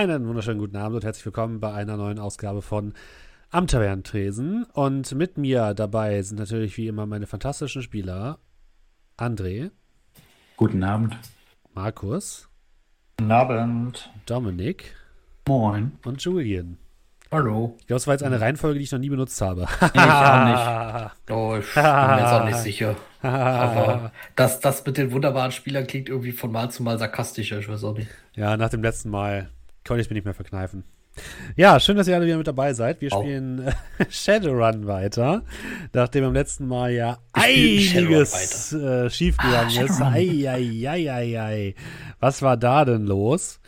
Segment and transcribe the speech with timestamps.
[0.00, 2.94] Einen wunderschönen guten Abend und herzlich willkommen bei einer neuen Ausgabe von
[3.50, 4.64] Am Tavernentresen.
[4.72, 8.38] Und mit mir dabei sind natürlich wie immer meine fantastischen Spieler
[9.18, 9.70] André.
[10.56, 11.18] Guten Abend.
[11.74, 12.48] Markus.
[13.18, 14.10] Guten Abend.
[14.24, 14.96] Dominik.
[15.46, 15.92] Moin.
[16.06, 16.78] Und Julian.
[17.30, 17.76] Hallo.
[17.80, 19.66] Ich glaube, es war jetzt eine Reihenfolge, die ich noch nie benutzt habe.
[19.82, 21.10] ich auch nicht.
[21.30, 22.96] Oh, ich bin mir jetzt auch nicht sicher.
[23.20, 27.68] Aber das, das mit den wunderbaren Spielern klingt irgendwie von Mal zu Mal sarkastischer, ich
[27.68, 28.08] weiß auch nicht.
[28.34, 29.50] Ja, nach dem letzten Mal
[29.86, 30.84] konnte ich mir nicht mehr verkneifen.
[31.56, 33.00] Ja, schön, dass ihr alle wieder mit dabei seid.
[33.00, 33.72] Wir spielen äh,
[34.08, 35.42] Shadowrun weiter,
[35.92, 40.00] nachdem am letzten Mal ja einiges äh, schiefgegangen Ah, ist.
[40.00, 41.74] Ei, ei, ei, ei, ei.
[42.20, 43.60] Was war da denn los?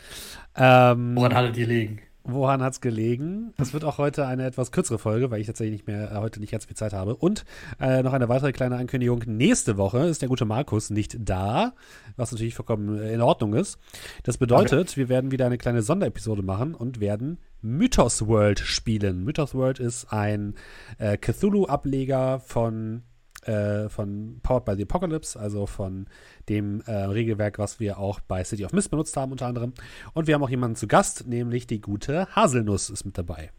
[0.55, 1.99] Ähm, Woran hattet ihr liegen?
[2.25, 3.53] Woran hat's gelegen?
[3.57, 6.39] Das wird auch heute eine etwas kürzere Folge, weil ich tatsächlich nicht mehr, äh, heute
[6.39, 7.17] nicht ganz viel Zeit habe.
[7.17, 7.43] Und
[7.81, 9.23] äh, noch eine weitere kleine Ankündigung.
[9.25, 11.73] Nächste Woche ist der gute Markus nicht da,
[12.15, 13.77] was natürlich vollkommen äh, in Ordnung ist.
[14.23, 19.25] Das bedeutet, wir werden wieder eine kleine Sonderepisode machen und werden Mythos World spielen.
[19.25, 20.55] Mythos World ist ein
[20.99, 23.03] äh, Cthulhu-Ableger von
[23.47, 26.07] äh, von Powered by the Apocalypse, also von
[26.49, 29.73] dem äh, Regelwerk, was wir auch bei City of Mist benutzt haben, unter anderem.
[30.13, 33.51] Und wir haben auch jemanden zu Gast, nämlich die gute Haselnuss ist mit dabei.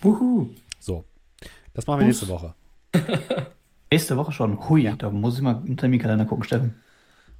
[0.00, 0.50] Wuhu.
[0.78, 1.04] So,
[1.74, 2.54] das machen wir nächste Woche.
[3.90, 4.68] Nächste Woche schon.
[4.70, 6.76] Hui, da muss ich mal im Terminkalender gucken, Steffen.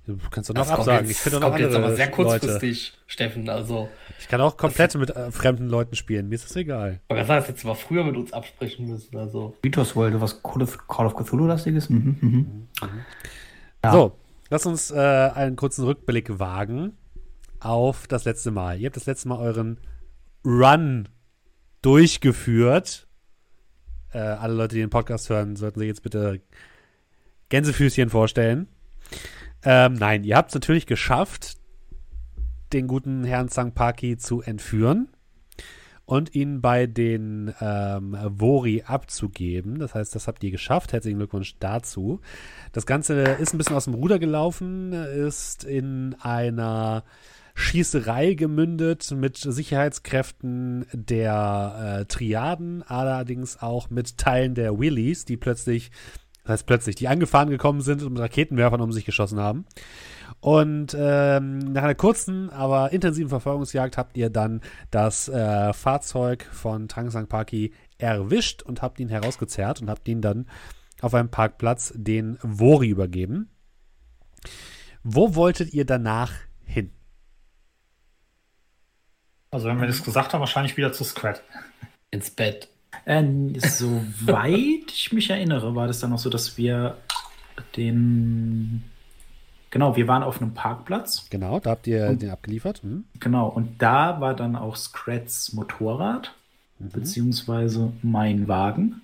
[0.05, 1.06] Du kannst doch noch Das absagen.
[1.06, 2.17] jetzt, ich finde noch kommt jetzt andere aber sehr Leute.
[2.17, 3.48] kurzfristig, Steffen.
[3.48, 6.29] Also, Ich kann auch komplett mit äh, fremden Leuten spielen.
[6.29, 7.01] Mir ist das egal.
[7.08, 9.17] aber das heißt jetzt mal früher mit uns absprechen müssen.
[9.17, 11.89] Also, Mythos World, was Call of, Call of Cthulhu-lastiges?
[11.89, 12.67] Mhm, mhm.
[13.85, 13.92] Ja.
[13.92, 14.18] So,
[14.51, 16.96] lass uns äh, einen kurzen Rückblick wagen
[17.61, 18.80] auf das letzte Mal.
[18.80, 19.79] Ihr habt das letzte Mal euren
[20.45, 21.08] Run
[21.83, 23.07] durchgeführt.
[24.12, 26.41] Äh, alle Leute, die den Podcast hören, sollten sich jetzt bitte
[27.51, 28.67] Gänsefüßchen vorstellen.
[29.64, 31.56] Ähm, nein, ihr habt es natürlich geschafft,
[32.73, 35.08] den guten Herrn Sangpaki zu entführen
[36.05, 39.78] und ihn bei den ähm, Vori abzugeben.
[39.78, 40.92] Das heißt, das habt ihr geschafft.
[40.92, 42.20] Herzlichen Glückwunsch dazu.
[42.73, 47.05] Das Ganze ist ein bisschen aus dem Ruder gelaufen, ist in einer
[47.55, 55.90] Schießerei gemündet mit Sicherheitskräften der äh, Triaden, allerdings auch mit Teilen der Willies, die plötzlich,
[56.45, 59.64] das heißt plötzlich, die angefahren gekommen sind und mit Raketenwerfern um sich geschossen haben.
[60.41, 64.61] Und ähm, nach einer kurzen, aber intensiven Verfolgungsjagd habt ihr dann
[64.91, 70.47] das äh, Fahrzeug von Trangsang Paki erwischt und habt ihn herausgezerrt und habt ihn dann
[71.01, 73.51] auf einem Parkplatz den Vori übergeben.
[75.05, 76.33] Wo wolltet ihr danach
[76.64, 76.91] hin?
[79.53, 81.42] Also wenn wir das gesagt haben, wahrscheinlich wieder zu Scrat.
[82.11, 82.69] ins Bett.
[83.05, 83.25] Äh,
[83.58, 86.97] soweit ich mich erinnere, war das dann noch so, dass wir
[87.77, 88.85] den.
[89.70, 91.27] Genau, wir waren auf einem Parkplatz.
[91.30, 92.83] Genau, da habt ihr den abgeliefert.
[92.83, 93.05] Hm?
[93.19, 96.35] Genau, und da war dann auch Scrats Motorrad,
[96.79, 99.01] beziehungsweise mein Wagen.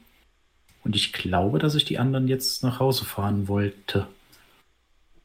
[0.84, 4.06] Und ich glaube, dass ich die anderen jetzt nach Hause fahren wollte.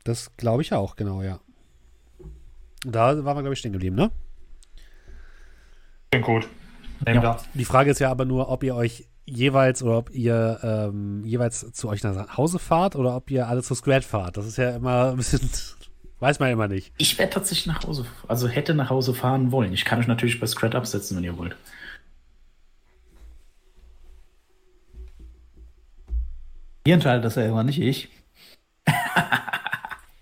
[0.03, 1.39] Das glaube ich auch, genau, ja.
[2.85, 4.11] Da waren wir, glaube ich, stehen geblieben, ne?
[6.11, 6.47] Klingt gut.
[7.07, 7.37] Ja.
[7.53, 11.71] Die Frage ist ja aber nur, ob ihr euch jeweils oder ob ihr ähm, jeweils
[11.73, 14.37] zu euch nach Hause fahrt oder ob ihr alle zu Scrat fahrt.
[14.37, 15.49] Das ist ja immer ein bisschen,
[16.19, 16.93] weiß man immer nicht.
[16.97, 19.73] Ich werde tatsächlich nach Hause, also hätte nach Hause fahren wollen.
[19.73, 21.55] Ich kann euch natürlich bei Scrat absetzen, wenn ihr wollt.
[26.85, 28.09] Ihr entscheidet das ja immer, nicht ich.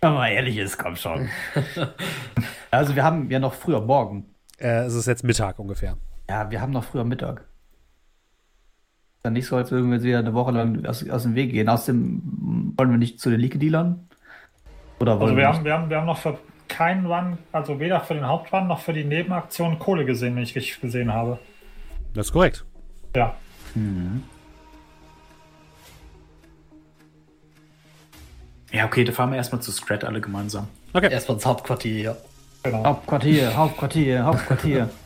[0.01, 1.29] Aber ehrlich ist, komm schon.
[2.71, 4.35] also wir haben ja noch früher morgen.
[4.59, 5.97] Äh, es ist jetzt Mittag ungefähr.
[6.31, 7.43] Ja, wir haben noch früher Mittag.
[9.21, 11.51] Dann nicht so, als würden wir jetzt wieder eine Woche lang aus, aus dem Weg
[11.51, 11.67] gehen.
[11.67, 14.07] Außerdem wollen wir nicht zu den League-Dealern.
[15.01, 16.39] Oder wollen Also wir wir haben, wir, haben, wir haben noch für
[16.69, 20.55] keinen Run, also weder für den Hauptrun noch für die Nebenaktion Kohle gesehen, wenn ich
[20.55, 21.37] richtig gesehen habe.
[22.13, 22.63] Das ist korrekt.
[23.13, 23.35] Ja.
[28.71, 30.69] Ja, okay, da fahren wir erstmal zu Scrat alle gemeinsam.
[30.93, 32.15] Okay, Erstmal ins Hauptquartier, ja.
[32.63, 32.85] Genau.
[32.85, 34.89] Hauptquartier, Hauptquartier, Hauptquartier.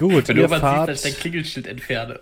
[0.00, 0.28] gut.
[0.28, 2.20] Wenn Ihr du irgendwann siehst, fahrt, dass ich dein Klingelschild entferne.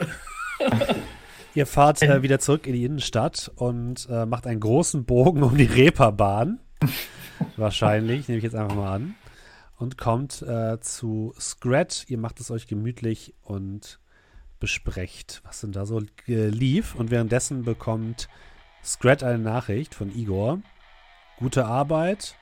[1.55, 5.57] ihr fahrt äh, wieder zurück in die Innenstadt und äh, macht einen großen Bogen um
[5.57, 6.61] die Reeperbahn.
[7.57, 9.15] Wahrscheinlich, nehme ich jetzt einfach mal an.
[9.79, 12.05] Und kommt äh, zu Scrat.
[12.09, 14.01] Ihr macht es euch gemütlich und
[14.59, 16.97] besprecht, was denn da so äh, lief.
[16.97, 18.29] Und währenddessen bekommt
[18.85, 20.61] Scrat eine Nachricht von Igor.
[21.39, 22.35] Gute Arbeit.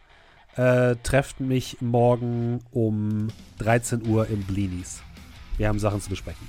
[0.56, 3.28] Äh, trefft mich morgen um
[3.58, 5.02] 13 Uhr im Blinis.
[5.56, 6.48] Wir haben Sachen zu besprechen.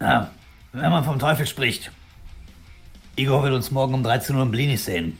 [0.00, 0.30] Ja,
[0.72, 1.92] wenn man vom Teufel spricht.
[3.14, 5.16] Igor will uns morgen um 13 Uhr im Blinis sehen.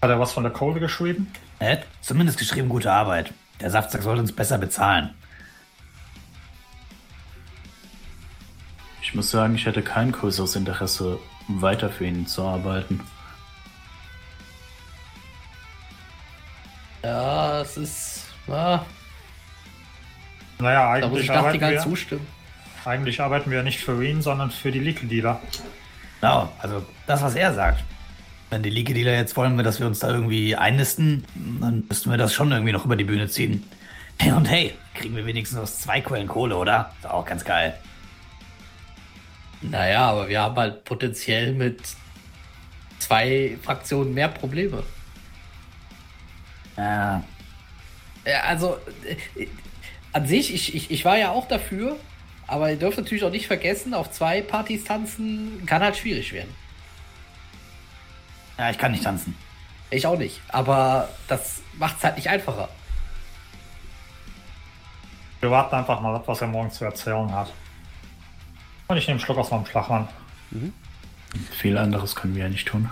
[0.00, 1.30] Hat er was von der Kohle geschrieben?
[1.58, 3.34] Er hat zumindest geschrieben, gute Arbeit.
[3.60, 5.10] Der Saftsack soll uns besser bezahlen.
[9.02, 11.18] Ich muss sagen, ich hätte kein größeres Interesse,
[11.48, 13.00] weiter für ihn zu arbeiten.
[17.02, 18.26] Ja, es ist.
[18.46, 18.84] Ja,
[20.58, 22.26] Naja, da muss eigentlich ich wir, zustimmen.
[22.84, 25.40] eigentlich arbeiten wir nicht für ihn, sondern für die League-Dealer.
[26.20, 27.84] Genau, also das, was er sagt.
[28.50, 31.24] Wenn die League-Dealer jetzt wollen, wir, dass wir uns da irgendwie einnisten,
[31.60, 33.64] dann müssten wir das schon irgendwie noch über die Bühne ziehen.
[34.18, 36.92] Hey und hey, kriegen wir wenigstens aus zwei Quellen Kohle, oder?
[36.98, 37.78] Ist auch ganz geil.
[39.62, 41.80] Naja, aber wir haben halt potenziell mit
[42.98, 44.82] zwei Fraktionen mehr Probleme.
[46.80, 47.22] Ja,
[48.24, 48.76] Ja, also,
[49.36, 49.46] äh,
[50.12, 51.96] an sich, ich, ich, ich war ja auch dafür,
[52.46, 56.52] aber ihr dürft natürlich auch nicht vergessen, auf zwei Partys tanzen kann halt schwierig werden.
[58.58, 59.36] ja, ich kann nicht tanzen.
[59.90, 62.68] Ich auch nicht, aber das macht es halt nicht einfacher.
[65.40, 67.52] Wir warten einfach mal ab, was er morgen zu erzählen hat.
[68.88, 70.08] Und ich nehme einen Schluck aus meinem Schlachmann.
[71.52, 72.90] Viel anderes können wir ja nicht tun.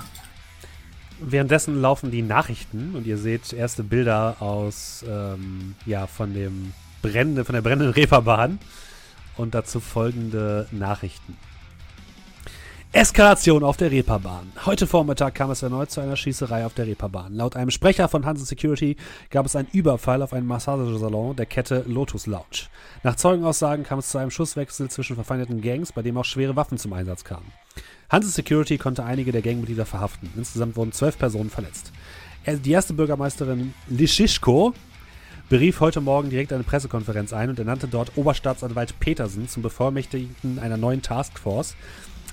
[1.21, 6.73] Währenddessen laufen die Nachrichten und ihr seht erste Bilder aus, ähm, ja, von dem
[7.03, 8.59] brennenden, von der brennenden Reeperbahn
[9.37, 11.37] und dazu folgende Nachrichten.
[12.93, 14.51] Eskalation auf der Reeperbahn.
[14.65, 17.35] Heute Vormittag kam es erneut zu einer Schießerei auf der Reeperbahn.
[17.35, 18.97] Laut einem Sprecher von Hansen Security
[19.29, 22.69] gab es einen Überfall auf einen Massagesalon der Kette Lotus Lounge.
[23.03, 26.79] Nach Zeugenaussagen kam es zu einem Schusswechsel zwischen verfeindeten Gangs, bei dem auch schwere Waffen
[26.79, 27.53] zum Einsatz kamen.
[28.11, 30.31] Hansen Security konnte einige der Gangmitglieder verhaften.
[30.37, 31.93] Insgesamt wurden zwölf Personen verletzt.
[32.45, 34.73] Er- Die erste Bürgermeisterin Lischischko
[35.51, 40.79] berief heute Morgen direkt eine Pressekonferenz ein und ernannte dort Oberstaatsanwalt Petersen zum Bevollmächtigten einer
[40.79, 41.75] neuen Taskforce,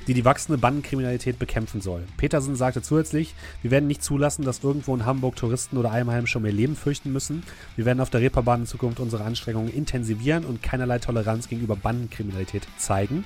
[0.07, 2.03] die die wachsende Bandenkriminalität bekämpfen soll.
[2.15, 6.45] Petersen sagte zusätzlich, wir werden nicht zulassen, dass irgendwo in Hamburg Touristen oder Einheimische um
[6.45, 7.43] ihr Leben fürchten müssen.
[7.75, 12.63] Wir werden auf der Reeperbahn in Zukunft unsere Anstrengungen intensivieren und keinerlei Toleranz gegenüber Bandenkriminalität
[12.77, 13.25] zeigen.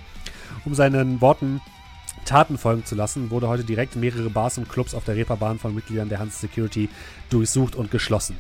[0.65, 1.61] Um seinen Worten
[2.25, 5.73] Taten folgen zu lassen, wurde heute direkt mehrere Bars und Clubs auf der Reeperbahn von
[5.73, 6.89] Mitgliedern der Hans Security
[7.29, 8.37] durchsucht und geschlossen.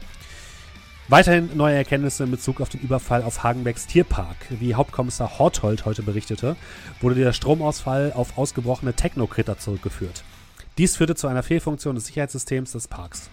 [1.09, 4.37] Weiterhin neue Erkenntnisse in Bezug auf den Überfall auf Hagenbecks Tierpark.
[4.51, 6.55] Wie Hauptkommissar Horthold heute berichtete,
[7.01, 10.23] wurde der Stromausfall auf ausgebrochene Technokritter zurückgeführt.
[10.77, 13.29] Dies führte zu einer Fehlfunktion des Sicherheitssystems des Parks.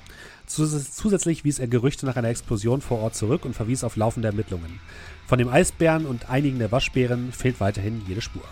[0.47, 4.29] Zus zusätzlich wies er Gerüchte nach einer Explosion vor Ort zurück und verwies auf laufende
[4.29, 4.81] Ermittlungen.
[5.27, 8.43] Von dem Eisbären und einigen der Waschbären fehlt weiterhin jede Spur.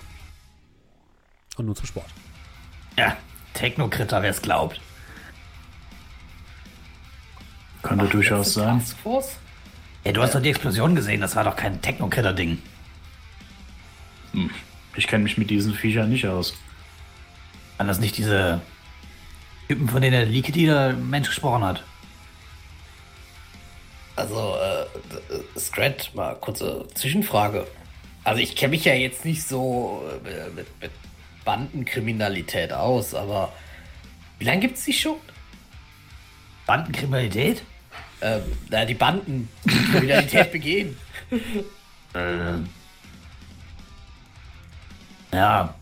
[1.56, 2.10] Und nun zum Sport.
[2.98, 3.16] Ja,
[3.54, 4.80] Technokritter, wer es glaubt.
[7.82, 8.78] Könnte durchaus sein.
[8.78, 9.36] Taskforce?
[10.04, 12.58] Ey, du hast doch die Explosion gesehen, das war doch kein Technokritter-Ding.
[14.96, 16.54] Ich kenne mich mit diesen Viechern nicht aus.
[17.78, 18.60] Waren das nicht diese
[19.68, 21.84] Typen, von denen der Leaky-Dealer Mensch gesprochen hat?
[24.16, 24.82] Also, äh,
[25.34, 27.66] äh, Scrat, mal kurze Zwischenfrage.
[28.22, 30.90] Also, ich kenne mich ja jetzt nicht so äh, mit, mit
[31.44, 33.52] Bandenkriminalität aus, aber
[34.38, 35.16] wie lange gibt es die schon?
[36.66, 37.62] Bandenkriminalität?
[38.20, 40.96] Ähm, na, die Banden, die Kriminalität begehen.
[42.14, 42.58] Äh,
[45.32, 45.74] ja,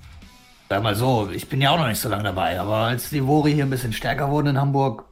[0.70, 3.20] sag mal so, ich bin ja auch noch nicht so lange dabei, aber als die
[3.20, 5.04] Vori hier ein bisschen stärker wurden in Hamburg,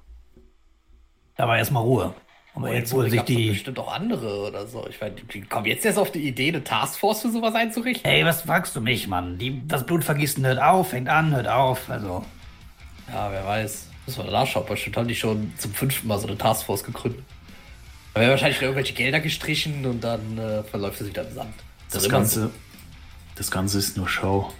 [1.36, 2.14] da war erstmal Ruhe.
[2.54, 3.50] Aber jetzt, gab's sich die.
[3.50, 4.86] bestimmt auch andere oder so.
[4.88, 8.10] Ich meine, die kommen jetzt erst auf die Idee, eine Taskforce für sowas einzurichten.
[8.10, 9.38] Ey, was fragst du mich, Mann?
[9.38, 11.88] Die, das Blutvergießen hört auf, fängt an, hört auf.
[11.88, 12.24] Also,
[13.08, 13.86] Ja, wer weiß.
[14.06, 14.66] Müssen wir nachschauen.
[14.66, 17.22] Bestimmt haben die schon zum fünften Mal so eine Taskforce gegründet.
[18.14, 21.54] Da werden wahrscheinlich irgendwelche Gelder gestrichen und dann äh, verläuft es wieder im Sand.
[21.92, 22.50] Das immer Ganze,
[23.36, 24.52] das Ganze ist nur Show.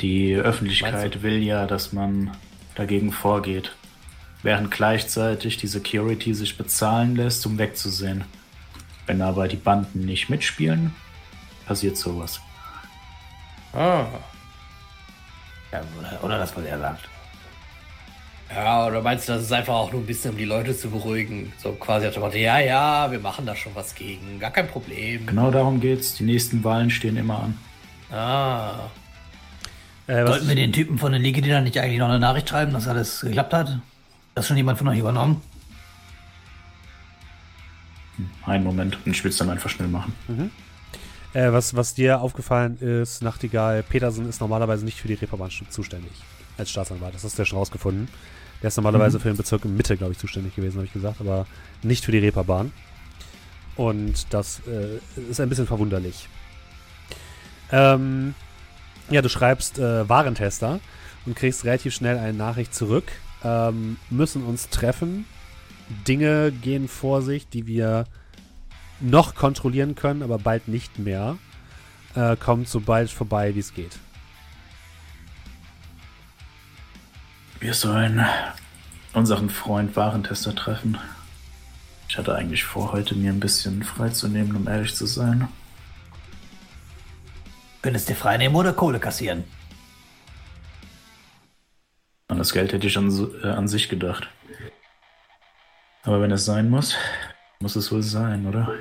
[0.00, 2.36] Die Öffentlichkeit will ja, dass man
[2.74, 3.72] dagegen vorgeht.
[4.42, 8.24] Während gleichzeitig die Security sich bezahlen lässt, um wegzusehen.
[9.06, 10.94] Wenn aber die Banden nicht mitspielen,
[11.66, 12.40] passiert sowas.
[13.72, 13.78] so.
[13.78, 14.06] Ah.
[15.72, 17.08] ja, oder, oder das, was er sagt.
[18.54, 20.90] Ja, oder meinst du, das ist einfach auch nur ein bisschen, um die Leute zu
[20.90, 21.52] beruhigen?
[21.58, 24.40] So quasi auf der Motto, ja, ja, wir machen da schon was gegen.
[24.40, 25.26] Gar kein Problem.
[25.26, 26.14] Genau darum geht's.
[26.14, 27.58] Die nächsten Wahlen stehen immer an.
[28.10, 28.90] Ah.
[30.08, 32.88] Äh, Sollten wir den Typen von den Leaky-Dealern nicht eigentlich noch eine Nachricht schreiben, dass
[32.88, 33.78] alles geklappt hat?
[34.34, 35.42] Das schon jemand von euch übernommen?
[38.44, 40.14] Einen Moment und ich will es dann einfach schnell machen.
[41.32, 46.12] Äh, was, was dir aufgefallen ist, Nachtigall, Petersen ist normalerweise nicht für die Reeperbahn zuständig
[46.58, 47.14] als Staatsanwalt.
[47.14, 48.08] Das hast du ja schon rausgefunden.
[48.62, 51.20] Der ist normalerweise für den Bezirk in Mitte, glaube ich, zuständig gewesen, habe ich gesagt,
[51.20, 51.46] aber
[51.82, 52.72] nicht für die Reeperbahn.
[53.76, 54.98] Und das äh,
[55.30, 56.28] ist ein bisschen verwunderlich.
[57.72, 58.34] Ähm,
[59.08, 60.80] Ja, du schreibst äh, Warentester
[61.24, 63.10] und kriegst relativ schnell eine Nachricht zurück.
[63.42, 65.24] Ähm, müssen uns treffen.
[66.06, 68.04] Dinge gehen vor sich, die wir
[69.00, 71.38] noch kontrollieren können, aber bald nicht mehr.
[72.14, 73.98] Äh, kommt so bald vorbei, wie es geht.
[77.60, 78.24] Wir sollen
[79.12, 80.98] unseren Freund Warentester treffen.
[82.08, 85.48] Ich hatte eigentlich vor, heute mir ein bisschen freizunehmen, um ehrlich zu sein.
[87.82, 89.44] Könntest dir frei nehmen oder Kohle kassieren?
[92.30, 93.10] An das Geld hätte ich an,
[93.42, 94.28] äh, an sich gedacht.
[96.04, 96.96] Aber wenn es sein muss,
[97.60, 98.72] muss es wohl sein, oder?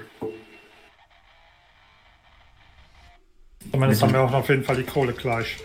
[3.72, 5.58] Zumindest haben wir auch auf jeden Fall die Kohle gleich.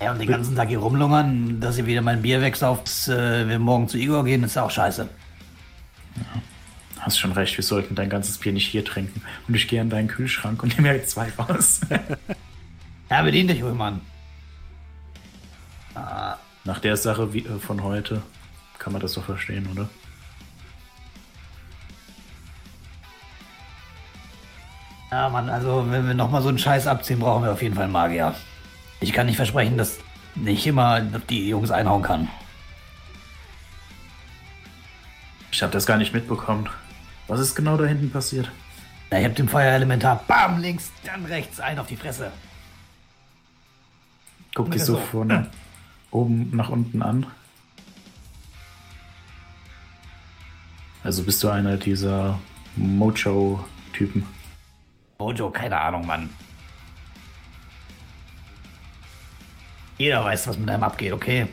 [0.00, 3.58] Ja, und den ganzen Tag hier rumlungern, dass ihr wieder mein Bier wegsauft, äh, wir
[3.58, 5.08] morgen zu Igor gehen, ist auch scheiße.
[7.00, 9.22] Hast schon recht, wir sollten dein ganzes Bier nicht hier trinken.
[9.48, 11.80] Und ich gehe in deinen Kühlschrank und nehme mir zwei raus.
[13.08, 14.00] Ja, bedien dich ruhig, Mann.
[16.66, 18.22] Nach der Sache wie, äh, von heute
[18.78, 19.88] kann man das doch verstehen, oder?
[25.10, 27.84] Ja, Mann, also wenn wir nochmal so einen Scheiß abziehen, brauchen wir auf jeden Fall
[27.84, 28.34] einen Magier.
[29.00, 29.98] Ich kann nicht versprechen, dass
[30.34, 32.28] nicht immer die Jungs einhauen kann.
[35.52, 36.68] Ich habe das gar nicht mitbekommen.
[37.28, 38.50] Was ist genau da hinten passiert?
[39.10, 42.32] Na, ihr habt dem Feuerelementar, bam, links, dann rechts, ein auf die Fresse.
[44.54, 45.24] Guck dich so so.
[46.16, 47.26] oben nach unten an.
[51.04, 52.38] Also bist du einer dieser
[52.76, 54.26] Mojo-Typen.
[55.18, 56.30] Mojo, keine Ahnung, Mann.
[59.98, 61.46] Jeder weiß, was mit einem abgeht, okay?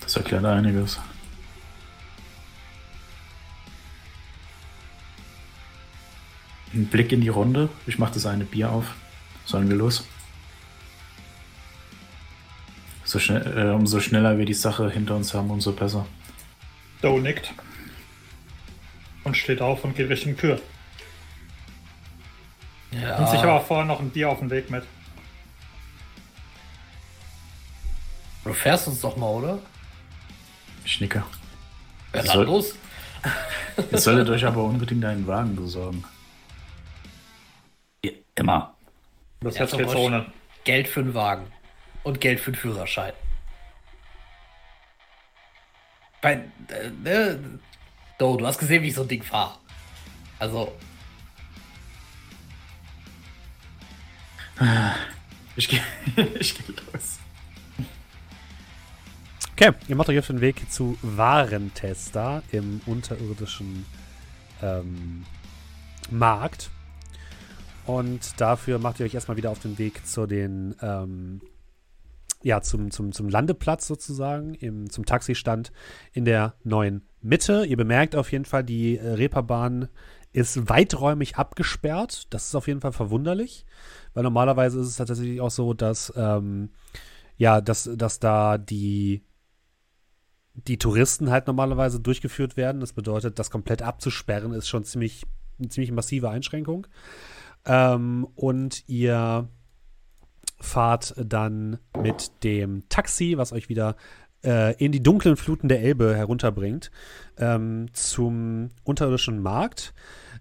[0.00, 1.00] Das erklärt einiges.
[6.72, 7.68] Ein Blick in die Runde.
[7.86, 8.94] Ich mache das eine Bier auf.
[9.46, 10.04] Sollen wir los?
[13.04, 16.04] So schnell, äh, umso schneller wir die Sache hinter uns haben, umso besser.
[17.00, 17.52] Doe nickt.
[19.24, 20.60] Und steht auf und geht Richtung Tür.
[22.90, 24.84] Ja, Nimmt sich aber vorher noch ein Bier auf den Weg mit.
[28.44, 29.58] du fährst uns doch mal, oder?
[30.84, 31.24] Ich nicke.
[32.14, 32.74] Ja, Soll- dann los.
[33.90, 36.04] Ihr solltet euch aber unbedingt einen Wagen besorgen.
[38.04, 38.75] Ja, Immer.
[39.40, 40.26] Das Ja, jetzt ohne.
[40.64, 41.46] Geld für einen Wagen.
[42.02, 43.12] Und Geld für den Führerschein.
[46.20, 47.60] Bei, äh, ne?
[48.18, 49.58] Do, du hast gesehen, wie ich so ein Ding fahre.
[50.38, 50.72] Also,
[55.56, 55.80] Ich gehe
[56.38, 57.18] ich geh los.
[59.52, 63.86] Okay, ihr macht euch auf den Weg zu Warentester im unterirdischen
[64.62, 65.24] ähm,
[66.10, 66.70] Markt.
[67.86, 71.40] Und dafür macht ihr euch erstmal wieder auf den Weg zu den, ähm,
[72.42, 75.72] ja, zum, zum, zum Landeplatz sozusagen, im, zum Taxistand
[76.12, 77.64] in der neuen Mitte.
[77.64, 79.88] Ihr bemerkt auf jeden Fall, die äh, Reeperbahn
[80.32, 82.26] ist weiträumig abgesperrt.
[82.30, 83.64] Das ist auf jeden Fall verwunderlich,
[84.14, 86.70] weil normalerweise ist es tatsächlich auch so, dass, ähm,
[87.36, 89.22] ja, dass, dass da die
[90.56, 92.80] die Touristen halt normalerweise durchgeführt werden.
[92.80, 95.24] Das bedeutet, das komplett abzusperren ist schon ziemlich,
[95.58, 96.86] eine ziemlich massive Einschränkung.
[97.66, 99.48] Ähm, und ihr
[100.58, 103.96] fahrt dann mit dem Taxi, was euch wieder
[104.44, 106.90] äh, in die dunklen Fluten der Elbe herunterbringt,
[107.38, 109.92] ähm, zum unterirdischen Markt.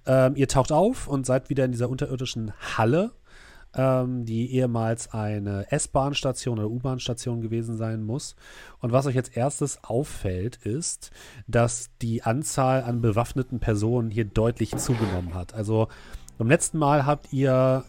[0.05, 3.11] Ähm, ihr taucht auf und seid wieder in dieser unterirdischen Halle,
[3.73, 8.35] ähm, die ehemals eine S-Bahn-Station oder U-Bahn-Station gewesen sein muss.
[8.79, 11.11] Und was euch als erstes auffällt, ist,
[11.47, 15.53] dass die Anzahl an bewaffneten Personen hier deutlich zugenommen hat.
[15.53, 15.87] Also
[16.37, 17.83] beim letzten Mal habt ihr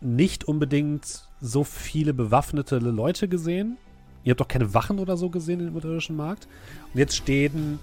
[0.00, 3.76] nicht unbedingt so viele bewaffnete Leute gesehen.
[4.24, 6.48] Ihr habt doch keine Wachen oder so gesehen im unterirdischen Markt.
[6.92, 7.78] Und jetzt stehen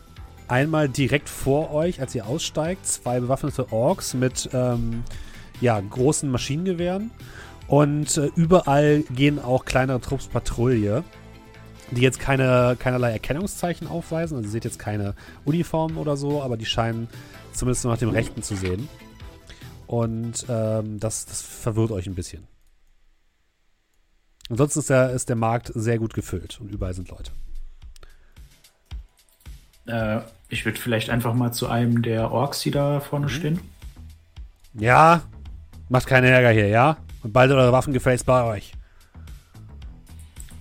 [0.48, 5.04] einmal direkt vor euch, als ihr aussteigt, zwei bewaffnete Orks mit ähm,
[5.62, 7.12] ja, großen Maschinengewehren.
[7.68, 11.04] Und äh, überall gehen auch kleinere Trupps Patrouille,
[11.92, 14.38] die jetzt keine, keinerlei Erkennungszeichen aufweisen.
[14.38, 15.14] Also ihr seht jetzt keine
[15.46, 17.08] Uniformen oder so, aber die scheinen
[17.54, 18.88] zumindest nach dem Rechten zu sehen.
[19.90, 22.48] Und ähm, das, das verwirrt euch ein bisschen.
[24.48, 27.32] Ansonsten ist der, ist der Markt sehr gut gefüllt und überall sind Leute.
[29.88, 33.62] Äh, ich würde vielleicht einfach mal zu einem der Orks, die da vorne stehen.
[34.76, 35.24] Ja,
[35.90, 36.98] macht keinen Ärger hier, ja?
[37.24, 38.74] Und bald eure Waffengefäß bei euch.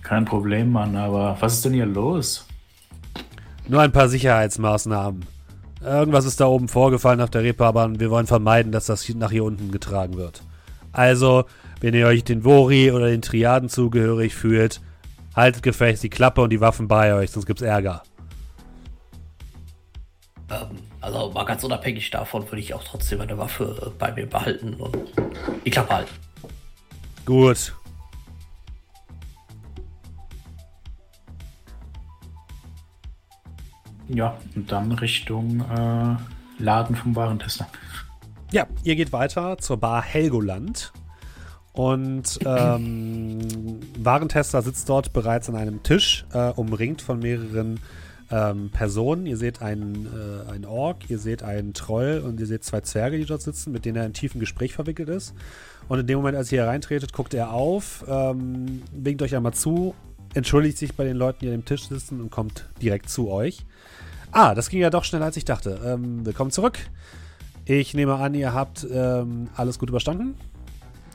[0.01, 2.47] Kein Problem, Mann, aber was ist denn hier los?
[3.67, 5.23] Nur ein paar Sicherheitsmaßnahmen.
[5.81, 7.99] Irgendwas ist da oben vorgefallen auf der Reeperbahn.
[7.99, 10.41] Wir wollen vermeiden, dass das nach hier unten getragen wird.
[10.91, 11.45] Also,
[11.79, 14.81] wenn ihr euch den Vori oder den Triaden zugehörig fühlt,
[15.35, 18.03] haltet gefälligst die Klappe und die Waffen bei euch, sonst gibt's Ärger.
[20.49, 24.25] Ähm, also mal ganz unabhängig davon würde ich auch trotzdem meine Waffe äh, bei mir
[24.25, 24.97] behalten und
[25.65, 26.13] die Klappe halten.
[27.25, 27.73] Gut.
[34.09, 37.67] Ja, und dann Richtung äh, Laden vom Warentester.
[38.51, 40.91] Ja, ihr geht weiter zur Bar Helgoland.
[41.73, 43.39] Und ähm,
[43.99, 47.79] Warentester sitzt dort bereits an einem Tisch, äh, umringt von mehreren
[48.31, 49.27] ähm, Personen.
[49.27, 53.17] Ihr seht einen, äh, einen Ork, ihr seht einen Troll und ihr seht zwei Zwerge,
[53.17, 55.33] die dort sitzen, mit denen er in tiefen Gespräch verwickelt ist.
[55.87, 59.95] Und in dem Moment, als ihr hereintretet, guckt er auf, ähm, winkt euch einmal zu,
[60.33, 63.65] entschuldigt sich bei den Leuten, die an dem Tisch sitzen und kommt direkt zu euch.
[64.31, 65.79] Ah, das ging ja doch schneller, als ich dachte.
[65.83, 66.77] Ähm, willkommen zurück.
[67.65, 70.35] Ich nehme an, ihr habt ähm, alles gut überstanden.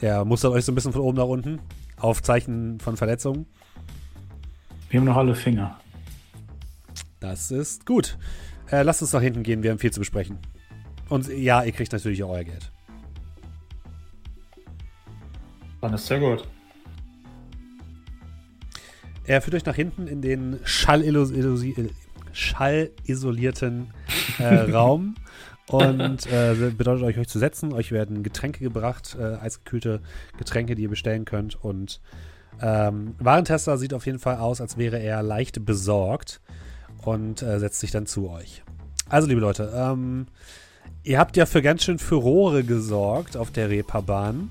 [0.01, 1.61] Er mustert euch so ein bisschen von oben nach unten.
[1.97, 3.47] Auf Zeichen von Verletzungen.
[4.91, 5.79] Wir haben noch alle Finger.
[7.21, 8.19] Das ist gut.
[8.71, 10.39] Äh, lasst uns nach hinten gehen, wir haben viel zu besprechen.
[11.09, 12.73] Und ja, ihr kriegt natürlich auch euer Geld.
[15.81, 16.49] Dann ist sehr gut.
[19.25, 21.91] Er führt euch nach hinten in den schallisolierten
[22.35, 23.95] schallisolierten
[24.39, 25.15] äh, Raum
[25.69, 27.73] und äh, bedeutet euch, euch zu setzen.
[27.73, 30.01] Euch werden Getränke gebracht, äh, eisgekühlte
[30.37, 31.63] Getränke, die ihr bestellen könnt.
[31.63, 32.01] Und
[32.61, 36.41] ähm, Warentester sieht auf jeden Fall aus, als wäre er leicht besorgt
[37.05, 38.63] und äh, setzt sich dann zu euch.
[39.09, 40.27] Also, liebe Leute, ähm,
[41.03, 44.51] ihr habt ja für ganz schön Furore gesorgt auf der Reeperbahn.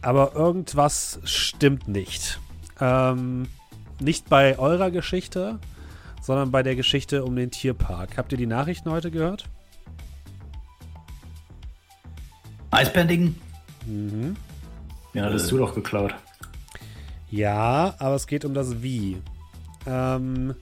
[0.00, 2.40] Aber irgendwas stimmt nicht.
[2.80, 3.48] Ähm,
[4.00, 5.58] nicht bei eurer Geschichte,
[6.28, 8.18] sondern bei der Geschichte um den Tierpark.
[8.18, 9.48] Habt ihr die Nachrichten heute gehört?
[12.70, 13.34] Eisbändigen?
[13.86, 14.36] Mhm.
[15.14, 16.14] Ja, hattest du doch geklaut.
[17.30, 19.16] Ja, aber es geht um das Wie.
[19.86, 20.54] Ähm,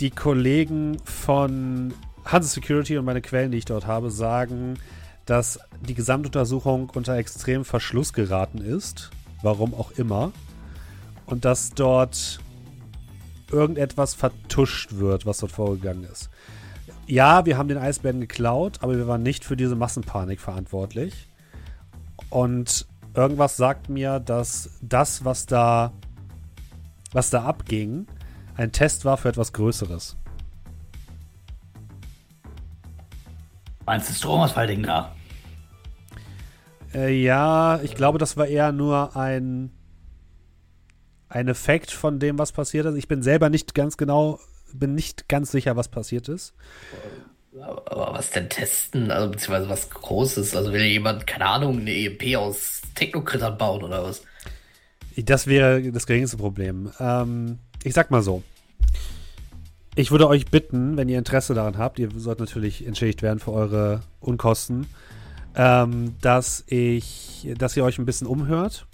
[0.00, 1.94] die Kollegen von
[2.26, 4.78] Hanse Security und meine Quellen, die ich dort habe, sagen,
[5.24, 9.08] dass die Gesamtuntersuchung unter extrem Verschluss geraten ist.
[9.40, 10.30] Warum auch immer.
[11.24, 12.40] Und dass dort
[13.50, 16.30] irgendetwas vertuscht wird, was dort vorgegangen ist.
[17.06, 21.28] Ja, wir haben den Eisbären geklaut, aber wir waren nicht für diese Massenpanik verantwortlich.
[22.30, 25.92] Und irgendwas sagt mir, dass das, was da,
[27.12, 28.06] was da abging,
[28.56, 30.16] ein Test war für etwas Größeres.
[33.86, 35.12] Meinst du Stromausfall-Ding da?
[36.92, 39.70] Äh, ja, ich glaube, das war eher nur ein,
[41.28, 42.96] ein Effekt von dem, was passiert ist.
[42.96, 44.40] Ich bin selber nicht ganz genau,
[44.72, 46.54] bin nicht ganz sicher, was passiert ist.
[47.60, 49.10] Aber, was denn testen?
[49.10, 50.54] Also beziehungsweise was Großes?
[50.54, 54.22] Also will jemand, keine Ahnung, eine EMP aus Technokrittern bauen oder was?
[55.16, 56.92] Das wäre das geringste Problem.
[57.00, 58.42] Ähm, ich sag mal so.
[59.96, 63.52] Ich würde euch bitten, wenn ihr Interesse daran habt, ihr sollt natürlich entschädigt werden für
[63.52, 64.86] eure Unkosten,
[65.56, 68.86] ähm, dass ich, dass ihr euch ein bisschen umhört.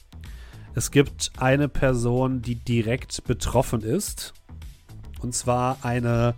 [0.77, 4.35] Es gibt eine Person, die direkt betroffen ist.
[5.21, 6.35] Und zwar eine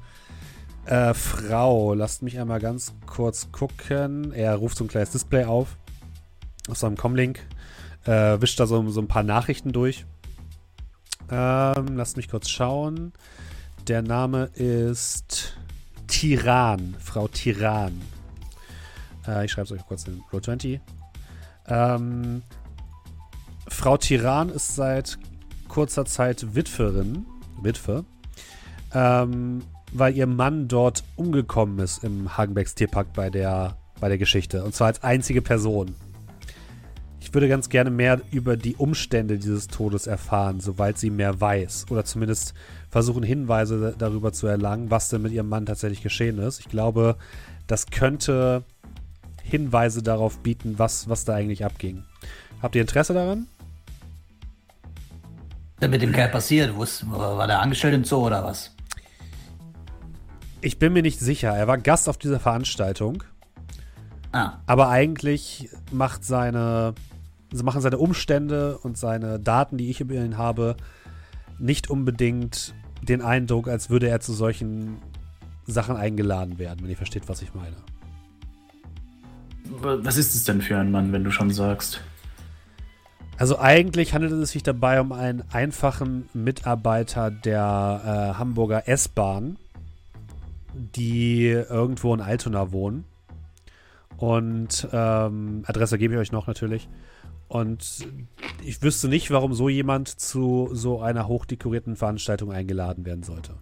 [0.85, 1.95] äh, Frau.
[1.95, 4.33] Lasst mich einmal ganz kurz gucken.
[4.33, 5.77] Er ruft so ein kleines Display auf.
[6.69, 7.47] Auf seinem Comlink.
[8.05, 10.05] Äh, wischt da so, so ein paar Nachrichten durch.
[11.31, 13.13] Ähm, lasst mich kurz schauen.
[13.89, 15.57] Der Name ist
[16.09, 16.95] Tiran.
[17.01, 18.01] Frau Tiran.
[19.27, 20.81] Äh, ich schreibe es euch kurz in Roll20.
[21.69, 22.43] Ähm,
[23.87, 25.17] Frau Tiran ist seit
[25.69, 27.25] kurzer Zeit Witwerin.
[27.63, 28.05] Witwe.
[28.93, 34.65] Ähm, weil ihr Mann dort umgekommen ist im Hagenbecks Tierpark bei der, bei der Geschichte.
[34.65, 35.95] Und zwar als einzige Person.
[37.21, 41.87] Ich würde ganz gerne mehr über die Umstände dieses Todes erfahren, soweit sie mehr weiß.
[41.89, 42.55] Oder zumindest
[42.91, 46.59] versuchen, Hinweise darüber zu erlangen, was denn mit ihrem Mann tatsächlich geschehen ist.
[46.59, 47.15] Ich glaube,
[47.69, 48.65] das könnte
[49.45, 52.03] Hinweise darauf bieten, was, was da eigentlich abging.
[52.61, 53.47] Habt ihr Interesse daran?
[55.81, 56.73] Ist mit dem Kerl passiert?
[56.77, 58.75] War der angestellt im Zoo oder was?
[60.63, 61.51] Ich bin mir nicht sicher.
[61.51, 63.23] Er war Gast auf dieser Veranstaltung.
[64.33, 66.95] Ah, Aber eigentlich macht seine,
[67.53, 70.77] also machen seine Umstände und seine Daten, die ich über ihn habe,
[71.59, 74.97] nicht unbedingt den Eindruck, als würde er zu solchen
[75.67, 77.77] Sachen eingeladen werden, wenn ihr versteht, was ich meine.
[79.81, 82.01] Was ist es denn für ein Mann, wenn du schon sagst?
[83.39, 89.59] Also eigentlich handelt es sich dabei um einen einfachen Mitarbeiter der äh, Hamburger S-Bahn,
[90.75, 93.05] die irgendwo in Altona wohnen.
[94.17, 96.89] Und ähm, Adresse gebe ich euch noch natürlich.
[97.49, 98.09] Und
[98.65, 103.55] ich wüsste nicht, warum so jemand zu so einer hochdekorierten Veranstaltung eingeladen werden sollte.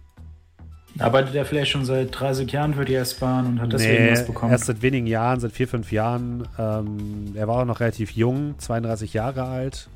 [0.97, 4.25] Arbeitet er vielleicht schon seit 30 Jahren für die S-Bahn und hat deswegen Nee, was
[4.25, 4.51] bekommen?
[4.53, 6.47] erst seit wenigen Jahren, seit vier, fünf Jahren.
[6.57, 9.89] Ähm, er war auch noch relativ jung, 32 Jahre alt.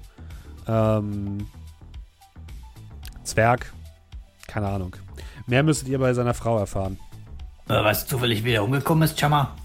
[0.67, 1.47] Ähm,
[3.23, 3.71] Zwerg,
[4.47, 4.95] keine Ahnung.
[5.47, 6.99] Mehr müsstet ihr bei seiner Frau erfahren.
[7.69, 9.55] Äh, weißt du zufällig, wie der umgekommen ist, Chama?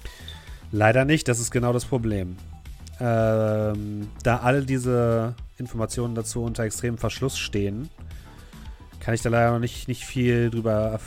[0.71, 2.37] Leider nicht, das ist genau das Problem.
[3.01, 7.89] Ähm, da alle diese Informationen dazu unter extremem Verschluss stehen,
[9.01, 10.99] kann ich da leider noch nicht, nicht viel drüber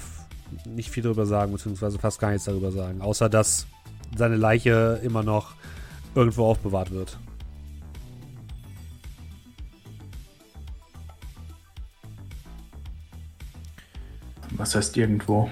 [0.66, 3.68] nicht viel drüber sagen, beziehungsweise fast gar nichts darüber sagen, außer dass
[4.16, 5.56] seine Leiche immer noch
[6.16, 7.18] irgendwo aufbewahrt wird.
[14.52, 15.50] Was heißt irgendwo?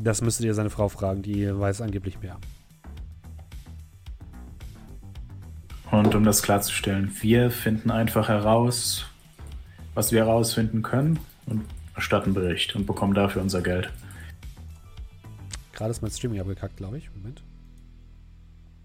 [0.00, 2.38] Das müsstet ihr seine Frau fragen, die weiß angeblich mehr.
[5.90, 9.06] Und um das klarzustellen, wir finden einfach heraus,
[9.94, 11.64] was wir herausfinden können und
[11.94, 13.90] erstatten Bericht und bekommen dafür unser Geld.
[15.72, 17.10] Gerade ist mein Streaming abgekackt, glaube ich.
[17.14, 17.42] Moment.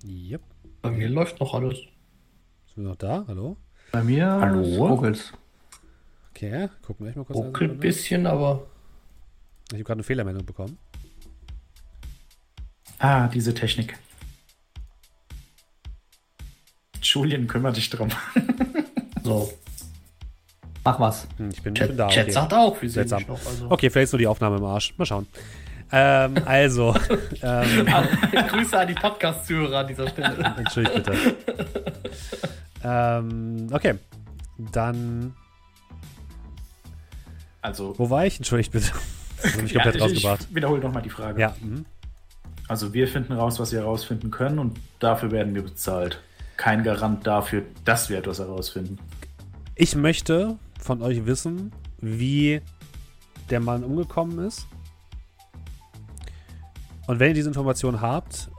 [0.06, 0.42] Yep.
[0.82, 1.78] Bei mir läuft noch alles.
[2.68, 3.26] Sind wir noch da?
[3.28, 3.58] Hallo?
[3.92, 4.88] Bei mir Hallo?
[4.88, 5.34] ruckelt's.
[6.32, 7.80] Okay, gucken wir mal kurz Ruckelt ein an.
[7.80, 8.66] bisschen, aber
[9.68, 10.78] Ich habe gerade eine Fehlermeldung bekommen.
[13.00, 13.98] Ah, diese Technik.
[17.02, 18.10] Julian, kümmere dich drum.
[19.24, 19.52] so.
[20.84, 21.28] Mach was.
[21.38, 22.08] Hm, ich bin, ich Chat, bin da.
[22.08, 22.32] Chat okay.
[22.32, 23.24] sagt auch, wir sehen Seltsam.
[23.28, 23.46] noch.
[23.46, 23.70] Also.
[23.70, 24.94] Okay, vielleicht ist nur die Aufnahme im Arsch.
[24.98, 25.28] Mal schauen.
[25.92, 26.96] Ähm, also,
[27.42, 27.88] ähm,
[28.50, 30.36] Grüße an die Podcast-Zuhörer an dieser Stelle.
[30.58, 31.14] entschuldigt bitte.
[32.84, 33.96] ähm, okay.
[34.72, 35.34] Dann,
[37.62, 38.38] Also, wo war ich?
[38.38, 38.92] Entschuldigt bitte.
[39.42, 40.48] Das mich ja, komplett ich, rausgebracht.
[40.50, 41.40] ich wiederhole nochmal die Frage.
[41.40, 41.86] Ja, mhm.
[42.68, 46.20] Also, wir finden raus, was wir herausfinden können und dafür werden wir bezahlt.
[46.58, 49.00] Kein Garant dafür, dass wir etwas herausfinden.
[49.76, 52.62] ich möchte von euch wissen, wie
[53.50, 54.68] der Mann umgekommen ist.
[57.08, 58.50] Und wenn ihr diese Information habt,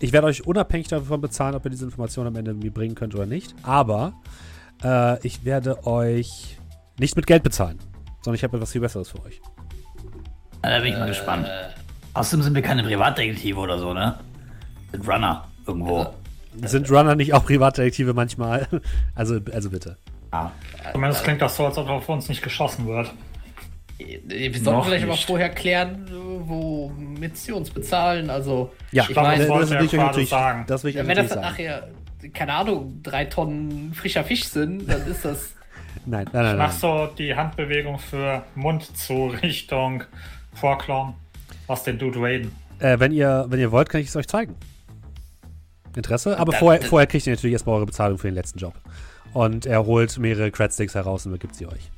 [0.00, 3.14] ich werde euch unabhängig davon bezahlen, ob ihr diese Information am Ende mir bringen könnt
[3.14, 3.54] oder nicht.
[3.62, 4.12] Aber
[4.82, 6.58] äh, ich werde euch
[6.98, 7.78] nicht mit Geld bezahlen,
[8.22, 9.40] sondern ich habe etwas viel Besseres für euch.
[10.62, 11.48] Da bin ich mal gespannt.
[12.14, 14.18] Außerdem sind wir keine Privatdetektive oder so, ne?
[14.92, 16.06] Sind Runner irgendwo.
[16.62, 18.68] Sind Runner nicht auch Privatdetektive manchmal?
[19.14, 19.96] Also, also bitte.
[20.34, 20.52] Ja.
[20.92, 23.12] Zumindest klingt das so, als ob auf uns nicht geschossen wird.
[23.98, 25.26] Wir sollten Noch vielleicht aber nicht.
[25.26, 26.08] vorher klären,
[26.40, 28.28] womit sie uns bezahlen.
[28.28, 30.64] Also, Ja, ich glaube, meine, das wollte er will ich euch gerade natürlich sagen.
[30.66, 31.88] Das will ich euch wenn das natürlich dann sagen.
[32.22, 35.54] nachher, keine Ahnung, drei Tonnen frischer Fisch sind, dann ist das.
[36.06, 36.58] Nein, nein, nein.
[36.58, 36.78] Mach nein.
[36.80, 40.02] so die Handbewegung für Mund zu Richtung
[40.54, 41.14] Vorklauen.
[41.68, 42.52] Was den Dude Raiden.
[42.80, 44.54] Äh, wenn, ihr, wenn ihr wollt, kann ich es euch zeigen.
[45.96, 46.38] Interesse?
[46.38, 48.74] Aber Dann- vorher, dann- vorher kriegt ihr natürlich erstmal eure Bezahlung für den letzten Job.
[49.34, 51.90] Und er holt mehrere Cradsticks heraus und übergibt sie euch.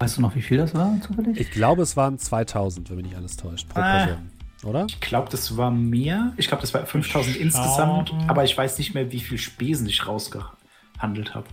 [0.00, 1.38] Weißt du noch, wie viel das war zufällig?
[1.40, 4.04] Ich glaube, es waren 2000, wenn mich nicht alles täuscht, pro Ah.
[4.06, 4.30] Person.
[4.64, 4.86] Oder?
[4.88, 6.32] Ich glaube, das war mehr.
[6.36, 8.12] Ich glaube, das war 5000 insgesamt.
[8.26, 11.46] Aber ich weiß nicht mehr, wie viel Spesen ich rausgehandelt habe.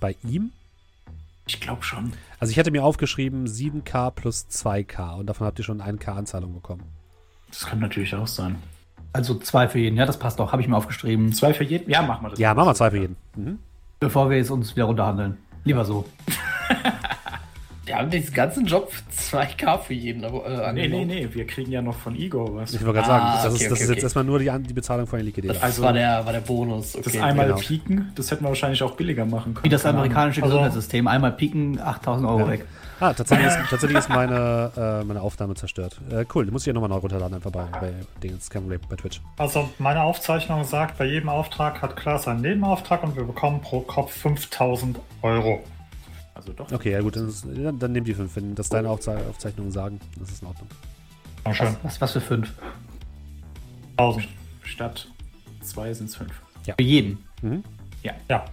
[0.00, 0.50] Bei ihm?
[1.46, 2.12] Ich glaube schon.
[2.40, 6.52] Also ich hatte mir aufgeschrieben 7k plus 2k und davon habt ihr schon 1k Anzahlung
[6.54, 6.82] bekommen.
[7.48, 8.56] Das kann natürlich auch sein.
[9.12, 9.96] Also zwei für jeden.
[9.96, 10.52] Ja, das passt doch.
[10.52, 11.32] Habe ich mir aufgeschrieben.
[11.32, 11.90] Zwei für jeden?
[11.90, 12.38] Ja, machen wir das.
[12.38, 13.16] Ja, machen wir zwei für jeden.
[13.36, 13.58] Mhm.
[14.00, 15.36] Bevor wir jetzt uns wieder runterhandeln.
[15.64, 16.06] Lieber so.
[17.84, 21.06] Wir haben diesen ganzen Job für 2K für jeden äh, Nee, angenommen.
[21.08, 21.28] nee, nee.
[21.32, 22.72] Wir kriegen ja noch von Igor was.
[22.72, 24.02] Ich wollte gerade Ah, sagen, das, okay, ist, das okay, ist jetzt okay.
[24.04, 25.56] erstmal nur die, An- die Bezahlung von Liquidität.
[25.56, 26.94] Das Also- war, der, war der Bonus.
[26.96, 27.10] Okay.
[27.12, 27.58] Das einmal genau.
[27.58, 29.64] pieken, das hätten wir wahrscheinlich auch billiger machen können.
[29.64, 31.06] Wie das amerikanische Also- Gesundheitssystem.
[31.08, 32.64] Einmal pieken, 8000 Euro weg.
[33.00, 35.98] Ah, tatsächlich ist, tatsächlich ist meine, äh, meine Aufnahme zerstört.
[36.10, 37.94] Äh, cool, die muss ich ja nochmal neu runterladen, einfach bei, bei
[38.52, 39.22] Problem, bei Twitch.
[39.38, 43.80] Also meine Aufzeichnung sagt, bei jedem Auftrag hat Klaas einen Nebenauftrag und wir bekommen pro
[43.80, 45.64] Kopf 5000 Euro.
[46.34, 46.70] Also doch.
[46.70, 49.72] Okay, ja gut, dann, ist, dann, dann nehmt die fünf, wenn das deine Aufze Aufzeichnungen
[49.72, 49.98] sagen.
[50.18, 50.68] Das ist in Ordnung.
[51.44, 51.76] Dankeschön.
[51.82, 52.52] Was, was für fünf?
[53.96, 54.28] 1000.
[54.62, 55.08] Statt
[55.62, 56.32] zwei sind es fünf.
[56.76, 57.24] Für jeden.
[57.42, 57.64] Mhm.
[58.02, 58.12] Ja.
[58.28, 58.44] Ja.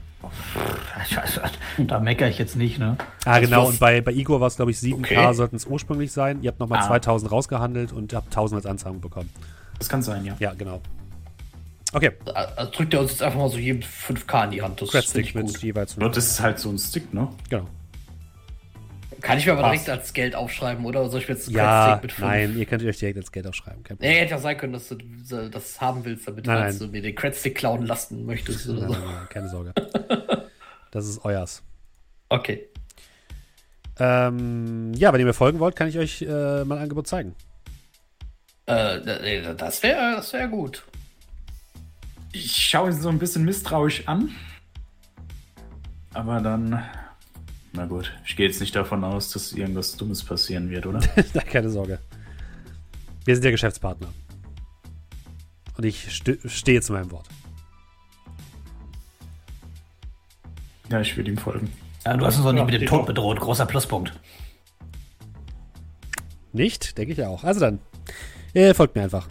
[1.10, 1.42] Scheiße,
[1.80, 2.98] Da meckere ich jetzt nicht, ne?
[3.26, 5.34] Ah, genau, und bei, bei Igor war es, glaube ich, 7k Okay.
[5.34, 6.42] sollten es ursprünglich sein.
[6.42, 6.88] Ihr habt nochmal Ah.
[6.88, 9.30] 2000 rausgehandelt und habt 1000 als Anzahlung bekommen.
[9.80, 10.36] Das kann sein, ja.
[10.40, 10.82] Ja, genau.
[11.94, 12.12] Okay,
[12.56, 14.82] Also drückt er uns jetzt einfach mal so jedem 5K in die Hand.
[14.82, 15.58] Das ich mit gut.
[15.64, 16.16] jeweils Nur 5.
[16.16, 17.30] das ist halt so ein Stick, ne?
[17.50, 17.68] Genau.
[19.22, 19.88] Kann ich mir aber Passt.
[19.88, 21.10] direkt als Geld aufschreiben, oder?
[21.10, 22.28] Soll ich mir jetzt Ja, Credstick mit 5?
[22.28, 23.84] nein, ihr könnt euch direkt als Geld aufschreiben.
[23.84, 24.20] Kein Nee, Problem.
[24.22, 24.96] hätte ja sein können, dass du
[25.50, 26.80] das haben willst, damit Nein, nein.
[26.80, 28.94] du mir den Credstick klauen lassen möchtest oder Nein, so.
[29.00, 29.74] nein, nein, keine Sorge.
[30.92, 31.64] Das ist euers.
[32.30, 32.70] Okay.
[34.00, 37.36] Ähm, ja, wenn ihr mir folgen wollt, kann ich euch äh, mein Angebot zeigen.
[38.68, 39.02] Äh,
[39.56, 40.86] das wäre das wär gut.
[42.32, 44.32] Ich schaue ihn so ein bisschen misstrauisch an.
[46.14, 46.84] Aber dann.
[47.74, 51.00] Na gut, ich gehe jetzt nicht davon aus, dass irgendwas Dummes passieren wird, oder?
[51.34, 52.00] Na, keine Sorge.
[53.26, 54.08] Wir sind ja Geschäftspartner.
[55.78, 57.28] Und ich st stehe zu meinem Wort.
[60.90, 61.72] ja, ich will ihm folgen.
[62.06, 63.40] Ja, du hast uns doch nicht Ja, mit dem Tod bedroht.
[63.40, 64.14] Großer Pluspunkt.
[66.54, 66.98] Nicht?
[66.98, 67.44] Denke ich ja auch.
[67.44, 67.80] Also dann,
[68.54, 69.28] ihr folgt mir einfach.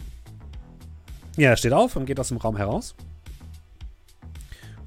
[1.37, 2.95] Ja, er steht auf und geht aus dem Raum heraus.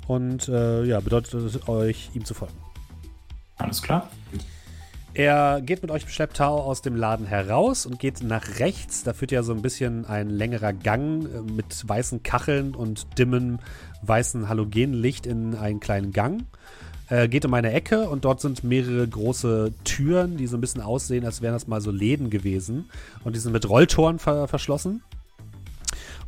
[0.07, 2.55] Und äh, ja, bedeutet es euch, ihm zu folgen.
[3.59, 4.09] Alles klar?
[5.13, 9.03] Er geht mit euch im Schlepptau aus dem Laden heraus und geht nach rechts.
[9.03, 13.59] Da führt ja so ein bisschen ein längerer Gang äh, mit weißen Kacheln und dimmem
[14.01, 16.45] weißen Halogenlicht in einen kleinen Gang.
[17.09, 20.81] Äh, geht um eine Ecke und dort sind mehrere große Türen, die so ein bisschen
[20.81, 22.89] aussehen, als wären das mal so Läden gewesen.
[23.23, 25.01] Und die sind mit Rolltoren ver verschlossen.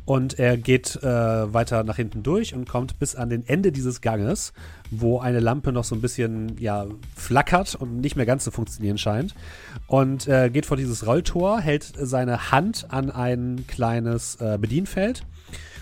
[0.04, 1.06] Und er geht äh,
[1.52, 4.52] weiter nach hinten durch und kommt bis an den Ende dieses Ganges,
[4.90, 8.98] wo eine Lampe noch so ein bisschen ja, flackert und nicht mehr ganz zu funktionieren
[8.98, 9.34] scheint.
[9.86, 15.24] Und äh, geht vor dieses Rolltor, hält seine Hand an ein kleines äh, Bedienfeld.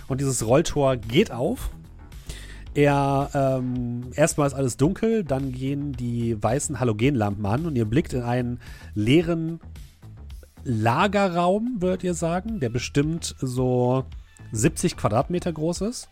[0.06, 1.70] Und dieses Rolltor geht auf.
[2.74, 8.12] Er, ähm, erstmal ist alles dunkel, dann gehen die weißen Halogenlampen an und ihr blickt
[8.12, 8.61] in einen
[8.94, 9.61] leeren
[10.64, 14.05] Lagerraum, würdet ihr sagen, der bestimmt so
[14.53, 16.09] 70 Quadratmeter groß ist.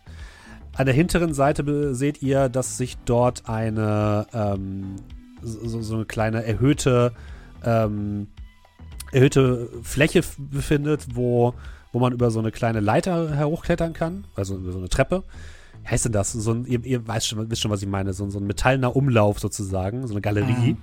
[0.75, 4.95] An der hinteren Seite seht ihr, dass sich dort eine ähm,
[5.41, 7.13] so, so eine kleine erhöhte
[7.63, 8.27] ähm,
[9.11, 11.53] erhöhte Fläche befindet, wo,
[11.91, 15.23] wo man über so eine kleine Leiter hochklettern kann, also über so eine Treppe.
[15.81, 16.31] Wie heißt denn das?
[16.33, 18.13] So ein, ihr, ihr schon, wisst schon, was ich meine.
[18.13, 20.77] So, so ein metallener Umlauf sozusagen, so eine Galerie.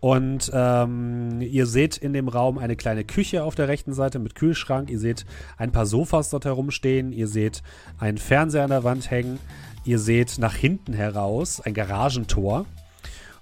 [0.00, 4.36] Und ähm, ihr seht in dem Raum eine kleine Küche auf der rechten Seite mit
[4.36, 4.90] Kühlschrank.
[4.90, 7.12] Ihr seht ein paar Sofas dort herumstehen.
[7.12, 7.62] Ihr seht
[7.98, 9.40] einen Fernseher an der Wand hängen.
[9.84, 12.66] Ihr seht nach hinten heraus ein Garagentor.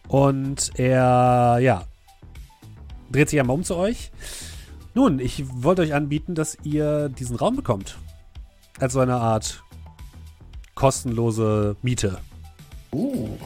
[0.09, 1.85] Und er, ja,
[3.11, 4.11] dreht sich einmal um zu euch.
[4.95, 7.99] Nun, ich wollte euch anbieten, dass ihr diesen Raum bekommt.
[8.79, 9.63] Als so eine Art
[10.75, 12.19] kostenlose Miete.
[12.93, 13.37] Uh.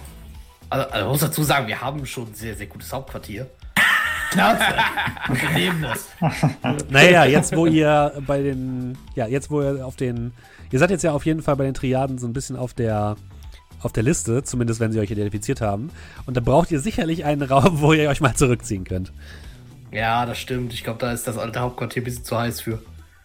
[0.71, 3.51] Also, also man muss dazu sagen, wir haben schon ein sehr, sehr gutes Hauptquartier.
[4.33, 4.63] Schnauze.
[5.29, 6.09] Wir nehmen das.
[6.89, 10.33] Naja, jetzt wo ihr bei den, ja, jetzt wo ihr auf den,
[10.71, 13.17] ihr seid jetzt ja auf jeden Fall bei den Triaden so ein bisschen auf der,
[13.83, 15.91] auf der Liste, zumindest wenn sie euch identifiziert haben.
[16.27, 19.13] Und da braucht ihr sicherlich einen Raum, wo ihr euch mal zurückziehen könnt.
[19.91, 20.73] Ja, das stimmt.
[20.73, 22.81] Ich glaube, da ist das alte Hauptquartier ein bisschen zu heiß für.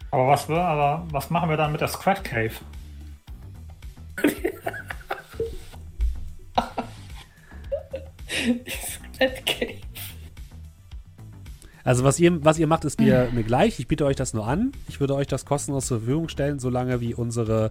[0.09, 2.53] Aber was, wir, aber was machen wir dann mit der Squad Cave?
[11.85, 13.79] Also was ihr, was ihr macht, ist mir, mir gleich.
[13.79, 14.71] Ich biete euch das nur an.
[14.87, 17.69] Ich würde euch das kostenlos zur Verfügung stellen, solange wie unsere,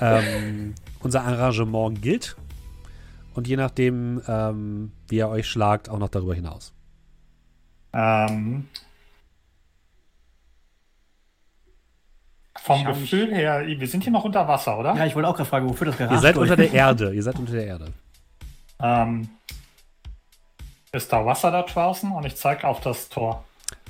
[0.00, 2.36] ähm, unser Arrangement gilt.
[3.34, 6.72] Und je nachdem, ähm, wie ihr euch schlagt, auch noch darüber hinaus.
[7.92, 8.66] Ähm,
[12.62, 14.94] vom Gefühl her, wir sind hier noch unter Wasser, oder?
[14.94, 17.14] Ja, ich wollte auch gerade fragen, wofür das Garage Ihr seid unter der Erde.
[17.14, 17.92] Ihr seid unter der Erde.
[18.80, 19.28] Ähm,
[20.92, 22.12] ist da Wasser da draußen?
[22.12, 23.44] Und ich zeige auf das Tor.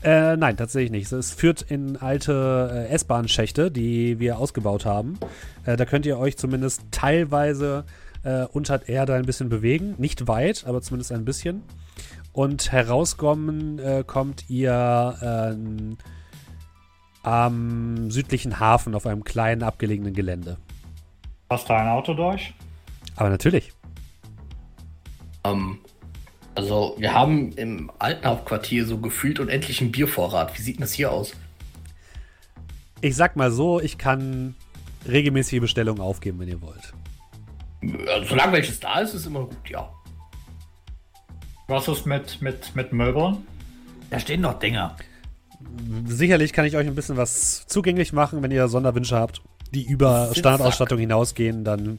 [0.05, 1.13] Äh, nein, tatsächlich nicht.
[1.13, 5.19] Es führt in alte äh, S-Bahn-Schächte, die wir ausgebaut haben.
[5.65, 7.85] Äh, da könnt ihr euch zumindest teilweise
[8.25, 9.95] äh, unter der Erde ein bisschen bewegen.
[9.99, 11.63] Nicht weit, aber zumindest ein bisschen.
[12.33, 15.99] Und herauskommen äh, kommt ihr ähm,
[17.23, 20.57] am südlichen Hafen auf einem kleinen abgelegenen Gelände.
[21.49, 22.55] Passt da ein Auto durch?
[23.17, 23.73] Aber natürlich.
[25.45, 25.79] Ähm,
[26.55, 30.57] also, wir haben im alten Hauptquartier so gefühlt unendlichen Biervorrat.
[30.59, 31.33] Wie sieht denn das hier aus?
[33.01, 34.55] Ich sag mal so, ich kann
[35.09, 36.93] regelmäßige Bestellungen aufgeben, wenn ihr wollt.
[38.09, 39.89] Also, solange welches da ist, ist immer gut, ja.
[41.69, 43.39] Was ist mit, mit, mit Möbeln?
[44.11, 44.97] Da stehen noch Dinger.
[46.05, 49.41] Sicherlich kann ich euch ein bisschen was zugänglich machen, wenn ihr Sonderwünsche habt,
[49.73, 50.39] die über Sitzsack.
[50.39, 51.99] Standardausstattung hinausgehen, dann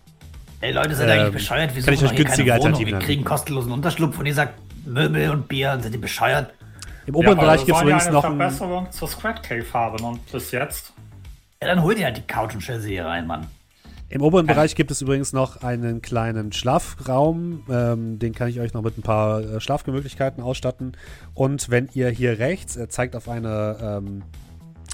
[0.64, 1.76] Ey, Leute, seid Ähm, eigentlich bescheuert?
[1.76, 2.74] Wir kann ich suchen euch günstige keine Wohnung.
[2.76, 4.54] Alternativen Wir kriegen kostenlosen Unterschlupf und ihr sagt
[4.86, 5.78] Möbel und Bier.
[5.82, 6.54] Seid ihr bescheuert?
[7.06, 9.66] im oberen aber Bereich gibt es ja übrigens eine noch ein, Verbesserung zur Squad Cave
[9.74, 10.94] haben und bis jetzt.
[11.62, 13.48] Ja, dann holt ihr halt die Couch und stell sie hier rein, Mann.
[14.08, 18.74] im oberen Bereich gibt es übrigens noch einen kleinen Schlafraum, ähm, den kann ich euch
[18.74, 20.96] noch mit ein paar äh, Schlafgemöglichkeiten ausstatten.
[21.34, 24.24] Und wenn ihr hier rechts, er zeigt auf eine ähm,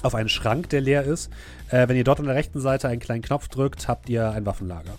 [0.02, 1.30] auf einen Schrank, der leer ist,
[1.68, 4.44] äh, wenn ihr dort an der rechten Seite einen kleinen Knopf drückt, habt ihr ein
[4.46, 4.94] Waffenlager.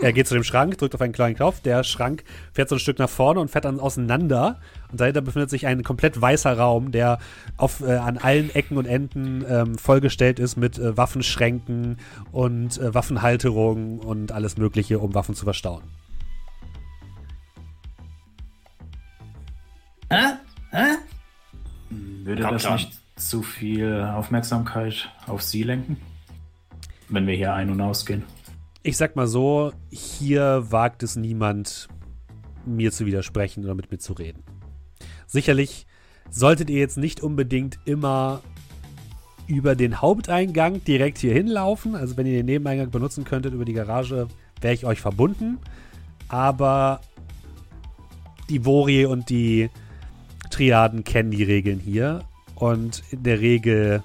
[0.00, 1.60] Er geht zu dem Schrank, drückt auf einen kleinen Knopf.
[1.60, 4.60] Der Schrank fährt so ein Stück nach vorne und fährt dann auseinander.
[4.92, 7.18] Und dahinter befindet sich ein komplett weißer Raum, der
[7.56, 11.98] auf, äh, an allen Ecken und Enden ähm, vollgestellt ist mit äh, Waffenschränken
[12.30, 15.82] und äh, Waffenhalterungen und alles Mögliche, um Waffen zu verstauen.
[20.10, 20.34] Hä?
[20.70, 20.84] Hä?
[21.90, 25.96] Würde Komm das nicht zu viel Aufmerksamkeit auf Sie lenken?
[27.08, 28.24] Wenn wir hier ein- und ausgehen.
[28.86, 31.88] Ich sag mal so, hier wagt es niemand,
[32.66, 34.42] mir zu widersprechen oder mit mir zu reden.
[35.26, 35.86] Sicherlich
[36.28, 38.42] solltet ihr jetzt nicht unbedingt immer
[39.46, 41.94] über den Haupteingang direkt hier hinlaufen.
[41.94, 44.28] Also wenn ihr den Nebeneingang benutzen könntet über die Garage,
[44.60, 45.56] wäre ich euch verbunden.
[46.28, 47.00] Aber
[48.50, 49.70] die Vori und die
[50.50, 52.20] Triaden kennen die Regeln hier.
[52.54, 54.02] Und in der Regel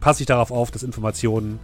[0.00, 1.58] passe ich darauf auf, dass Informationen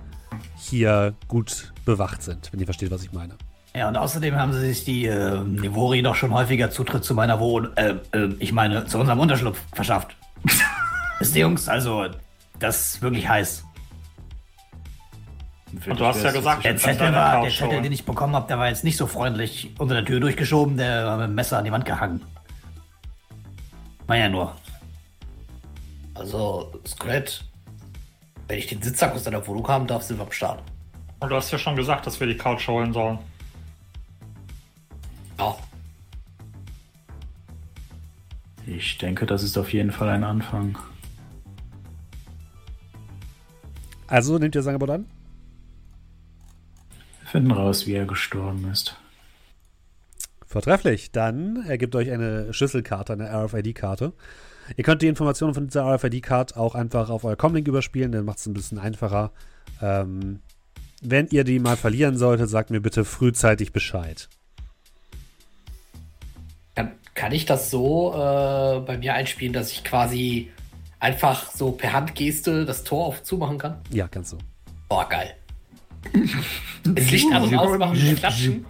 [0.56, 3.34] hier gut bewacht sind, wenn ihr versteht, was ich meine.
[3.74, 7.38] Ja, und außerdem haben sie sich die äh, Nivori doch schon häufiger Zutritt zu meiner
[7.38, 7.76] Wohn...
[7.76, 10.16] Äh, äh, ich meine, zu unserem Unterschlupf verschafft.
[11.20, 12.06] Wisst ihr, Jungs, also,
[12.58, 13.64] das ist wirklich heiß.
[15.86, 18.58] Und du hast ja gesagt, Der Zettel, war, der Zettel, den ich bekommen habe, der
[18.58, 21.64] war jetzt nicht so freundlich unter der Tür durchgeschoben, der war mit dem Messer an
[21.64, 22.22] die Wand gehangen.
[24.08, 24.56] War ja nur.
[26.14, 27.44] Also, Scrat,
[28.48, 30.60] wenn ich den Sitzsack aus deiner Wohnung haben darf, sind wir am Start.
[31.20, 33.18] Und du hast ja schon gesagt, dass wir die Couch holen sollen.
[35.38, 35.56] Ja.
[38.66, 40.78] Ich denke, das ist auf jeden Fall ein Anfang.
[44.06, 45.06] Also nehmt ihr das Angebot an?
[47.20, 48.96] Wir finden raus, wie er gestorben ist.
[50.46, 51.12] Vortrefflich.
[51.12, 54.12] Dann ergibt euch eine Schlüsselkarte, eine RFID-Karte.
[54.76, 58.38] Ihr könnt die Informationen von dieser RFID-Card auch einfach auf euer Comlink überspielen, dann macht
[58.38, 59.32] es ein bisschen einfacher.
[59.80, 60.40] Ähm,
[61.00, 64.28] wenn ihr die mal verlieren solltet, sagt mir bitte frühzeitig Bescheid.
[66.74, 70.50] Kann, kann ich das so äh, bei mir einspielen, dass ich quasi
[70.98, 73.78] einfach so per Handgeste das Tor auf zumachen kann?
[73.90, 74.38] Ja, kannst du.
[74.88, 75.34] Boah, geil.
[76.82, 78.64] Das Licht an und ausmachen, klatschen.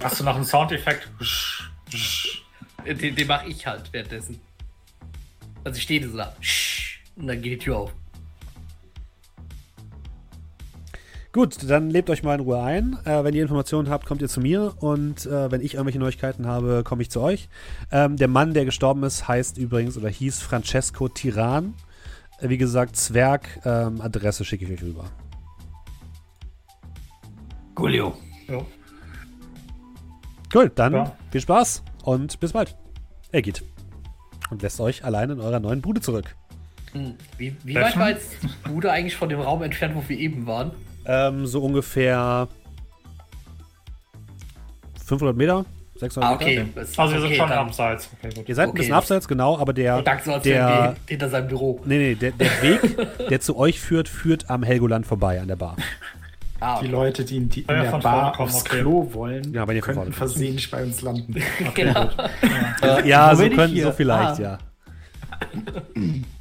[0.00, 1.10] Hast du noch einen Soundeffekt?
[2.86, 4.40] Den, den mache ich halt währenddessen.
[5.64, 6.36] Also ich stehe so da.
[7.16, 7.92] Und dann geht die Tür auf.
[11.32, 12.98] Gut, dann lebt euch mal in Ruhe ein.
[13.04, 16.46] Äh, wenn ihr Informationen habt, kommt ihr zu mir und äh, wenn ich irgendwelche Neuigkeiten
[16.46, 17.48] habe, komme ich zu euch.
[17.92, 21.74] Ähm, der Mann, der gestorben ist, heißt übrigens oder hieß Francesco Tiran.
[22.40, 23.60] Äh, wie gesagt, Zwerg.
[23.66, 25.04] Ähm, Adresse schicke ich euch rüber.
[27.74, 28.16] Coolio.
[28.48, 28.66] Jo.
[30.54, 31.16] Cool, dann Ja.
[31.30, 32.74] viel Spaß und bis bald.
[33.32, 33.62] Er geht.
[34.50, 36.34] Und lässt euch allein in eurer neuen Bude zurück.
[36.92, 37.14] Hm.
[37.36, 40.46] Wie, wie weit war jetzt die Bude eigentlich von dem Raum entfernt, wo wir eben
[40.46, 40.70] waren?
[41.08, 42.46] Ähm, so ungefähr
[45.06, 45.64] 500 Meter,
[45.96, 46.44] 600 Ah, Meter.
[46.62, 46.70] okay.
[46.74, 48.10] Das- Also wir sind okay, schon dann- abseits.
[48.22, 48.48] Okay, gut.
[48.48, 50.96] Ihr seid ein Okay, bisschen das- abseits, genau, aber der, So so, als der, wir
[51.08, 51.80] hinter seinem Büro.
[51.86, 52.98] nee, nee, der, der Weg,
[53.30, 55.76] der zu euch führt, führt am Helgoland vorbei an der Bar.
[56.60, 56.88] Ah, Die.
[56.88, 58.80] Leute, die in, die, in Ja, der von Bar kommen, aufs okay.
[58.80, 61.34] Klo wollen, Ja, wenn könnten versehentlich bei uns landen.
[61.74, 62.10] genau.
[63.04, 63.84] ja, so bin ich können, hier?
[63.84, 64.42] so vielleicht, Ah.
[64.42, 64.58] ja.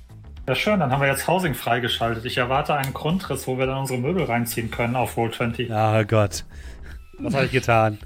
[0.47, 2.23] Ja, schön, dann haben wir jetzt Housing freigeschaltet.
[2.25, 5.69] Ich erwarte einen Grundriss, wo wir dann unsere Möbel reinziehen können auf Roll 20.
[5.69, 6.45] Oh Gott.
[7.19, 7.97] Was habe ich getan?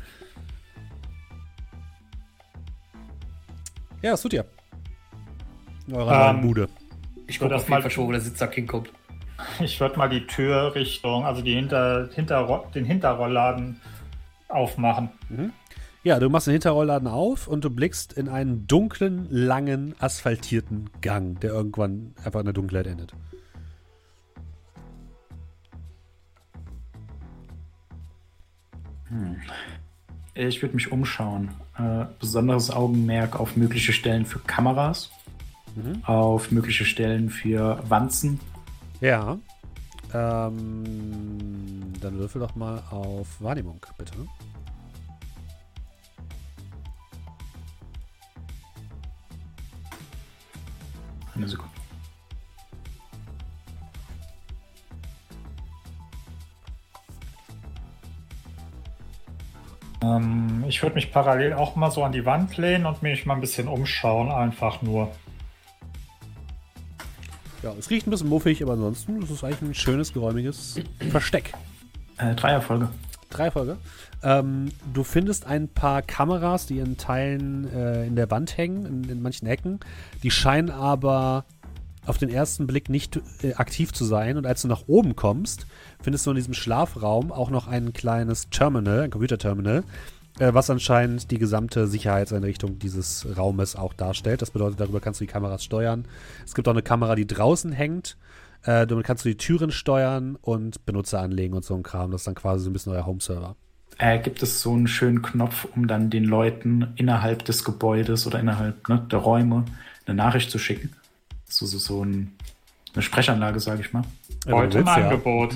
[4.01, 4.45] Ja, was tut ihr?
[5.87, 6.69] In eurer Ähm, neuen Bude.
[7.27, 8.89] Ich gucke das mal- schon, wo der Sitzsack hinkommt.
[9.59, 13.81] Ich würde mal die Tür Richtung, also die hinter, hinter, den Hinterrollladen
[14.49, 15.09] aufmachen.
[16.03, 21.39] Ja, du machst den Hinterrollladen auf und du blickst in einen dunklen, langen, asphaltierten Gang,
[21.41, 23.13] der irgendwann einfach in der Dunkelheit endet.
[30.33, 31.51] Ich würde mich umschauen.
[31.77, 35.11] Äh, besonderes Augenmerk auf mögliche Stellen für Kameras,
[36.03, 38.39] auf mögliche Stellen für Wanzen.
[39.01, 39.37] Ja.
[40.13, 44.13] Ähm, dann würfel doch mal auf Wahrnehmung, bitte.
[51.35, 51.71] Eine Sekunde.
[60.03, 63.35] Ähm, ich würde mich parallel auch mal so an die Wand lehnen und mich mal
[63.35, 65.11] ein bisschen umschauen, einfach nur.
[67.61, 70.79] Ja, es riecht ein bisschen muffig, aber ansonsten ist es eigentlich ein schönes, geräumiges
[71.11, 71.53] Versteck.
[72.17, 72.89] Äh, drei Erfolge.
[73.31, 73.77] Drei Folge.
[74.23, 79.09] Ähm, du findest ein paar Kameras, die in Teilen äh, in der Wand hängen, in,
[79.09, 79.79] in manchen Ecken.
[80.21, 81.45] Die scheinen aber
[82.05, 84.37] auf den ersten Blick nicht äh, aktiv zu sein.
[84.37, 85.65] Und als du nach oben kommst,
[86.01, 89.83] findest du in diesem Schlafraum auch noch ein kleines Terminal, ein Computerterminal,
[90.39, 94.41] äh, was anscheinend die gesamte Sicherheitseinrichtung dieses Raumes auch darstellt.
[94.41, 96.05] Das bedeutet, darüber kannst du die Kameras steuern.
[96.45, 98.17] Es gibt auch eine Kamera, die draußen hängt.
[98.63, 102.11] Äh, damit kannst du die Türen steuern und Benutzer anlegen und so ein Kram.
[102.11, 103.55] Das ist dann quasi so ein bisschen euer Home-Server.
[103.97, 108.39] Äh, gibt es so einen schönen Knopf, um dann den Leuten innerhalb des Gebäudes oder
[108.39, 109.65] innerhalb ne, der Räume
[110.05, 110.93] eine Nachricht zu schicken?
[111.45, 112.33] So, so, so ein,
[112.93, 114.03] eine Sprechanlage, sage ich mal.
[114.45, 115.09] Äh, Heute im willst, ja.
[115.09, 115.55] Angebot.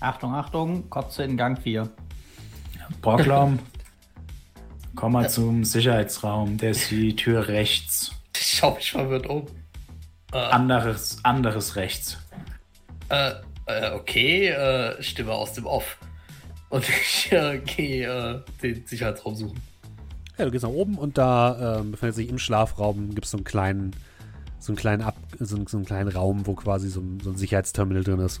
[0.00, 1.88] Achtung, Achtung, Kotze in Gang 4.
[3.00, 3.58] Borglaum,
[4.94, 6.58] komm mal zum Sicherheitsraum.
[6.58, 8.12] Der ist die Tür rechts.
[8.36, 9.46] Ich schau mich verwirrt um.
[10.38, 12.18] Anderes, anderes rechts.
[13.08, 13.32] Äh,
[13.66, 15.98] äh, okay, äh, Stimme aus dem Off.
[16.70, 19.60] Und ich äh, gehe äh, den Sicherheitsraum suchen.
[20.38, 23.36] Ja, du gehst nach oben und da ähm, befindet sich im Schlafraum, gibt es so
[23.36, 23.94] einen kleinen,
[24.58, 27.30] so einen kleinen Ab so, einen- so einen kleinen Raum, wo quasi so ein, so
[27.30, 28.40] ein Sicherheitsterminal drin ist.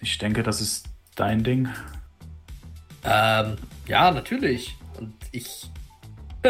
[0.00, 1.68] Ich denke, das ist dein Ding.
[3.04, 4.76] Ähm, ja, natürlich.
[4.98, 5.70] Und ich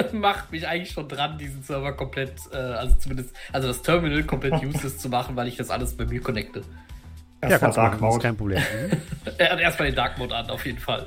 [0.12, 4.54] mache mich eigentlich schon dran, diesen Server komplett, äh, also zumindest, also das Terminal komplett
[4.64, 6.62] useless zu machen, weil ich das alles bei mir connecte.
[7.40, 8.18] Du machen, Dark Mode.
[8.18, 8.62] kein Problem.
[9.26, 9.32] Mhm.
[9.38, 11.06] Er hat erstmal den Dark Mode an, auf jeden Fall.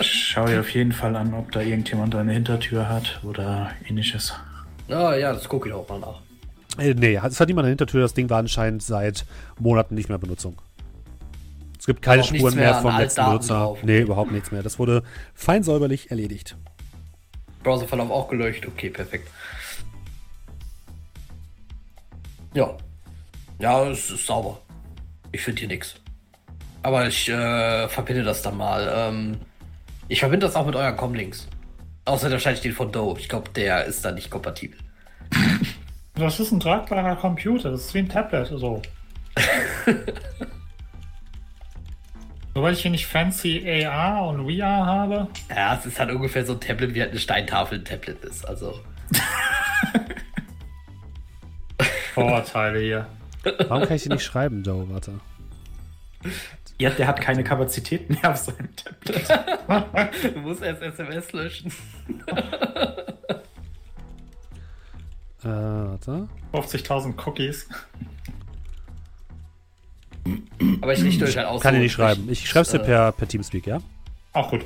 [0.00, 4.32] Schau dir auf jeden Fall an, ob da irgendjemand eine Hintertür hat oder ähnliches.
[4.88, 6.20] Ah, ja, das gucke ich auch mal nach.
[6.78, 8.02] Äh, nee, es hat niemand eine Hintertür.
[8.02, 9.26] Das Ding war anscheinend seit
[9.58, 10.60] Monaten nicht mehr in Benutzung.
[11.78, 13.76] Es gibt keine Auch Spuren mehr mehr vom letzten Benutzer.
[13.82, 14.62] Nee, überhaupt nichts mehr.
[14.62, 15.02] Das wurde
[15.34, 16.56] fein säuberlich erledigt.
[17.64, 18.64] Browserverlauf auch gelöscht.
[18.66, 19.28] Okay, perfekt.
[22.54, 22.76] Ja.
[23.58, 24.60] Ja, es ist sauber.
[25.32, 25.96] Ich finde hier nichts.
[26.82, 28.92] Aber ich äh, verbinde das dann mal.
[28.94, 29.40] Ähm,
[30.08, 31.48] ich verbinde das auch mit euren Comlinks.
[32.04, 33.18] Außer wahrscheinlich den von Doe.
[33.18, 34.78] Ich glaube, der ist da nicht kompatibel.
[36.14, 38.80] Das ist ein tragbarer Computer, das ist wie ein Tablet, so.
[42.54, 45.28] Nur weil ich hier nicht fancy AR und VR habe.
[45.50, 48.44] Ja, es ist halt ungefähr so ein Tablet, wie halt eine Steintafel ein Tablet ist.
[48.46, 48.80] Also,
[52.14, 53.06] Vorurteile hier.
[53.68, 54.88] Warum kann ich die nicht schreiben, Joe?
[54.88, 55.18] Warte.
[56.78, 60.34] Ja, der hat keine Kapazitäten mehr auf seinem Tablet.
[60.34, 61.72] du musst erst SMS löschen.
[65.42, 66.28] Äh, warte.
[66.52, 67.68] 50.000 Cookies.
[70.80, 71.60] Aber ich richte euch halt aus.
[71.62, 72.28] Kann so- ich nicht schreiben.
[72.30, 73.78] Ich schreibe es dir äh, per, per Teamspeak, ja?
[74.32, 74.64] Auch gut.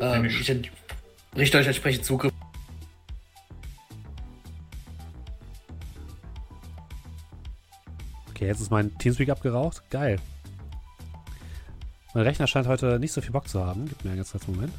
[0.00, 0.50] Ähm, ich
[1.36, 2.32] richte euch entsprechend Zugriff.
[8.30, 9.82] Okay, jetzt ist mein Teamspeak abgeraucht.
[9.90, 10.18] Geil.
[12.14, 13.86] Mein Rechner scheint heute nicht so viel Bock zu haben.
[13.86, 14.72] Gib mir einen ganz kurzen Moment.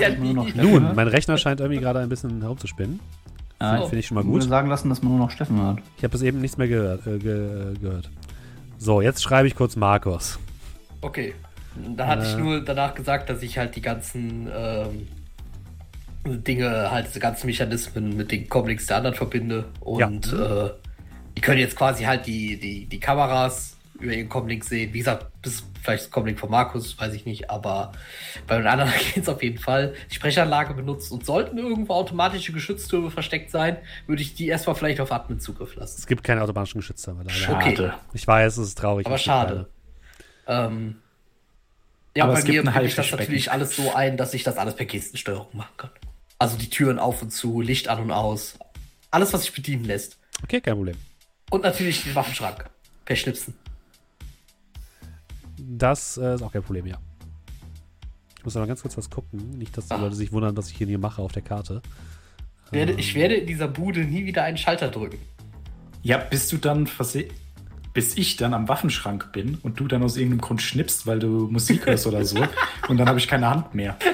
[0.00, 3.00] Ja, nur noch Steffen Nun, mein Rechner scheint irgendwie gerade ein bisschen herumzuspinnen.
[3.58, 3.84] Ah, So.
[3.84, 4.48] Finde ich schon mal Ich würde gut.
[4.48, 5.78] sagen lassen, dass man nur noch Steffen hört.
[5.96, 8.10] Ich habe bis eben nichts mehr gehört, äh, ge gehört.
[8.78, 10.38] So, jetzt schreibe ich kurz Markus.
[11.00, 11.34] Okay.
[11.96, 12.38] Da hatte ich Äh.
[12.40, 15.08] nur danach gesagt, dass ich halt die ganzen ähm,
[16.44, 19.64] Dinge, halt diese ganzen Mechanismen mit den Comlinks der anderen verbinde.
[19.80, 20.70] Und äh,
[21.36, 24.92] die können jetzt quasi halt die, die, die Kameras über ihren Comlink sehen.
[24.92, 27.92] Wie gesagt, das ist vielleicht das Comlink von Markus, weiß ich nicht, aber
[28.46, 29.94] bei den anderen geht es auf jeden Fall.
[30.10, 35.00] Die Sprechanlage benutzt und sollten irgendwo automatische Geschütztürme versteckt sein, würde ich die erstmal vielleicht
[35.00, 35.96] auf Admin-Zugriff lassen.
[35.98, 37.56] Es gibt keine automatischen Geschütztürme leider.
[37.56, 37.76] Okay.
[37.76, 37.94] Schade.
[38.12, 39.06] Ich weiß, es ist traurig.
[39.06, 39.68] Aber schade.
[40.46, 40.96] Ähm,
[42.16, 44.42] ja, Aber bei es gibt mir binde ich das natürlich alles so ein, dass ich
[44.42, 45.90] das alles per Gestensteuerung machen kann.
[46.38, 48.58] Also die Türen auf und zu, Licht an und aus.
[49.10, 50.18] Alles, was sich bedienen lässt.
[50.42, 50.96] Okay, kein Problem.
[51.50, 52.64] Und natürlich den Waffenschrank.
[53.04, 53.54] Per Schnipsen.
[55.78, 56.98] Das äh, ist auch kein Problem, ja.
[58.38, 59.58] Ich muss aber ganz kurz was gucken.
[59.58, 59.98] Nicht, dass die Ah.
[60.00, 61.80] Leute sich wundern, was ich hier mache auf der Karte.
[62.70, 65.18] Werde, ich werde in dieser Bude nie wieder einen Schalter drücken.
[66.02, 66.88] Ja, bis du dann
[67.94, 71.48] bis ich dann am Waffenschrank bin und du dann aus irgendeinem Grund schnippst, weil du
[71.48, 72.38] Musik hörst oder so.
[72.88, 73.96] Und dann habe ich keine Hand mehr.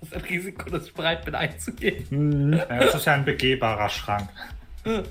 [0.00, 2.54] Das ist ein Risiko, das ich bereit bin einzugehen.
[2.54, 4.30] Ja, das ist ja ein begehbarer Schrank.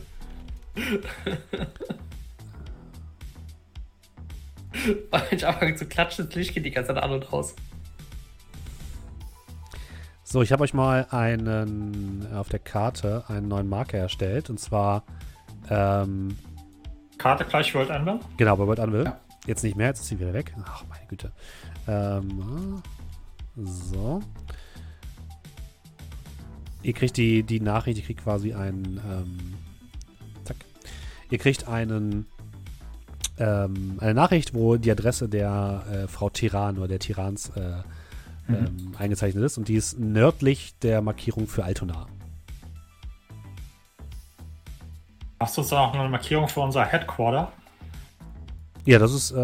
[5.10, 7.56] Weil ich anfange zu klatschen, das Licht geht die ganze Zeit an und aus.
[10.24, 14.50] So, ich habe euch mal einen auf der Karte einen neuen Marker erstellt.
[14.50, 15.04] Und zwar,
[15.70, 16.38] ähm,
[17.18, 18.20] Karte gleich World Ender.
[18.36, 19.12] genau, bei World Anvil.
[19.46, 20.54] Jetzt nicht mehr, jetzt ist sie wieder weg.
[20.66, 21.32] Ach, meine Güte.
[21.88, 22.84] Ähm,
[23.56, 24.22] so.
[26.84, 29.54] Ihr kriegt die, die Nachricht, ihr kriegt quasi einen, ähm,
[30.44, 30.58] zack.
[31.30, 32.26] Ihr kriegt einen
[33.40, 37.82] ähm, eine Nachricht, wo die Adresse der äh, Frau Tiran oder der Tirans äh,
[38.50, 42.08] ähm, eingezeichnet ist und die ist nördlich der Markierung für Altona.
[45.40, 47.52] Machst du uns dann auch noch eine Markierung für unser Headquarter?
[48.86, 49.36] Ja, das ist, äh,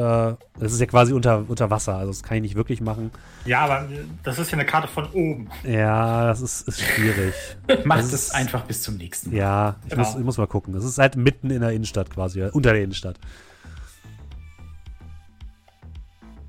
[0.57, 3.11] das ist ja quasi unter, unter Wasser, also das kann ich nicht wirklich machen.
[3.45, 3.89] Ja, aber
[4.23, 5.49] das ist ja eine Karte von oben.
[5.65, 7.33] Ja, das ist, ist schwierig.
[7.85, 9.35] Macht Das es ist- einfach bis zum nächsten Mal.
[9.35, 10.03] Ja, ich, Genau.
[10.03, 10.73] muss, ich muss mal gucken.
[10.73, 13.19] Das ist halt mitten in der Innenstadt quasi, unter der Innenstadt.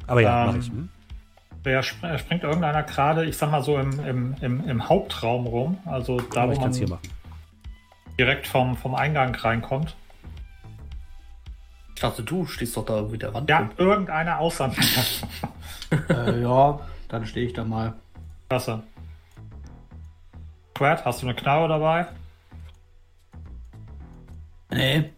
[0.07, 0.68] Aber ja, Ähm, mach ich.
[0.68, 0.88] Hm?
[1.62, 5.46] Wer sp äh, springt irgendeiner gerade, ich sag mal so, im, im, im, im Hauptraum
[5.46, 5.78] rum?
[5.86, 6.98] Also da, Aber wo man
[8.18, 9.96] direkt vom, vom Eingang reinkommt.
[11.94, 13.48] Ich dachte, du stehst doch da irgendwie der Wand.
[13.48, 13.70] Ja, rum.
[13.76, 14.76] irgendeiner außer mir.
[16.09, 17.92] Äh, ja, dann stehe ich da mal.
[18.48, 18.82] Klasse.
[20.74, 22.07] Quad, hast du eine Knarre dabei?
[24.72, 25.12] Nee.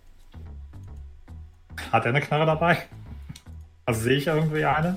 [1.91, 2.77] Hat er eine Knarre dabei?
[3.87, 4.97] Also sehe ich irgendwie eine?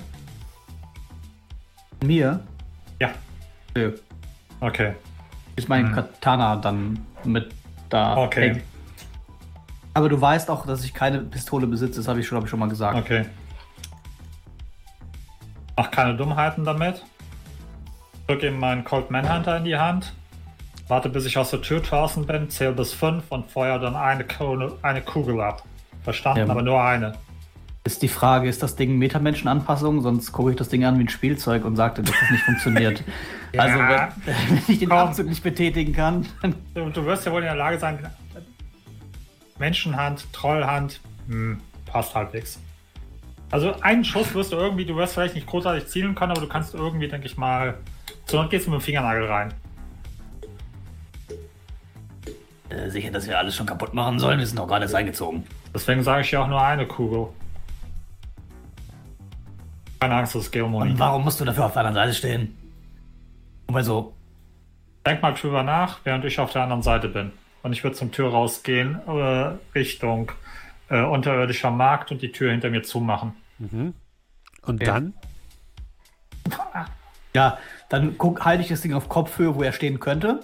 [2.04, 2.40] Mir?
[3.00, 3.10] Ja.
[3.74, 3.92] Nö.
[4.60, 4.94] Okay.
[5.56, 5.94] Ist mein Hm.
[5.94, 7.52] Katana dann mit
[7.88, 8.16] da.
[8.16, 8.50] Okay.
[8.50, 8.62] hängt.
[9.94, 12.50] Aber du weißt auch, dass ich keine Pistole besitze, das habe ich schon, hab ich
[12.50, 12.96] schon mal gesagt.
[12.98, 13.26] Okay.
[15.76, 17.04] Mach keine Dummheiten damit.
[18.26, 20.12] Drück ihm meinen Colt Manhunter in die Hand.
[20.88, 24.24] Warte, bis ich aus der Tür draußen bin, zähl bis fünf und feuer dann eine,
[24.24, 25.62] Kugel- eine Kugel ab.
[26.02, 26.48] Verstanden, Ja.
[26.50, 27.12] aber nur eine.
[27.82, 30.02] Ist die Frage, ist das Ding Metamenschen-Anpassung?
[30.02, 33.02] Sonst gucke ich das Ding an wie ein Spielzeug und sagte, dass das nicht funktioniert.
[33.56, 34.10] Also, Ja.
[34.26, 34.98] wenn, wenn ich den Komm.
[34.98, 37.98] Abzug nicht betätigen kann, dann Du, du wirst ja wohl in der Lage sein.
[39.58, 42.60] Menschenhand, Trollhand, hm, passt halbwegs.
[43.50, 46.46] Also einen Schuss wirst du irgendwie, du wirst vielleicht nicht großartig zielen können, aber du
[46.46, 47.78] kannst irgendwie, denke ich mal,
[48.26, 49.52] zur Not gehst du mit dem Fingernagel rein.
[52.68, 54.38] Äh, sicher, dass wir alles schon kaputt machen sollen.
[54.38, 55.44] Wir sind doch gerade erst eingezogen.
[55.74, 57.26] Deswegen sage ich ja auch nur eine Kugel.
[60.00, 62.56] Keine Angst, das ist Und warum musst du dafür auf der anderen Seite stehen?
[63.66, 64.14] Und weil so,
[65.06, 67.32] Denk mal drüber nach, während ich auf der anderen Seite bin.
[67.62, 70.32] Und ich würde zum Tür rausgehen, äh, Richtung
[70.88, 73.34] äh, unterirdischer Markt und die Tür hinter mir zumachen.
[74.62, 74.86] Und Ja.
[74.94, 75.14] dann?
[77.32, 80.40] Ja, dann guck, halte ich das Ding auf Kopfhöhe, wo er stehen könnte.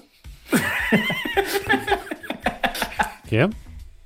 [3.25, 3.49] Okay.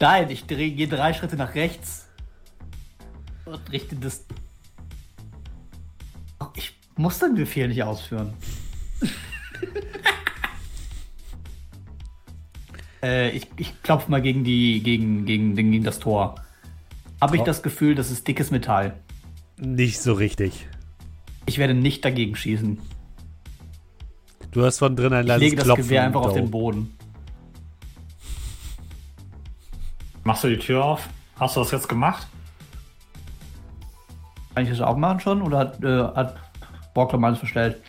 [0.01, 2.09] Nein, ich gehe drei Schritte nach rechts
[3.45, 4.25] und richte das.
[7.01, 8.35] Ich muss den Befehl nicht ausführen.
[13.03, 16.35] äh, ich ich klopfe mal gegen, die, gegen, gegen, gegen das Tor.
[17.19, 17.47] Habe ich Oh.
[17.47, 19.01] das Gefühl, das ist dickes Metall.
[19.57, 20.69] Nicht so richtig.
[21.47, 22.79] Ich werde nicht dagegen schießen.
[24.51, 25.85] Du hast von drin ein Ich leises lege das Klopfen.
[25.85, 26.95] Gewehr einfach auf den Boden.
[30.25, 31.09] Machst du die Tür auf?
[31.37, 32.27] Hast du das jetzt gemacht?
[34.55, 35.41] Kann ich das auch machen schon?
[35.41, 36.37] Oder hat, äh, hat
[36.95, 37.83] Borgler mal alles verstellt?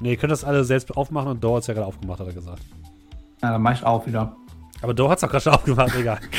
[0.00, 2.26] Nee, ihr könnt das alle selbst aufmachen und Doe hat es ja gerade aufgemacht, hat
[2.26, 2.62] er gesagt.
[3.42, 4.36] Ja, dann mach ich auch wieder.
[4.82, 6.20] Aber Doe hat es auch gerade schon aufgemacht, egal.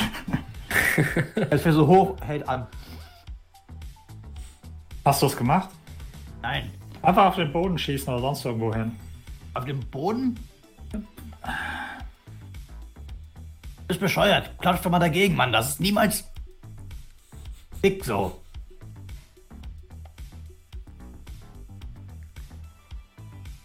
[1.51, 2.65] Es wäre so hoch, hält an.
[5.05, 5.69] Hast du es gemacht?
[6.41, 6.71] nein.
[7.03, 8.91] Einfach auf den Boden schießen oder sonst irgendwo hin.
[9.53, 10.37] Auf dem Boden?
[13.87, 14.51] Bist bescheuert.
[14.59, 15.51] Klatsch doch mal dagegen, Mann.
[15.53, 16.25] Das ist niemals
[17.83, 18.41] dick so.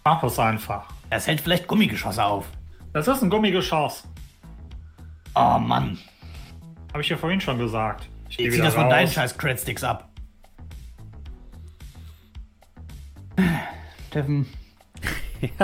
[0.05, 0.87] Mach es einfach.
[1.11, 2.47] Das hält vielleicht Gummigeschosse auf.
[2.93, 4.05] Das ist ein Gummigeschoss.
[5.35, 5.99] Oh Mann.
[6.93, 8.09] Habe ich dir vorhin schon gesagt.
[8.29, 8.91] Ich Ich zieh das von raus.
[8.93, 10.09] deinen scheiß Cradsticks ab.
[14.09, 14.47] Steffen.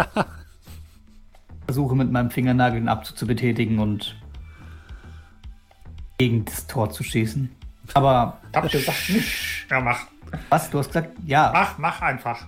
[1.67, 4.17] Versuche mit meinem Fingernagel den Abzug zu betätigen und
[6.17, 7.55] gegen das Tor zu schießen.
[7.95, 9.67] Aber Ich hab gesagt, nicht.
[9.71, 10.01] Ja, mach.
[10.49, 10.71] was?
[10.71, 11.51] Du hast gesagt, ja.
[11.53, 12.47] Mach, mach einfach.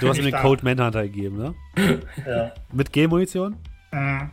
[0.00, 0.34] Du hast ihm den.
[0.34, 1.54] Cold Manhunter gegeben, ne?
[2.26, 2.52] Ja.
[2.72, 3.56] Mit G-Munition?
[3.92, 4.30] Mhm.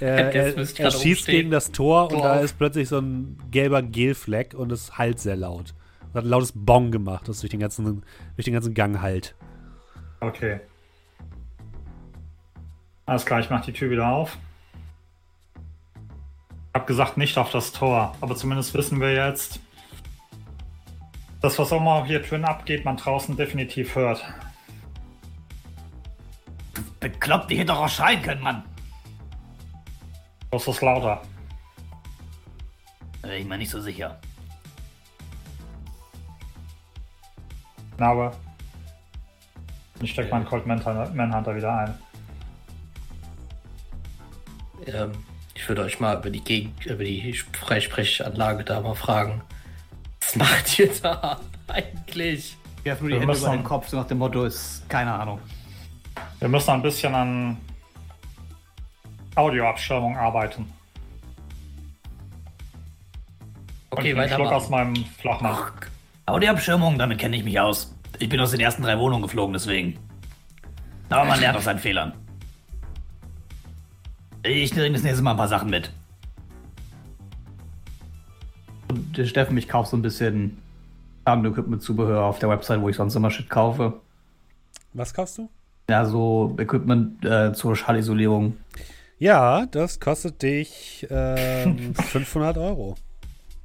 [0.00, 4.54] Er, er, er schießt gegen das Tor und da ist plötzlich so ein gelber Gelfleck
[4.54, 5.74] und es halt sehr laut.
[6.08, 8.02] Und hat ein lautes Bong gemacht, das durch den ganzen,
[8.36, 9.34] durch den ganzen Gang halt.
[10.20, 10.60] Okay.
[13.06, 14.38] Alles klar, ich mach die Tür wieder auf.
[16.74, 18.16] Hab gesagt, nicht auf das Tor.
[18.20, 19.60] Aber zumindest wissen wir jetzt,
[21.42, 24.24] dass was auch immer hier drin abgeht, man draußen definitiv hört.
[27.00, 28.62] Bekloppt, ich hätte doch auch schreien können, Mann.
[30.52, 31.20] Das ist lauter.
[33.22, 34.20] Bin ich mir nicht so sicher.
[37.98, 38.32] Aber
[40.00, 41.98] ich steck meinen Colt Manhunter wieder ein.
[44.86, 45.12] Ähm,
[45.54, 49.42] ich würde euch mal über die Gegend, über die Freisprechanlage da mal fragen.
[50.26, 52.56] Was macht ihr da eigentlich?
[52.78, 54.88] Ich werfe nur die Wir Hände müssen- über den Kopf, so nach dem Motto ist
[54.88, 55.40] keine Ahnung.
[56.40, 57.56] Wir müssen ein bisschen an
[59.34, 60.70] Audioabschirmung arbeiten.
[63.90, 64.92] Okay, einen Schluck aus weitermachen.
[64.92, 65.56] meinem Flachmann.
[66.26, 67.94] Aber die Abschirmung, damit kenne ich mich aus.
[68.18, 69.98] Ich bin aus den ersten drei Wohnungen geflogen, deswegen.
[71.10, 72.14] Aber man lernt aus seinen Fehlern.
[74.44, 75.92] Ich nehme das nächste Mal ein paar Sachen mit.
[78.92, 80.58] Und der Steffen, ich kaufe so ein bisschen
[81.26, 83.94] Equipment-Zubehör auf der Website, wo ich sonst immer Shit kaufe.
[84.92, 85.48] Was kaufst du?
[85.88, 88.58] Ja, so Equipment äh, zur Schallisolierung.
[89.18, 92.96] Ja, das kostet dich ähm, 500 Euro.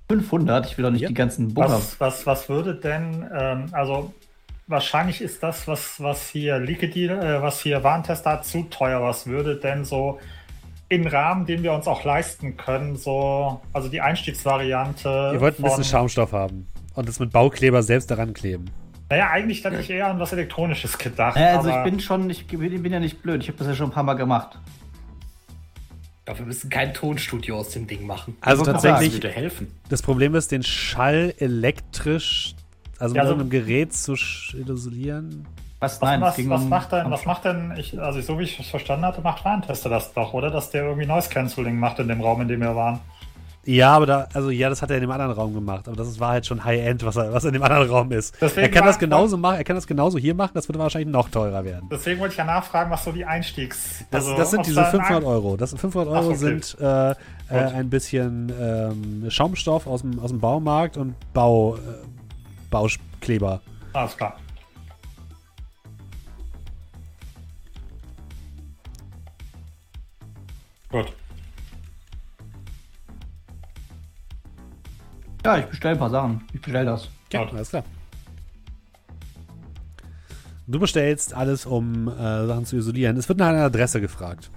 [0.09, 1.09] 500, ich will doch nicht Ja.
[1.09, 1.71] die ganzen Bunker.
[1.73, 4.13] Was, was, was würde denn, ähm, also
[4.67, 9.01] wahrscheinlich ist das, was, was hier Liquidil, äh, was hier Warentester hat, zu teuer.
[9.01, 10.19] Was würde denn so
[10.89, 15.31] im Rahmen, den wir uns auch leisten können, so, also die Einstiegsvariante.
[15.33, 18.65] Ihr wollt ein bisschen Schaumstoff haben und es mit Baukleber selbst daran kleben.
[19.09, 21.37] Naja, eigentlich hätte ich eher an was Elektronisches gedacht.
[21.37, 23.41] Ja, also aber ich bin schon, ich bin, bin ja nicht blöd.
[23.41, 24.59] Ich habe das ja schon ein paar Mal gemacht.
[26.27, 28.35] Ja, wir müssen kein Tonstudio aus dem Ding machen.
[28.41, 29.67] Also wollte Das tatsächlich, würde helfen.
[29.89, 32.53] das Problem ist, den Schall elektrisch,
[32.99, 35.45] also mit Ja, also- irgendeinem Gerät zu isolieren.
[35.79, 38.19] Was, Was, nein, was, ging was um, macht denn, um- was macht denn, ich, also
[38.21, 40.49] so wie ich es verstanden hatte, macht Warentester das doch, oder?
[40.49, 42.99] Dass der irgendwie Noise Cancelling macht in dem Raum, in dem wir waren.
[43.63, 46.17] Ja, aber da, also ja, das hat er in dem anderen Raum gemacht, aber das
[46.21, 48.33] war halt schon High-End, was, er, was in dem anderen Raum ist.
[48.39, 51.11] Deswegen er kann das genauso machen, er kann das genauso hier machen, das würde wahrscheinlich
[51.11, 51.87] noch teurer werden.
[51.91, 54.05] Deswegen wollte ich ja nachfragen, was so die Einstiegs.
[54.09, 55.57] Das, also, das sind diese da ein 500 Ein- Euro.
[55.57, 56.35] Das 500 Euro Ach, okay.
[56.37, 57.15] sind äh, äh,
[57.49, 61.79] ein bisschen ähm, Schaumstoff aus dem, aus dem Baumarkt und Bau, äh,
[62.71, 63.59] Baukleber.
[63.93, 64.37] Alles klar.
[70.89, 71.13] Gut.
[75.45, 76.43] Ja, ich bestelle ein paar Sachen.
[76.53, 77.09] Ich bestelle das.
[77.31, 77.53] Ja, Gut.
[77.53, 77.83] alles klar.
[80.69, 83.15] Du bestellst alles, um äh, Sachen zu isolieren.
[83.15, 84.51] Es wird nach einer Adresse gefragt.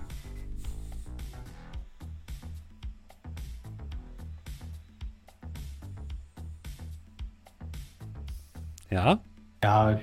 [8.90, 9.20] Ja?
[9.62, 10.02] Ja, ich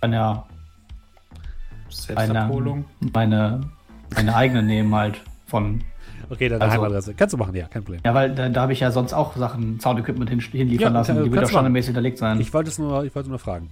[0.00, 0.46] kann ja
[1.90, 2.86] Selbstabholung.
[3.00, 3.70] meine, meine,
[4.14, 5.20] meine eigene nehmen halt
[5.58, 5.84] von.
[6.30, 7.14] Okay, deine Also- Heimadresse.
[7.14, 8.00] Kannst du machen, ja, kein Problem.
[8.04, 11.14] Ja, weil da, da habe ich ja sonst auch Sachen, Soundequipment hin, hinliefern Ja, lassen.
[11.14, 12.40] kann- Die wird auch standardmäßig hinterlegt sein.
[12.40, 13.70] Ich wollte es nur, ich wollte nur fragen.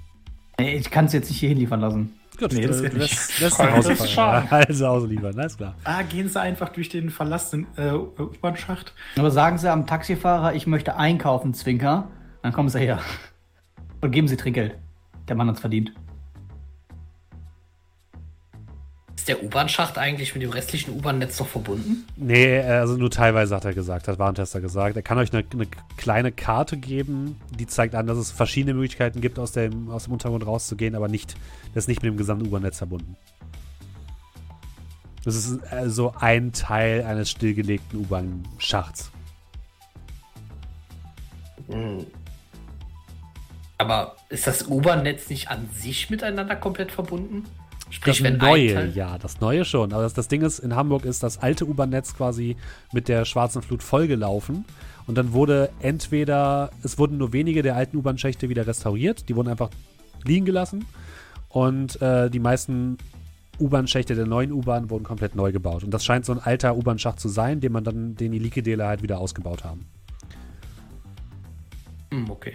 [0.60, 2.12] Ich kann es jetzt nicht hier hinliefern lassen.
[2.38, 4.46] Gut, Nee, das lässt Das Hause ist schade.
[4.50, 5.74] Also Hause liefern, alles klar.
[5.84, 8.94] Ah, gehen Sie einfach durch den verlassenen äh, U-Bahn-Schacht.
[9.18, 12.08] Aber sagen Sie am Taxifahrer, ich möchte einkaufen, Zwinker,
[12.42, 13.00] dann kommen Sie her.
[14.00, 14.76] Und geben Sie Trinkgeld.
[15.28, 15.92] Der Mann hat's verdient.
[19.22, 22.04] Ist der U-Bahn-Schacht eigentlich mit dem restlichen U-Bahn-Netz noch verbunden?
[22.16, 24.96] Nee, also nur teilweise hat er gesagt, hat Warentester gesagt.
[24.96, 29.20] Er kann euch eine, eine kleine Karte geben, die zeigt an, dass es verschiedene Möglichkeiten
[29.20, 31.36] gibt, aus dem, aus dem Untergrund rauszugehen, aber nicht,
[31.72, 33.16] das ist nicht mit dem gesamten U-Bahn-Netz verbunden.
[35.24, 39.12] Das ist äh, so ein Teil eines stillgelegten U-Bahn-Schachts.
[41.70, 42.06] Hm.
[43.78, 47.44] Aber ist das U-Bahn-Netz nicht an sich miteinander komplett verbunden?
[47.93, 49.93] Sprich, Das wenn neue, ein Teil, ja, das neue schon.
[49.93, 52.57] Aber das, das Ding ist, in Hamburg ist das alte U-Bahn-Netz quasi
[52.90, 54.64] mit der schwarzen Flut vollgelaufen.
[55.07, 59.49] Und dann wurde entweder, es wurden nur wenige der alten U-Bahn-Schächte wieder restauriert, die wurden
[59.49, 59.68] einfach
[60.24, 60.86] liegen gelassen.
[61.51, 62.97] Und äh, die meisten
[63.61, 65.84] U-Bahn-Schächte der neuen U-Bahn wurden komplett neu gebaut.
[65.84, 68.86] Und das scheint so ein alter U-Bahn-Schacht zu sein, den man dann, den die Likedele
[68.86, 69.84] halt wieder ausgebaut haben.
[72.11, 72.55] Hm, okay.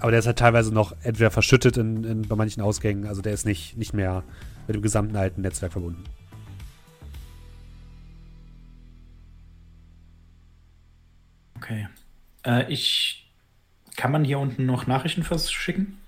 [0.00, 3.32] Aber der ist halt teilweise noch entweder verschüttet in, in, bei manchen Ausgängen, also der
[3.32, 4.22] ist nicht, nicht mehr
[4.66, 6.04] mit dem gesamten alten Netzwerk verbunden.
[11.56, 11.88] Okay.
[12.46, 13.24] Äh, ich.
[13.96, 15.98] Kann man hier unten noch Nachrichten verschicken?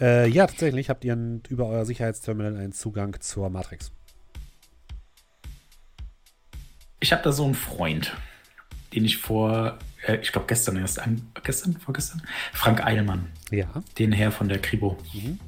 [0.00, 3.92] Äh, ja, tatsächlich habt ihr n- über euer Sicherheitsterminal einen Zugang zur Matrix.
[6.98, 8.16] Ich habe da so einen Freund,
[8.92, 13.66] den ich vor, äh, ich glaube gestern erst, an, gestern, vorgestern, Frank Eilmann, Ja.
[13.98, 14.96] den Herr von der Kribo.
[15.12, 15.38] Mhm.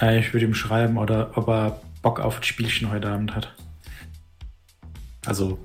[0.00, 3.54] Äh, ich würde ihm schreiben, oder ob er Bock auf das Spielchen heute Abend hat.
[5.26, 5.58] Also,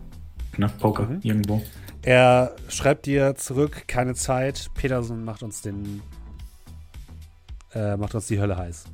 [0.57, 1.19] ne, Poker, Mhm.
[1.23, 1.63] irgendwo.
[2.03, 4.69] Er schreibt dir zurück, keine Zeit.
[4.75, 6.01] Peterson macht uns den.
[7.73, 8.85] Äh, macht uns die Hölle heiß.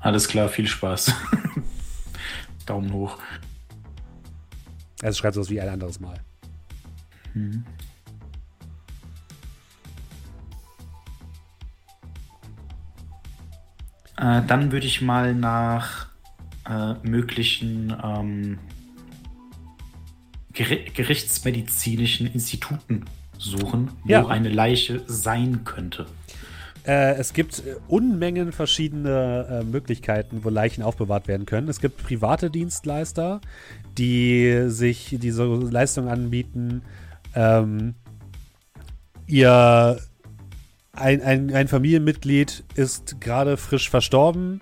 [0.00, 1.12] Alles klar, viel Spaß.
[2.64, 3.18] Daumen hoch.
[5.02, 6.18] Also schreibt sowas wie ein anderes Mal.
[14.16, 16.06] Äh, dann würde ich mal nach
[16.68, 18.58] äh, möglichen ähm,
[20.52, 23.04] Ger gerichtsmedizinischen Instituten
[23.38, 24.22] suchen, Ja.
[24.24, 26.06] wo eine Leiche sein könnte.
[26.86, 31.68] Äh, es gibt äh, Unmengen verschiedene äh, Möglichkeiten, wo Leichen aufbewahrt werden können.
[31.68, 33.40] Es gibt private Dienstleister,
[33.96, 36.82] die sich diese Leistung anbieten.
[37.34, 37.94] Ähm,
[39.26, 39.98] ihr
[40.92, 44.60] ein, ein, ein Familienmitglied ist gerade frisch verstorben.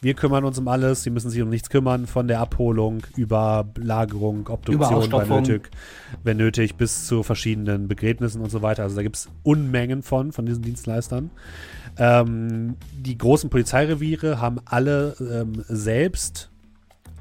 [0.00, 1.02] Wir kümmern uns um alles.
[1.02, 5.70] Sie müssen sich um nichts kümmern, von der Abholung über Lagerung, Obduktion, wenn nötig,
[6.22, 8.84] wenn nötig, bis zu verschiedenen Begräbnissen und so weiter.
[8.84, 11.30] Also da gibt es Unmengen von, von diesen Dienstleistern.
[11.96, 16.50] Ähm, die großen Polizeireviere haben alle ähm, selbst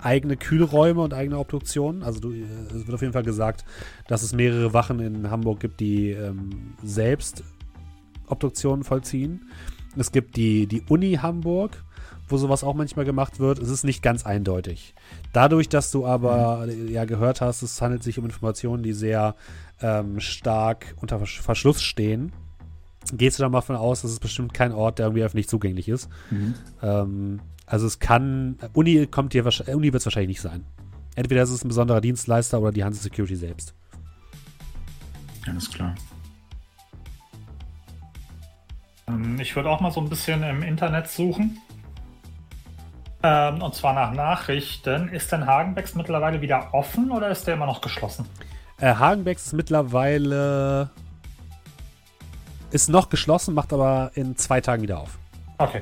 [0.01, 2.03] eigene Kühlräume und eigene Obduktionen.
[2.03, 3.65] Also du, es wird auf jeden Fall gesagt,
[4.07, 7.43] dass es mehrere Wachen in Hamburg gibt, die ähm, selbst
[8.27, 9.47] Obduktionen vollziehen.
[9.97, 11.83] Es gibt die, die Uni Hamburg,
[12.27, 13.59] wo sowas auch manchmal gemacht wird.
[13.59, 14.93] Es ist nicht ganz eindeutig.
[15.33, 19.35] Dadurch, dass du aber äh, ja gehört hast, es handelt sich um Informationen, die sehr
[19.81, 22.31] ähm, stark unter Versch- Verschluss stehen,
[23.13, 25.87] gehst du dann mal davon aus, dass es bestimmt kein Ort, der irgendwie öffentlich zugänglich
[25.87, 26.09] ist.
[26.81, 30.65] Ähm, also es kann, Uni kommt dir wahrscheinlich, Uni wird es wahrscheinlich nicht sein.
[31.15, 33.73] Entweder ist es ein besonderer Dienstleister oder die Hanse Security selbst.
[35.47, 35.95] Alles klar.
[39.07, 41.57] Ähm, Ich würde auch mal so ein bisschen im Internet suchen.
[43.23, 45.09] Ähm, und zwar nach Nachrichten.
[45.09, 48.27] Ist denn Hagenbecks mittlerweile wieder offen oder ist der immer noch geschlossen?
[48.79, 50.89] Äh, Hagenbecks ist mittlerweile
[52.71, 55.17] ist noch geschlossen, macht aber in zwei Tagen wieder auf.
[55.57, 55.81] Okay.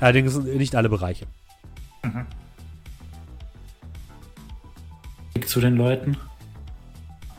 [0.00, 1.26] Allerdings sind nicht alle Bereiche.
[5.34, 6.16] Weg zu den Leuten.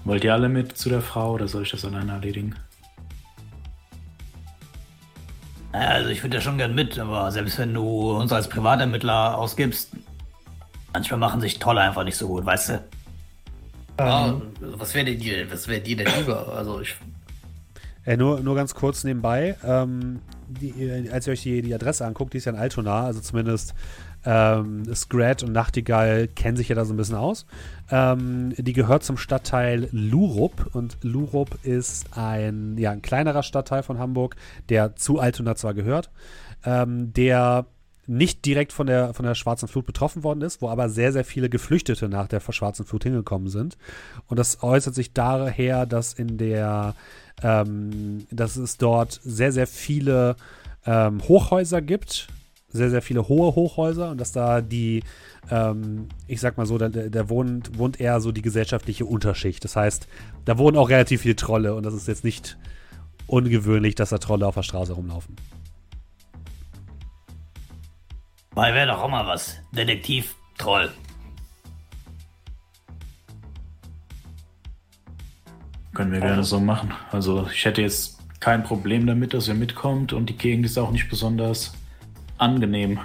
[0.03, 2.55] Wollt ihr alle mit zu der Frau oder soll ich das alleine erledigen?
[5.71, 9.91] Also ich würde ja schon gern mit, aber selbst wenn du uns als Privatermittler ausgibst,
[10.93, 12.83] manchmal machen sich Tolle einfach nicht so gut, weißt du?
[13.99, 16.53] Ähm, was wäre dir, was wäre dir denn lieber?
[16.55, 16.95] Also ich,
[18.05, 22.05] Äh, nur, nur ganz kurz nebenbei, ähm, die, äh, als ihr euch die, die Adresse
[22.05, 23.73] anguckt, die ist ja in Altona, also zumindest
[24.25, 27.45] ähm, Scrat und Nachtigall kennen sich ja da so ein bisschen aus.
[27.89, 33.99] Ähm, die gehört zum Stadtteil Lurup und Lurup ist ein, ja, ein kleinerer Stadtteil von
[33.99, 34.35] Hamburg,
[34.69, 36.09] der zu Altona zwar gehört,
[36.65, 37.65] ähm, der
[38.07, 41.25] nicht direkt von der, von der schwarzen Flut betroffen worden ist, wo aber sehr, sehr
[41.25, 43.77] viele Geflüchtete nach der schwarzen Flut hingekommen sind.
[44.27, 46.95] Und das äußert sich daher, dass in der,
[47.43, 50.37] ähm, dass es dort sehr, sehr viele
[50.85, 52.29] ähm, Hochhäuser gibt,
[52.77, 55.03] sehr, sehr viele hohe Hochhäuser und dass da die,
[55.51, 59.63] ähm, ich sag mal so, da, da wohnt, wohnt eher so die gesellschaftliche Unterschicht.
[59.63, 60.07] Das heißt,
[60.45, 62.57] da wohnen auch relativ viele Trolle und das ist jetzt nicht
[63.27, 65.35] ungewöhnlich, dass da Trolle auf der Straße rumlaufen.
[68.51, 69.57] Weil wäre doch auch mal was.
[69.71, 70.91] Detektiv, Troll.
[75.93, 76.91] Können wir gerne so machen.
[77.11, 80.91] Also ich hätte jetzt kein Problem damit, dass ihr mitkommt und die Gegend ist auch
[80.91, 81.73] nicht besonders
[82.37, 82.99] angenehm.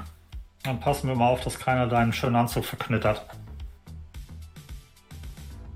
[0.62, 3.24] Dann passen wir mal auf, dass keiner deinen schönen Anzug verknittert.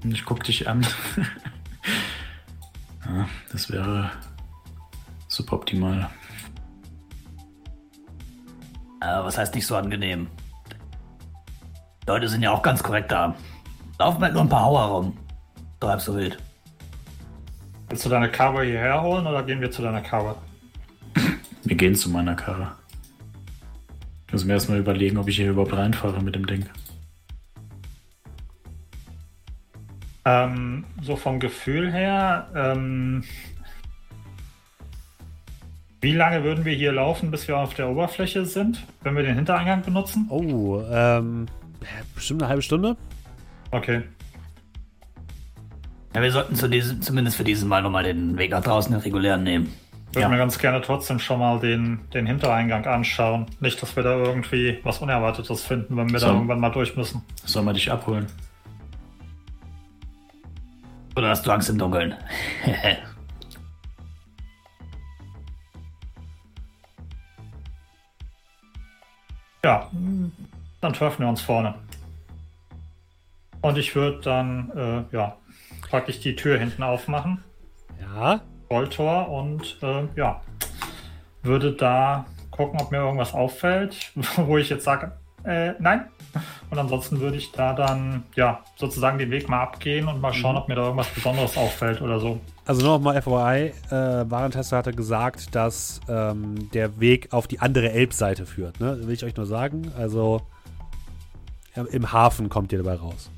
[0.02, 0.86] Und ich guck dich an.
[3.06, 4.10] ja, das wäre
[5.28, 6.08] suboptimal.
[9.00, 10.28] Äh, was heißt nicht so angenehm?
[12.06, 13.34] Leute sind ja auch ganz korrekt da.
[13.98, 15.16] Laufen halt nur ein paar Hauer rum.
[15.80, 16.38] So halb so wild.
[17.88, 20.36] Willst du deine Karre hierher holen oder gehen wir zu deiner Karre?
[21.64, 22.72] Wir gehen zu meiner Karre.
[24.26, 26.66] Ich muss mir erstmal überlegen, ob ich hier überhaupt reinfahre mit dem Ding.
[30.24, 33.22] Ähm, so vom Gefühl her, ähm,
[36.00, 39.36] wie lange würden wir hier laufen, bis wir auf der Oberfläche sind, wenn wir den
[39.36, 40.26] Hintereingang benutzen?
[40.28, 41.46] Oh, ähm,
[42.14, 42.96] bestimmt eine halbe Stunde?
[43.70, 44.02] Okay.
[46.14, 49.00] Ja, wir sollten zu diesem, zumindest für diesen Mal nochmal den Weg nach draußen, den
[49.00, 49.72] regulären nehmen.
[50.10, 50.28] Ich würde Ja.
[50.28, 53.46] mir ganz gerne trotzdem schon mal den, den Hintereingang anschauen.
[53.60, 56.26] Nicht, dass wir da irgendwie was Unerwartetes finden, wenn wir So.
[56.28, 57.22] da irgendwann mal durch müssen.
[57.44, 58.26] Sollen wir dich abholen?
[61.16, 62.14] Oder hast du Angst im Dunkeln?
[69.64, 69.90] Ja,
[70.80, 71.74] dann treffen wir uns vorne.
[73.62, 75.36] Und ich würde dann, äh, ja,
[75.90, 77.42] praktisch die Tür hinten aufmachen.
[78.00, 78.40] Ja.
[78.70, 80.40] Rolltor und äh, ja,
[81.42, 85.12] würde da gucken, ob mir irgendwas auffällt, wo ich jetzt sage,
[85.44, 86.06] äh, nein.
[86.70, 90.56] Und ansonsten würde ich da dann, ja, sozusagen den Weg mal abgehen und mal schauen,
[90.56, 92.40] ob mir da irgendwas Besonderes auffällt oder so.
[92.66, 97.90] Also nur nochmal FYI, äh, Warentester hatte gesagt, dass ähm, der Weg auf die andere
[97.92, 98.80] Elbseite führt.
[98.80, 99.06] Ne?
[99.06, 99.92] Will ich euch nur sagen.
[99.96, 100.42] Also
[101.90, 103.30] im Hafen kommt ihr dabei raus.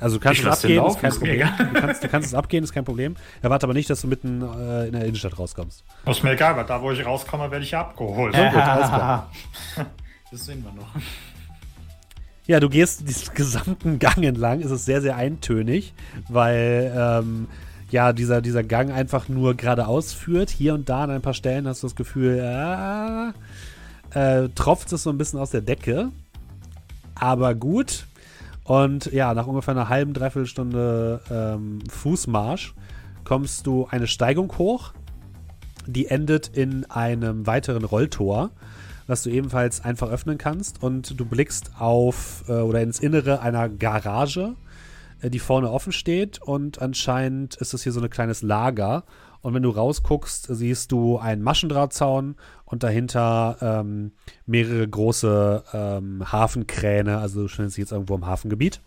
[0.00, 1.48] Also du kannst Ich es abgehen, ist laufen, kein ist Problem.
[1.58, 3.16] Du kannst, du kannst es abgehen, ist kein Problem.
[3.42, 5.84] Erwarte aber nicht, dass du mitten äh, in der Innenstadt rauskommst.
[6.06, 8.34] Ist mir egal, weil da, wo ich rauskomme, werde ich ja abgeholt.
[8.34, 9.30] gut, alles klar.
[10.30, 10.88] Das sehen wir noch.
[12.46, 14.60] Ja, du gehst diesen gesamten Gang entlang.
[14.60, 15.94] Es ist sehr, sehr eintönig,
[16.28, 17.48] weil ähm,
[17.90, 20.50] ja, dieser, dieser Gang einfach nur geradeaus führt.
[20.50, 23.32] Hier und da an ein paar Stellen hast du das Gefühl, ah,
[24.12, 26.10] äh, tropft es so ein bisschen aus der Decke.
[27.14, 28.06] Aber gut.
[28.68, 32.74] Und ja, nach ungefähr einer halben, dreiviertel Stunde ähm, Fußmarsch
[33.24, 34.92] kommst du eine Steigung hoch,
[35.86, 38.50] die endet in einem weiteren Rolltor,
[39.06, 40.82] was du ebenfalls einfach öffnen kannst.
[40.82, 44.54] Und du blickst auf äh, oder ins Innere einer Garage,
[45.22, 46.42] äh, die vorne offen steht.
[46.42, 49.04] Und anscheinend ist es hier so ein kleines Lager.
[49.40, 54.12] Und wenn du rausguckst, siehst du einen Maschendrahtzaun und dahinter ähm,
[54.46, 57.18] mehrere große ähm, Hafenkräne.
[57.18, 58.80] Also du dich jetzt irgendwo im Hafengebiet.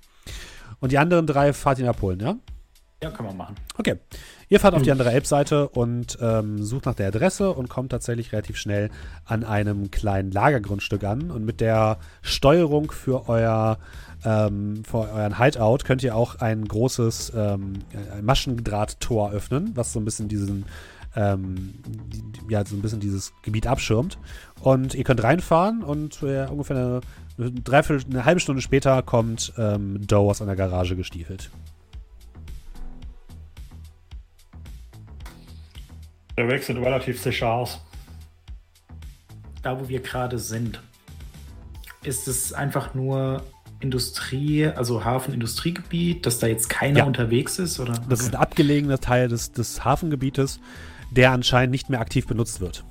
[0.79, 2.35] Und die anderen drei fahrt ihn abholen, ja?
[3.03, 3.55] Ja, kann man machen.
[3.77, 3.97] Okay.
[4.51, 8.33] Ihr fahrt auf die andere Elbseite und ähm, sucht nach der Adresse und kommt tatsächlich
[8.33, 8.89] relativ schnell
[9.23, 11.31] an einem kleinen Lagergrundstück an.
[11.31, 13.77] Und mit der Steuerung für euer
[14.25, 17.79] ähm, für euren Hideout könnt ihr auch ein großes ähm,
[18.21, 20.65] Maschendrahttor öffnen, was so ein bisschen diesen
[21.15, 21.75] ähm,
[22.49, 24.17] ja, so ein bisschen dieses Gebiet abschirmt.
[24.59, 27.01] Und ihr könnt reinfahren und äh, ungefähr eine,
[27.37, 31.51] eine, Dreiviertel, eine halbe Stunde später kommt ähm, Doe aus einer Garage gestiefelt.
[36.41, 37.79] Der Weg sieht relativ sicher aus.
[39.61, 40.81] Da, wo wir gerade sind,
[42.03, 43.43] ist es einfach nur
[43.79, 47.05] Industrie, also Hafenindustriegebiet, dass da jetzt keiner Ja.
[47.05, 47.79] unterwegs ist?
[47.79, 47.93] Oder?
[48.09, 50.59] Das ist ein abgelegener Teil des, des Hafengebietes,
[51.11, 52.85] der anscheinend nicht mehr aktiv benutzt wird.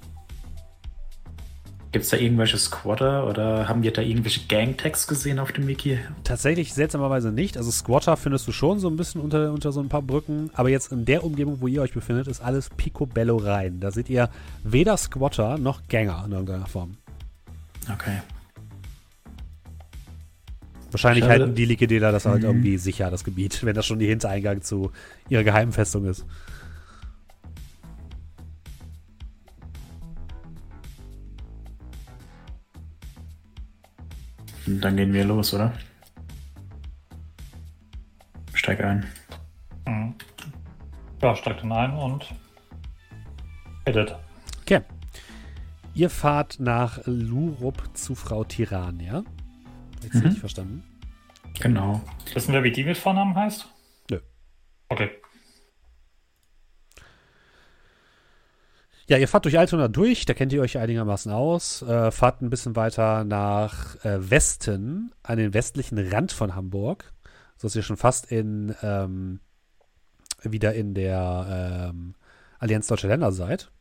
[1.92, 5.98] Gibt es da irgendwelche Squatter oder haben wir da irgendwelche Gang-Tags gesehen auf dem Wiki?
[6.22, 7.56] Tatsächlich seltsamerweise nicht.
[7.56, 10.50] Also Squatter findest du schon so ein bisschen unter, unter so ein paar Brücken.
[10.54, 13.80] Aber jetzt in der Umgebung, wo ihr euch befindet, ist alles picobello rein.
[13.80, 14.28] Da seht ihr
[14.62, 16.96] weder Squatter noch Gänger in irgendeiner Form.
[17.92, 18.18] Okay.
[20.92, 21.40] Wahrscheinlich Schade.
[21.42, 22.48] halten die Likedeler das halt Mhm.
[22.48, 24.92] irgendwie sicher, das Gebiet, wenn das schon die Hintereingang zu
[25.28, 26.24] ihrer geheimen Festung ist.
[34.70, 35.72] Und dann gehen wir los, oder?
[38.54, 39.04] Steig ein.
[39.86, 40.14] Mhm.
[41.20, 42.32] Ja, steigt dann ein und
[43.84, 44.14] edit.
[44.62, 44.82] Okay.
[45.94, 49.24] Ihr fahrt nach Lurup zu Frau Tiran, ja?
[50.04, 50.20] Jetzt Mhm.
[50.20, 50.84] richtig verstanden?
[51.58, 52.00] Genau.
[52.32, 53.66] Wissen wir, wie die mit Vornamen heißt?
[54.10, 54.20] Nö.
[54.88, 55.10] Okay.
[59.10, 61.82] Ja, ihr fahrt durch Altona durch, da kennt ihr euch einigermaßen aus.
[61.82, 67.12] Äh, fahrt ein bisschen weiter nach äh, Westen, an den westlichen Rand von Hamburg,
[67.56, 69.40] sodass ihr schon fast in ähm,
[70.44, 72.14] wieder in der ähm,
[72.60, 73.72] Allianz Deutscher Länder seid.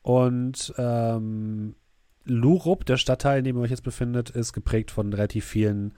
[0.00, 1.76] Und ähm,
[2.24, 5.92] Lurup, der Stadtteil, in dem ihr euch jetzt befindet, ist geprägt von relativ vielen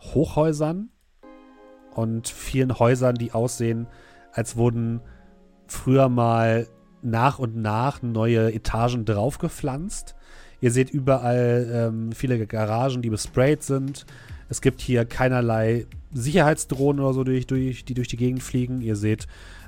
[0.00, 0.90] Hochhäusern
[1.94, 3.86] und vielen Häusern, die aussehen,
[4.32, 5.00] als wurden
[5.68, 6.66] früher mal
[7.02, 10.14] nach und nach neue Etagen draufgepflanzt.
[10.60, 14.06] Ihr seht überall ähm, viele Garagen, die besprayt sind.
[14.48, 18.82] Es gibt hier keinerlei Sicherheitsdrohnen oder so, durch, durch, die durch die Gegend fliegen.
[18.82, 19.26] Ihr seht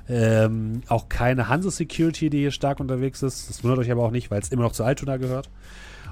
[0.09, 3.49] ähm, auch keine Hanse Security, die hier stark unterwegs ist.
[3.49, 5.49] Das wundert euch aber auch nicht, weil es immer noch zu Altona gehört.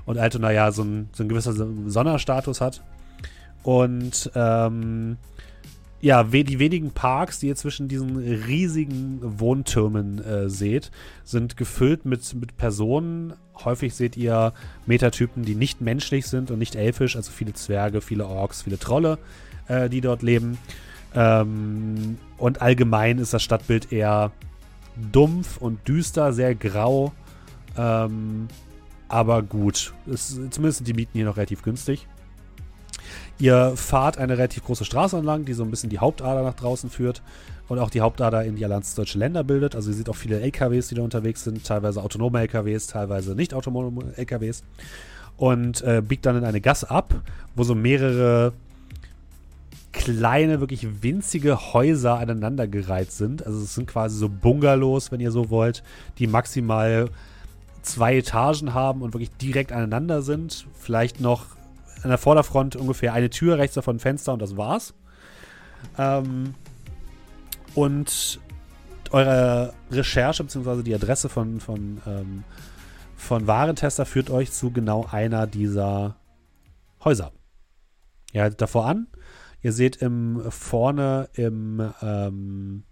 [0.05, 2.81] Und Altona ja so ein, so ein gewisser Sonderstatus hat.
[3.63, 5.17] Und ähm,
[6.01, 10.91] ja, die wenigen Parks, die ihr zwischen diesen riesigen Wohntürmen äh, seht,
[11.23, 13.33] sind gefüllt mit, mit Personen.
[13.63, 14.53] Häufig seht ihr
[14.87, 19.19] Metatypen, die nicht menschlich sind und nicht elfisch, also viele Zwerge, viele Orks, viele Trolle,
[19.67, 20.57] äh, die dort leben.
[21.13, 24.31] Ähm, und allgemein ist das Stadtbild eher
[25.11, 27.13] dumpf und düster, sehr grau.
[27.77, 28.47] Ähm,
[29.07, 32.07] aber gut, es, zumindest sind die Mieten hier noch relativ günstig.
[33.41, 36.91] Ihr fahrt eine relativ große Straße entlang, die so ein bisschen die Hauptader nach draußen
[36.91, 37.23] führt
[37.69, 39.75] und auch die Hauptader in die Allianz Deutsche Länder bildet.
[39.75, 43.55] Also ihr seht auch viele LKWs, die da unterwegs sind, teilweise autonome LKWs, teilweise nicht
[43.55, 44.61] autonome LKWs.
[45.37, 47.15] Und äh, biegt dann in eine Gasse ab,
[47.55, 48.53] wo so mehrere
[49.91, 53.43] kleine, wirklich winzige Häuser aneinandergereiht sind.
[53.43, 55.81] Also es sind quasi so Bungalows, wenn ihr so wollt,
[56.19, 57.09] die maximal
[57.81, 60.67] zwei Etagen haben und wirklich direkt aneinander sind.
[60.75, 61.47] Vielleicht noch
[62.03, 64.93] an der Vorderfront ungefähr eine Tür, rechts davon ein Fenster und das war's.
[65.97, 66.55] Ähm,
[67.75, 68.39] und
[69.11, 70.83] eure Recherche bzw.
[70.83, 72.43] die Adresse von, von, ähm,
[73.15, 76.15] von Warentester führt euch zu genau einer dieser
[77.03, 77.31] Häuser.
[78.31, 79.07] Ihr haltet davor an,
[79.61, 82.83] Ihr seht im, vorne im, ähm,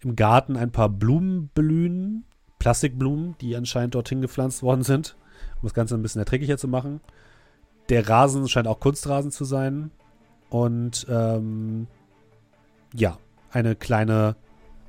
[0.00, 2.24] im Garten ein paar Blumen blühen,
[2.58, 5.16] Plastikblumen, die anscheinend dorthin gepflanzt worden sind,
[5.56, 7.00] um das Ganze ein bisschen erträglicher zu machen.
[7.88, 9.90] Der Rasen scheint auch Kunstrasen zu sein.
[10.50, 11.86] Und ähm,
[12.94, 13.18] ja,
[13.50, 14.36] eine kleine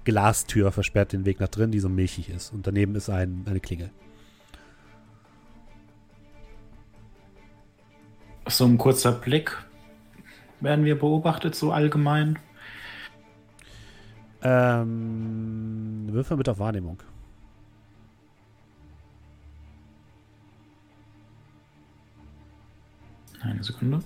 [0.04, 2.52] Glastür versperrt den Weg nach drin, die so milchig ist.
[2.52, 3.91] Und daneben ist ein, eine Klingel.
[8.48, 9.58] So ein kurzer Blick.
[10.60, 12.39] Werden wir beobachtet, so allgemein?
[14.41, 17.02] Ähm, Würfel mit auf Wahrnehmung.
[23.44, 24.00] Eine Sekunde.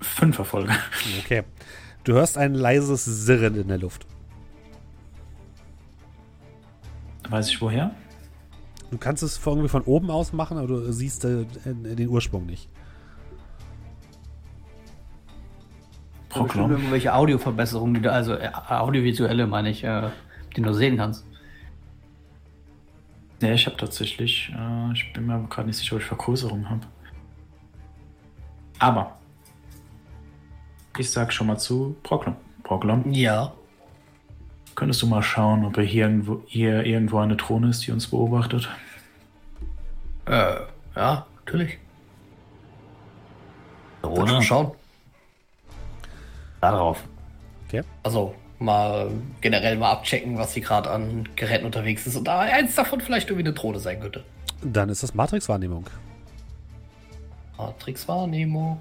[0.00, 0.72] Fünf Erfolge.
[1.24, 1.42] Okay.
[2.04, 4.06] Du hörst ein leises Sirren in der Luft.
[7.28, 7.94] Weiß ich woher?
[8.90, 12.44] Du kannst es von- irgendwie von oben aus machen, aber du siehst äh, den Ursprung
[12.46, 12.68] nicht.
[16.38, 16.70] Proklom.
[16.70, 20.10] irgendwelche Audioverbesserungen, die du, also äh, audiovisuelle meine ich, äh,
[20.56, 21.24] die du sehen kannst.
[23.42, 26.68] Ja, ich habe tatsächlich, äh, ich bin mir aber gerade nicht sicher, ob ich Vergrößerung
[26.70, 26.80] habe.
[28.78, 29.16] Aber
[30.98, 32.36] ich sag schon mal zu Proklom.
[32.62, 33.52] Proklom, Ja.
[34.74, 38.06] könntest du mal schauen, ob er hier irgendwo, hier irgendwo eine Drohne ist, die uns
[38.08, 38.68] beobachtet?
[40.26, 40.54] Äh,
[40.96, 41.78] ja, natürlich.
[44.02, 44.32] Drohne?
[44.32, 44.72] Mal schauen.
[46.64, 47.04] Da drauf.
[47.68, 47.82] Okay.
[48.04, 49.10] Also mal
[49.42, 52.16] generell mal abchecken, was hier gerade an Geräten unterwegs ist.
[52.16, 54.24] Und da eins davon vielleicht irgendwie eine Drohne sein könnte.
[54.62, 55.84] Dann ist das Matrix-Wahrnehmung.
[57.58, 58.78] Matrix-Wahrnehmung.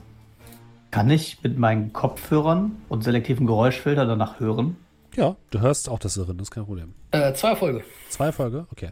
[0.92, 4.78] Kann ich mit meinen Kopfhörern und selektiven Geräuschfilter danach hören?
[5.18, 6.94] Ja, du hörst auch das Sirren, das ist kein Problem.
[7.12, 7.84] Äh, zwei Erfolge.
[8.08, 8.66] Zwei Folge?
[8.72, 8.92] Okay.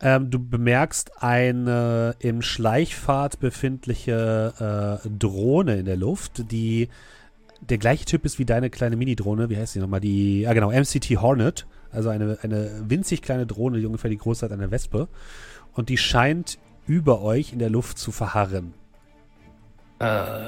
[0.00, 6.90] Ähm, du bemerkst eine im Schleichfahrt befindliche äh, Drohne in der Luft, die
[7.68, 9.48] der gleiche Typ ist wie deine kleine Mini-Drohne.
[9.48, 10.00] Wie heißt die nochmal?
[10.00, 11.66] Die, ah genau, MCT Hornet.
[11.90, 15.08] Also eine, eine winzig kleine Drohne, die ungefähr die Größe hat einer Wespe.
[15.74, 18.74] Und die scheint über euch in der Luft zu verharren.
[20.00, 20.46] Äh,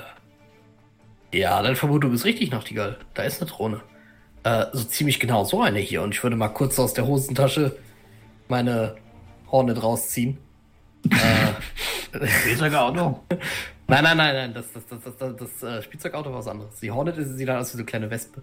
[1.32, 2.98] ja, deine Vermutung ist richtig, Nachtigall.
[3.14, 3.80] Da ist eine Drohne.
[4.42, 6.02] Äh, so ziemlich genau so eine hier.
[6.02, 7.76] Und ich würde mal kurz aus der Hosentasche
[8.48, 8.96] meine
[9.50, 10.38] Hornet rausziehen.
[11.10, 13.20] äh, Spielzeugauto?
[13.88, 14.54] nein, nein, nein, nein.
[14.54, 16.78] Das, das, das, das, das, das äh, Spielzeugauto war was anderes.
[16.80, 18.42] Die Hornet ist, sieht dann aus wie so eine kleine Wespe.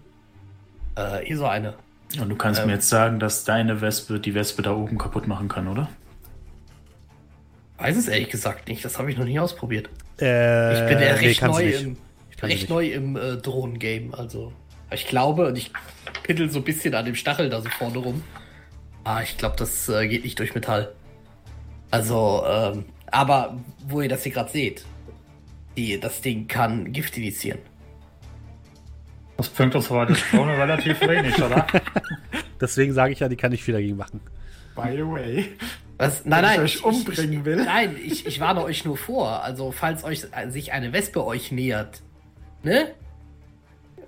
[0.96, 1.74] Äh, hier so eine.
[2.20, 2.66] Und du kannst Ähm.
[2.66, 5.88] mir jetzt sagen, dass deine Wespe die Wespe da oben kaputt machen kann, oder?
[7.78, 8.84] Weiß es ehrlich gesagt nicht.
[8.84, 9.88] Das habe ich noch nie ausprobiert.
[10.20, 11.82] Äh, Ich bin ja nee, recht neu nicht.
[11.82, 11.96] im,
[12.42, 14.14] recht neu im äh, Drohnen-Game.
[14.14, 14.52] Also,
[14.90, 15.72] ich glaube, und ich
[16.22, 18.22] piddel so ein bisschen an dem Stachel da so vorne rum.
[19.04, 20.92] Ah, ich glaube, das äh, geht nicht durch Metall.
[21.90, 23.56] Also, ähm, aber
[23.88, 24.84] wo ihr das hier gerade seht,
[25.76, 27.60] die, das Ding kann Gift initiieren.
[29.36, 31.66] Das bringt uns aber die Drohne relativ wenig, oder?
[32.60, 34.20] Deswegen sage ich ja, die kann nicht viel dagegen machen.
[34.74, 35.56] By the way.
[35.98, 36.24] Was?
[36.24, 37.64] Nein, ich nein, euch umbringen ich, will.
[37.64, 39.42] Nein, ich, ich warne euch nur vor.
[39.42, 42.02] Also, falls euch äh, sich eine Wespe euch nähert,
[42.62, 42.94] ne?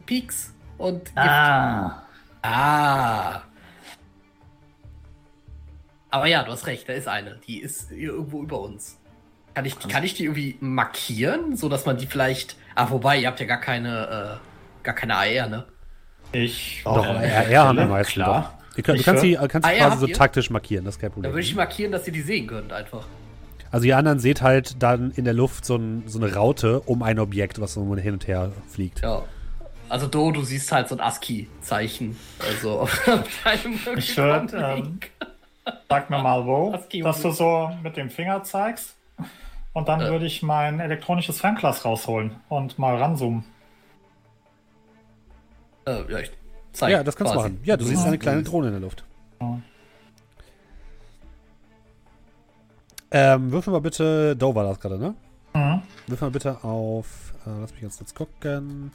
[0.07, 1.19] Pieks und Gift.
[1.19, 2.03] Ah.
[2.43, 3.43] Ah.
[6.11, 7.41] Aber ja, du hast recht, da ist eine.
[7.47, 8.99] Die ist hier irgendwo über uns.
[9.55, 12.57] Kann ich, kann ich die irgendwie markieren, so dass man die vielleicht.
[12.75, 15.65] Ah, wobei, ihr habt ja gar keine, äh, gar keine AR, ne?
[16.33, 16.83] Ich.
[16.85, 17.89] Doch, Äh, RR haben die klar.
[17.89, 18.55] meisten Klar.
[18.59, 18.77] doch.
[18.77, 20.15] Ihr könnt, du kannst sie kannst Ah, quasi so ihr?
[20.15, 21.33] taktisch markieren, das ist kein Da Problem.
[21.33, 23.07] würde ich markieren, dass ihr die sehen könnt, einfach.
[23.71, 27.03] Also ihr anderen seht halt dann in der Luft so, ein, so eine Raute um
[27.05, 29.03] ein Objekt, was so hin und her fliegt.
[29.03, 29.23] Ja.
[29.89, 32.17] Also, Do, du siehst halt so ein ASCII-Zeichen.
[32.45, 33.05] Also, auf
[33.45, 34.99] deinem Ich würd, ähm,
[35.89, 38.94] Sag mir mal wo, dass du so mit dem Finger zeigst.
[39.75, 40.09] Und dann Äh.
[40.11, 43.45] würde ich mein elektronisches Fernglas rausholen und mal ranzoomen.
[45.87, 46.31] Äh, ja, ich
[46.73, 47.61] zeig Ja, das kannst du machen.
[47.65, 49.05] Ja, du siehst eine kleine Drohne in der Luft.
[49.41, 49.61] Ja.
[53.11, 55.15] Ähm, würfel mal bitte, Doe war das gerade, ne?
[55.55, 55.83] Mhm.
[56.07, 58.91] Würfel mal bitte auf, äh, lass mich ganz kurz gucken,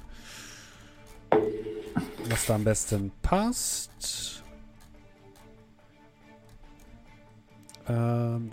[2.29, 4.43] was da am besten passt.
[7.87, 8.49] Ähm,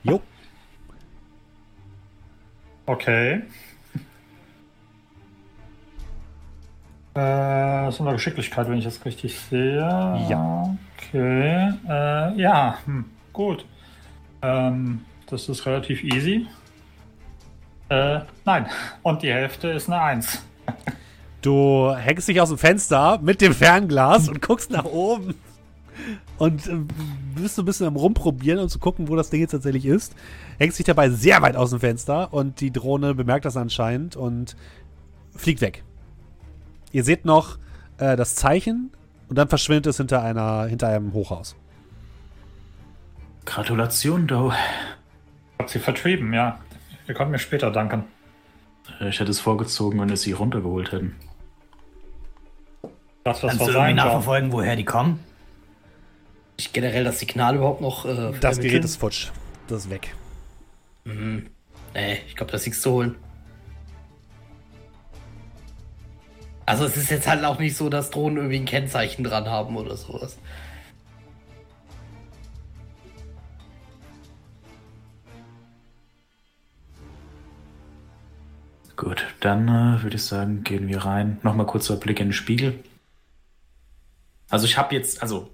[0.04, 0.22] Jo.
[2.86, 3.42] Okay.
[7.16, 7.20] Äh,
[7.86, 9.78] das ist unter Geschicklichkeit, wenn ich das richtig sehe.
[10.30, 10.76] Ja.
[10.98, 11.74] Okay.
[11.88, 13.66] Äh, ja, hm, gut.
[14.42, 16.48] Ähm, das ist relativ easy.
[17.90, 18.66] Äh, nein.
[19.04, 20.44] Und die Hälfte ist eine 1.
[21.44, 25.36] Du hängst dich aus dem Fenster mit dem Fernglas und guckst nach oben.
[26.38, 26.78] Und äh,
[27.36, 30.16] bist so ein bisschen am Rumprobieren und zu gucken, wo das Ding jetzt tatsächlich ist.
[30.58, 34.56] Hängst dich dabei sehr weit aus dem Fenster und die Drohne bemerkt das anscheinend und
[35.36, 35.84] fliegt weg.
[36.92, 37.58] Ihr seht noch
[37.98, 38.92] äh, das Zeichen
[39.28, 41.56] und dann verschwindet es hinter, einer, hinter einem Hochhaus.
[43.46, 44.54] Gratulation, Doe.
[45.60, 46.60] Hab sie vertrieben, ja.
[47.08, 48.06] Ihr könnt mir später danken.
[49.02, 51.16] Äh, Ich hätte es vorgezogen, wenn wir sie runtergeholt hätten.
[53.24, 55.20] Das, was Kannst du irgendwie nachverfolgen, woher die kommen?
[56.58, 58.06] Ich generell das Signal überhaupt noch.
[58.06, 58.60] Äh, Das?
[58.60, 59.30] Gerät ist futsch.
[59.68, 60.14] Das ist weg.
[61.06, 63.16] Nee, ich glaube, das ist nichts zu holen.
[66.66, 69.76] Also es ist jetzt halt auch nicht so, dass Drohnen irgendwie ein Kennzeichen dran haben
[69.76, 70.38] oder sowas.
[78.96, 81.40] Gut, dann äh, würde ich sagen, gehen wir rein.
[81.44, 82.80] Nochmal kurzer Blick in den Spiegel.
[84.54, 85.50] Also ich habe jetzt, also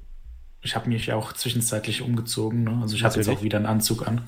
[0.61, 2.65] ich habe mich auch zwischenzeitlich umgezogen.
[2.65, 2.79] Ne?
[2.81, 4.27] Also ich habe jetzt auch wieder einen Anzug an.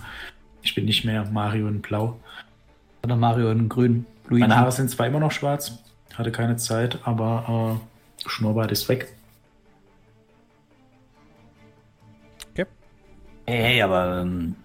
[0.62, 2.18] Ich bin nicht mehr Mario in Blau.
[3.04, 4.06] Oder Mario in Grün?
[4.30, 4.40] Luigi?
[4.40, 5.74] Meine Haare sind zwar immer noch schwarz,
[6.14, 7.82] hatte keine Zeit, aber
[8.24, 9.14] äh, Schnurrbart ist weg.
[12.54, 12.66] Okay.
[13.46, 14.56] Hey, hey, aber ähm,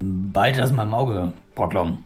[0.00, 2.02] beide das mal im Auge, Brocklom.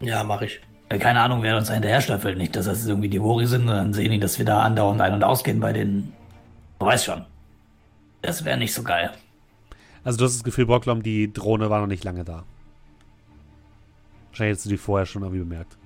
[0.00, 0.60] Ja, mache ich.
[0.88, 2.38] Äh, Keine Ahnung, wer uns da hinterher staffelt.
[2.38, 5.02] Nicht, dass das irgendwie die Wori sind und dann sehen die, dass wir da andauernd
[5.02, 6.14] ein- und ausgehen bei den.
[6.78, 7.24] Du weißt schon.
[8.22, 9.12] Das wäre nicht so geil.
[10.04, 12.44] Also du hast das Gefühl, Brocklom, die Drohne war noch nicht lange da.
[14.30, 15.76] Wahrscheinlich hättest du die vorher schon irgendwie bemerkt.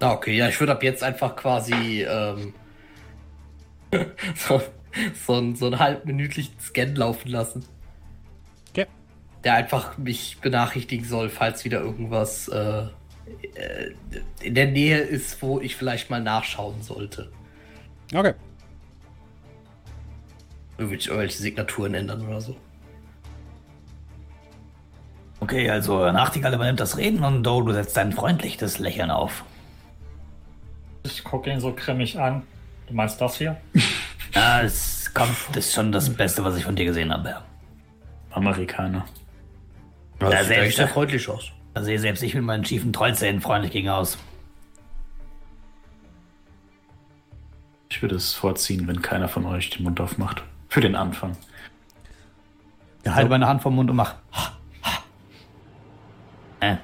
[0.00, 2.54] Ah, okay, ja, ich würde ab jetzt einfach quasi ähm,
[4.34, 4.62] so,
[5.26, 7.64] so, einen- so einen halbminütlichen Scan laufen lassen.
[8.70, 8.86] Okay.
[9.44, 12.84] Der einfach mich benachrichtigen soll, falls wieder irgendwas äh,
[13.54, 13.92] äh,
[14.40, 17.30] in der Nähe ist, wo ich vielleicht mal nachschauen sollte.
[18.14, 18.34] Okay.
[20.78, 22.56] Irgendwelche, irgendwelche Signaturen ändern oder so.
[25.40, 29.44] Okay, also Nachtigall übernimmt das Reden und Do, du setzt dein freundliches Lächeln auf.
[31.04, 32.42] Ich gucke ihn so grimmig an.
[32.86, 33.56] Du meinst das hier?
[34.34, 37.42] Ja, es kommt, das ist schon das Beste, was ich von dir gesehen habe.
[38.30, 39.06] Amerikaner.
[40.20, 41.50] Ja, Ja, sieht sehr freundlich aus.
[41.72, 44.18] Da sehe selbst ich mit meinen schiefen Trollzähnen freundlich gegen aus.
[47.88, 50.44] Ich würde es vorziehen, wenn keiner von euch den Mund aufmacht.
[50.68, 51.36] Für den Anfang.
[53.02, 54.16] Ich halte meine Hand vom Mund und mach.
[56.60, 56.76] Äh,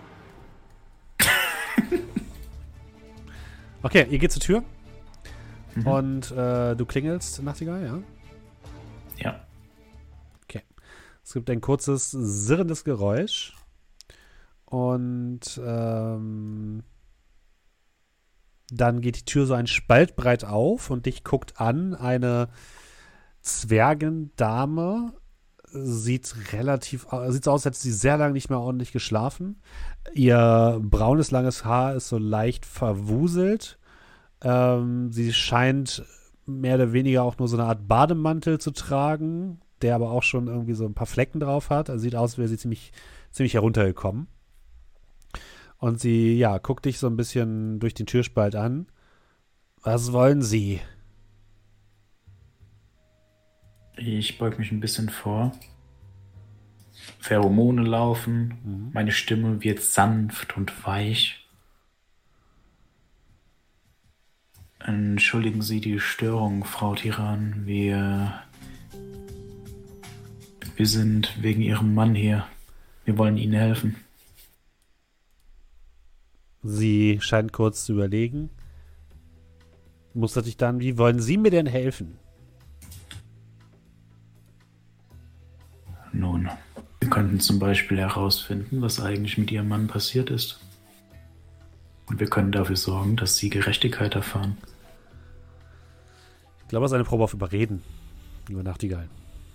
[3.82, 4.64] Okay, ihr geht zur Tür.
[5.84, 8.02] Und äh, du klingelst, Nachtigall, ja?
[9.22, 9.44] Ja.
[11.24, 13.56] Es gibt ein kurzes, sirrendes Geräusch.
[14.66, 16.82] Und ähm,
[18.70, 22.48] dann geht die Tür so ein Spalt breit auf und dich guckt an eine
[23.44, 25.12] Zwergendame.
[25.76, 29.60] Sieht relativ, sieht so aus, als hätte sie sehr lange nicht mehr ordentlich geschlafen.
[30.12, 33.78] Ihr braunes, langes Haar ist so leicht verwuselt.
[34.40, 36.04] Ähm, sie scheint
[36.46, 40.46] mehr oder weniger auch nur so eine Art Bademantel zu tragen, der aber auch schon
[40.46, 41.90] irgendwie so ein paar Flecken drauf hat.
[41.90, 42.92] Also sieht aus, als wäre sie ziemlich,
[43.32, 44.28] ziemlich heruntergekommen.
[45.78, 48.86] Und sie, ja, guckt dich so ein bisschen durch den Türspalt an.
[49.82, 50.80] Was wollen Sie?
[53.96, 55.52] Ich beug mich ein bisschen vor.
[57.20, 58.90] Pheromone laufen.
[58.92, 61.46] Meine Stimme wird sanft und weich.
[64.80, 67.66] Entschuldigen Sie die Störung, Frau Tiran.
[67.66, 68.42] Wir.
[70.76, 72.46] Wir sind wegen Ihrem Mann hier.
[73.04, 73.96] Wir wollen Ihnen helfen.
[76.62, 78.50] Sie scheint kurz zu überlegen.
[80.14, 82.18] Mustert dich dann, wie wollen Sie mir denn helfen?
[86.14, 86.48] Nun,
[87.00, 90.60] wir könnten zum Beispiel herausfinden, was eigentlich mit Ihrem Mann passiert ist.
[92.06, 94.56] Und wir können dafür sorgen, dass Sie Gerechtigkeit erfahren.
[96.62, 97.82] Ich glaube, es ist eine Probe auf Überreden,
[98.48, 99.08] lieber Nachtigall.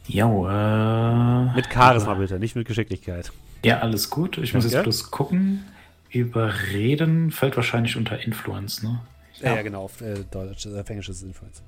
[0.07, 1.55] Ja, äh.
[1.55, 3.31] Mit Charisma bitte, nicht mit Geschicklichkeit.
[3.63, 4.37] Ja, alles gut.
[4.37, 4.75] Ich muss Okay.
[4.75, 5.63] jetzt bloß gucken.
[6.09, 8.99] Überreden fällt wahrscheinlich unter Influence, ne?
[9.41, 11.61] Ja, ja genau, auf äh, Deutsch, äh, Englisch ist Influence.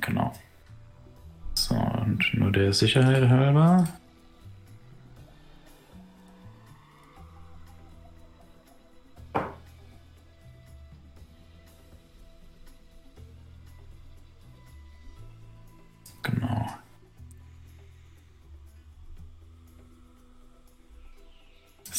[0.00, 0.32] Genau.
[1.54, 3.88] So, und nur der Sicherheit halber.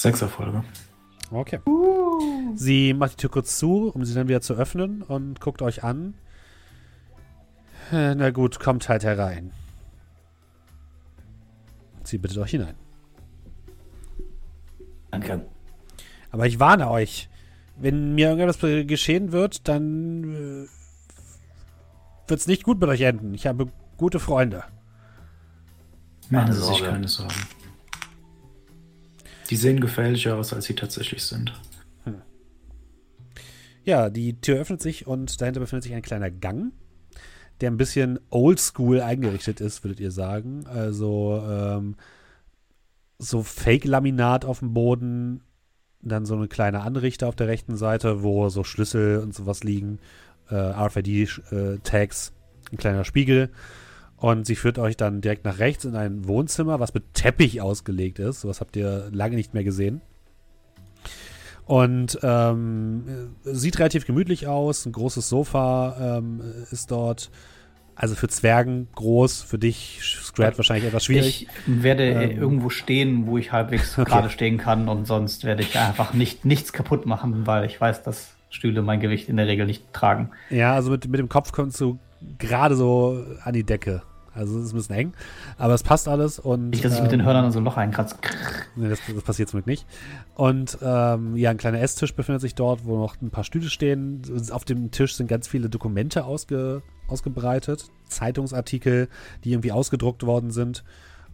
[0.01, 0.63] Sechs Erfolge.
[1.29, 1.59] Okay.
[2.55, 5.83] Sie macht die Tür kurz zu, um sie dann wieder zu öffnen und guckt euch
[5.83, 6.15] an.
[7.91, 9.51] Na gut, kommt halt herein.
[12.03, 12.75] Sie bittet euch hinein.
[15.11, 15.45] Danke.
[16.31, 17.29] Aber ich warne euch,
[17.77, 20.67] wenn mir irgendetwas geschehen wird, dann äh,
[22.27, 23.33] wird es nicht gut mit euch enden.
[23.33, 23.67] Ich habe
[23.97, 24.63] gute Freunde.
[26.29, 26.85] Machen Keine Sie sich Sorge.
[26.85, 27.33] keine Sorgen.
[29.51, 31.53] Die sehen gefährlicher aus, als sie tatsächlich sind.
[33.83, 36.71] Ja, die Tür öffnet sich und dahinter befindet sich ein kleiner Gang,
[37.59, 40.65] der ein bisschen oldschool eingerichtet ist, würdet ihr sagen.
[40.67, 41.95] Also ähm,
[43.17, 45.41] so Fake-Laminat auf dem Boden,
[46.01, 49.99] dann so eine kleine Anrichter auf der rechten Seite, wo so Schlüssel und sowas liegen,
[50.49, 52.33] äh, RFID-Tags,
[52.71, 53.49] ein kleiner Spiegel.
[54.21, 58.19] Und sie führt euch dann direkt nach rechts in ein Wohnzimmer, was mit Teppich ausgelegt
[58.19, 58.41] ist.
[58.41, 60.01] Sowas habt ihr lange nicht mehr gesehen.
[61.65, 64.85] Und ähm, sieht relativ gemütlich aus.
[64.85, 66.39] Ein großes Sofa ähm,
[66.69, 67.31] ist dort.
[67.95, 71.47] Also für Zwergen groß, für dich, Scrat, wahrscheinlich etwas schwierig.
[71.65, 74.07] Ich werde Ähm, irgendwo stehen, wo ich halbwegs okay.
[74.07, 78.03] gerade stehen kann und sonst werde ich einfach nicht nichts kaputt machen, weil ich weiß,
[78.03, 80.29] dass Stühle mein Gewicht in der Regel nicht tragen.
[80.51, 81.97] Ja, also mit, mit dem Kopf kommst du
[82.37, 84.03] gerade so an die Decke.
[84.33, 85.13] Also es ist ein bisschen eng,
[85.57, 87.65] aber es passt alles und Nicht, dass ich mit den ähm, Hörnern in so ein
[87.65, 88.15] Loch einkratze.
[88.75, 89.85] Nee, das, das passiert zum Glück nicht.
[90.35, 94.21] Und ähm, ja, ein kleiner Esstisch befindet sich dort, wo noch ein paar Stühle stehen.
[94.51, 99.09] Auf dem Tisch sind ganz viele Dokumente ausge, ausgebreitet, Zeitungsartikel,
[99.43, 100.83] die irgendwie ausgedruckt worden sind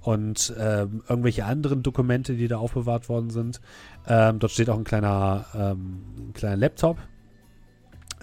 [0.01, 3.61] und ähm, irgendwelche anderen Dokumente, die da aufbewahrt worden sind.
[4.07, 6.97] Ähm, dort steht auch ein kleiner, ähm, ein kleiner Laptop,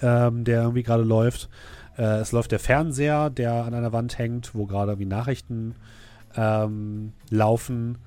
[0.01, 1.49] ähm, der irgendwie gerade läuft.
[1.97, 5.75] Äh, es läuft der Fernseher, der an einer Wand hängt, wo gerade irgendwie Nachrichten
[6.35, 7.97] ähm, laufen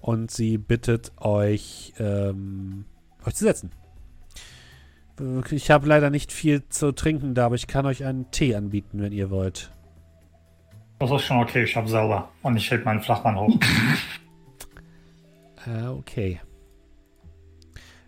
[0.00, 2.84] und sie bittet euch, ähm,
[3.24, 3.70] euch zu setzen.
[5.50, 9.00] Ich habe leider nicht viel zu trinken da, aber ich kann euch einen Tee anbieten,
[9.00, 9.72] wenn ihr wollt.
[10.98, 12.30] Das ist schon okay, ich habe selber.
[12.42, 13.58] Und ich heb meinen Flachmann hoch.
[15.66, 16.40] Äh, okay.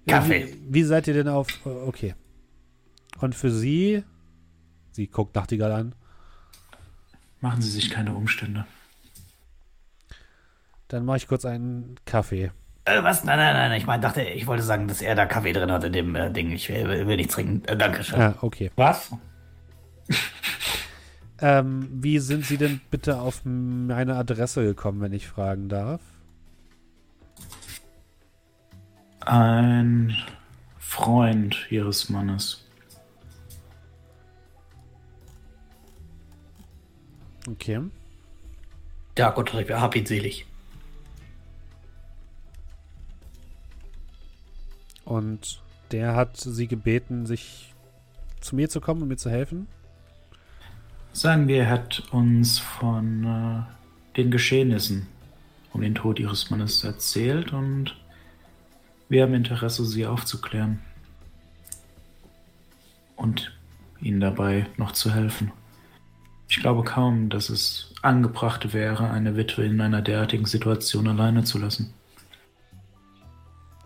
[0.06, 0.46] Kaffee.
[0.46, 1.48] Wie, wie seid ihr denn auf.
[1.64, 2.14] Okay.
[3.20, 4.04] Und für sie.
[4.92, 5.94] Sie guckt Nachtigall an.
[7.40, 8.66] Machen Sie sich keine Umstände.
[10.88, 12.50] Dann mache ich kurz einen Kaffee.
[12.84, 13.24] Äh, was?
[13.24, 13.72] Nein, nein, nein.
[13.78, 16.30] Ich meine, dachte, ich wollte sagen, dass er da Kaffee drin hat in dem äh,
[16.32, 16.50] Ding.
[16.52, 17.64] Ich will, will nichts trinken.
[17.66, 18.20] Äh, danke schön.
[18.20, 18.70] Ah, okay.
[18.76, 19.12] Was?
[21.40, 26.00] Ähm, wie sind Sie denn bitte auf meine Adresse gekommen, wenn ich fragen darf?
[29.20, 30.16] Ein
[30.78, 32.67] Freund Ihres Mannes.
[37.52, 37.80] Okay.
[39.16, 40.46] Ja, Gott hab ihn selig.
[45.04, 47.74] Und der hat sie gebeten, sich
[48.40, 49.66] zu mir zu kommen und mir zu helfen.
[51.12, 55.06] Sagen wir, er hat uns von äh, den Geschehnissen
[55.72, 57.96] um den Tod Ihres Mannes erzählt und
[59.08, 60.80] wir haben Interesse, Sie aufzuklären.
[63.16, 63.56] Und
[64.00, 65.50] Ihnen dabei noch zu helfen.
[66.48, 71.58] Ich glaube kaum, dass es angebracht wäre, eine Witwe in einer derartigen Situation alleine zu
[71.58, 71.92] lassen.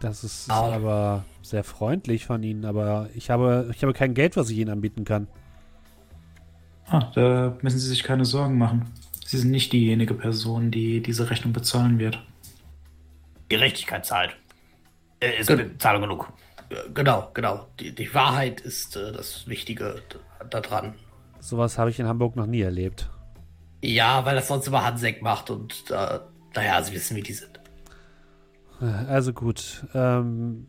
[0.00, 0.72] Das ist Ah.
[0.74, 4.70] aber sehr freundlich von Ihnen, aber ich habe, ich habe kein Geld, was ich Ihnen
[4.70, 5.28] anbieten kann.
[6.86, 8.90] Ah, da müssen Sie sich keine Sorgen machen.
[9.24, 12.20] Sie sind nicht diejenige Person, die diese Rechnung bezahlen wird.
[13.48, 14.36] Gerechtigkeit zahlt.
[15.20, 15.64] Äh, ist Gut.
[15.78, 16.32] Zahlung genug.
[16.94, 17.66] Genau, genau.
[17.78, 20.02] Die, die Wahrheit ist äh, das Wichtige
[20.50, 20.94] daran.
[21.42, 23.10] Sowas habe ich in Hamburg noch nie erlebt.
[23.82, 26.20] Ja, weil das sonst immer Hansek macht und äh,
[26.54, 27.58] naja, Sie wissen, wie die sind.
[29.08, 29.84] Also gut.
[29.92, 30.64] Ähm,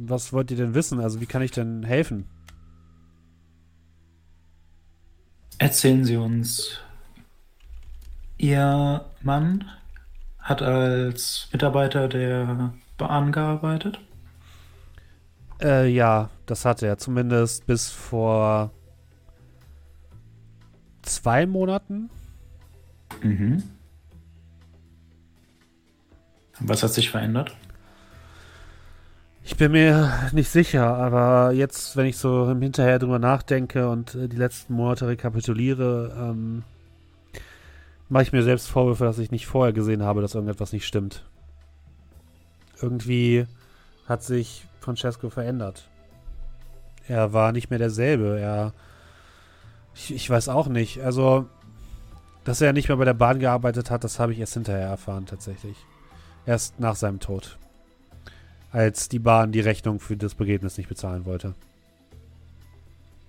[0.00, 0.98] was wollt ihr denn wissen?
[0.98, 2.28] Also wie kann ich denn helfen?
[5.58, 6.80] Erzählen Sie uns,
[8.36, 9.70] Ihr Mann
[10.40, 14.00] hat als Mitarbeiter der Bahn gearbeitet?
[15.62, 16.98] Äh, ja, das hat er.
[16.98, 18.72] Zumindest bis vor
[21.10, 22.10] zwei Monaten.
[23.22, 23.62] Mhm.
[26.60, 27.56] Was hat sich verändert?
[29.42, 34.14] Ich bin mir nicht sicher, aber jetzt, wenn ich so im Hinterher drüber nachdenke und
[34.14, 36.62] äh, die letzten Monate rekapituliere, ähm,
[38.08, 41.24] mache ich mir selbst Vorwürfe, dass ich nicht vorher gesehen habe, dass irgendetwas nicht stimmt.
[42.80, 43.46] Irgendwie
[44.06, 45.88] hat sich Francesco verändert.
[47.08, 48.38] Er war nicht mehr derselbe.
[48.38, 48.72] Er.
[50.02, 51.02] Ich, ich weiß auch nicht.
[51.02, 51.46] Also,
[52.44, 55.26] dass er nicht mehr bei der Bahn gearbeitet hat, das habe ich erst hinterher erfahren,
[55.26, 55.76] tatsächlich.
[56.46, 57.58] Erst nach seinem Tod.
[58.72, 61.54] als die Bahn die Rechnung für das Begräbnis nicht bezahlen wollte.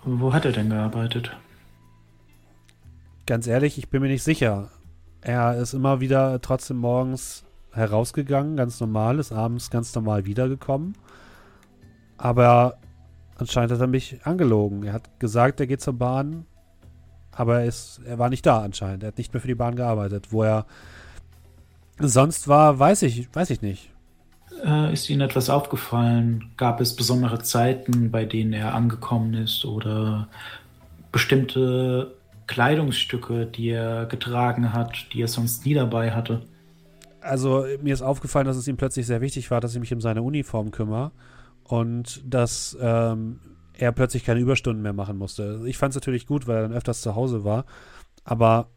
[0.03, 1.35] Wo hat er denn gearbeitet?
[3.25, 4.69] Ganz ehrlich, ich bin mir nicht sicher.
[5.21, 7.43] Er ist immer wieder trotzdem morgens
[7.73, 10.95] herausgegangen, ganz normal, ist abends ganz normal wiedergekommen.
[12.17, 12.77] Aber
[13.37, 14.83] anscheinend hat er mich angelogen.
[14.83, 16.45] Er hat gesagt, er geht zur Bahn,
[17.31, 19.03] aber er, ist, er war nicht da anscheinend.
[19.03, 20.27] Er hat nicht mehr für die Bahn gearbeitet.
[20.31, 20.65] Wo er
[21.99, 23.89] sonst war, weiß ich, weiß ich nicht.
[24.65, 26.51] Äh, ist Ihnen etwas aufgefallen?
[26.57, 30.27] Gab es besondere Zeiten, bei denen er angekommen ist oder
[31.11, 32.13] bestimmte
[32.47, 36.41] Kleidungsstücke, die er getragen hat, die er sonst nie dabei hatte?
[37.21, 40.01] Also mir ist aufgefallen, dass es ihm plötzlich sehr wichtig war, dass ich mich um
[40.01, 41.11] seine Uniform kümmere
[41.63, 43.39] und dass ähm,
[43.81, 45.61] er plötzlich keine Überstunden mehr machen musste.
[45.65, 47.65] Ich fand es natürlich gut, weil er dann öfters zu Hause war,
[48.23, 48.69] aber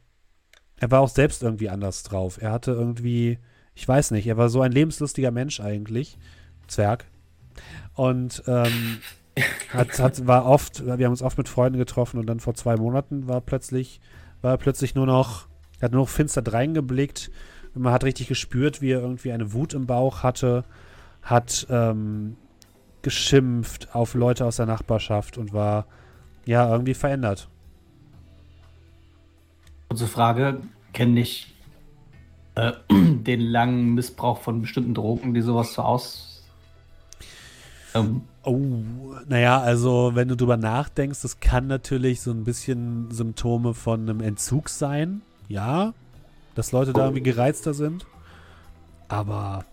[0.77, 2.41] er war auch selbst irgendwie anders drauf.
[2.41, 3.39] Er hatte irgendwie
[3.75, 6.17] ich weiß nicht, er war so ein lebenslustiger Mensch eigentlich.
[6.69, 7.05] Zwerg.
[7.95, 8.99] Und ähm,
[9.73, 12.77] hat, hat, war oft, wir haben uns oft mit Freunden getroffen und dann vor zwei
[12.77, 14.01] Monaten war plötzlich,
[14.41, 15.49] war er plötzlich nur noch,
[15.83, 17.31] hat nur noch finster dreingeblickt.
[17.75, 20.65] Man hat richtig gespürt, wie er irgendwie eine Wut im Bauch hatte,
[21.23, 22.37] hat ähm,
[23.05, 25.87] geschimpft auf Leute aus der Nachbarschaft und war
[26.45, 27.49] ja irgendwie verändert.
[29.89, 30.61] Unsere Frage,
[30.93, 31.55] kenne ich
[32.57, 36.43] äh, den langen Missbrauch von bestimmten Drogen, die sowas so aus.
[37.95, 38.59] Ähm, oh,
[39.29, 44.21] naja, also wenn du drüber nachdenkst, das kann natürlich so ein bisschen Symptome von einem
[44.21, 45.23] Entzug sein.
[45.47, 45.93] Ja,
[46.55, 48.07] dass Leute da irgendwie gereizter sind.
[49.09, 49.65] Aber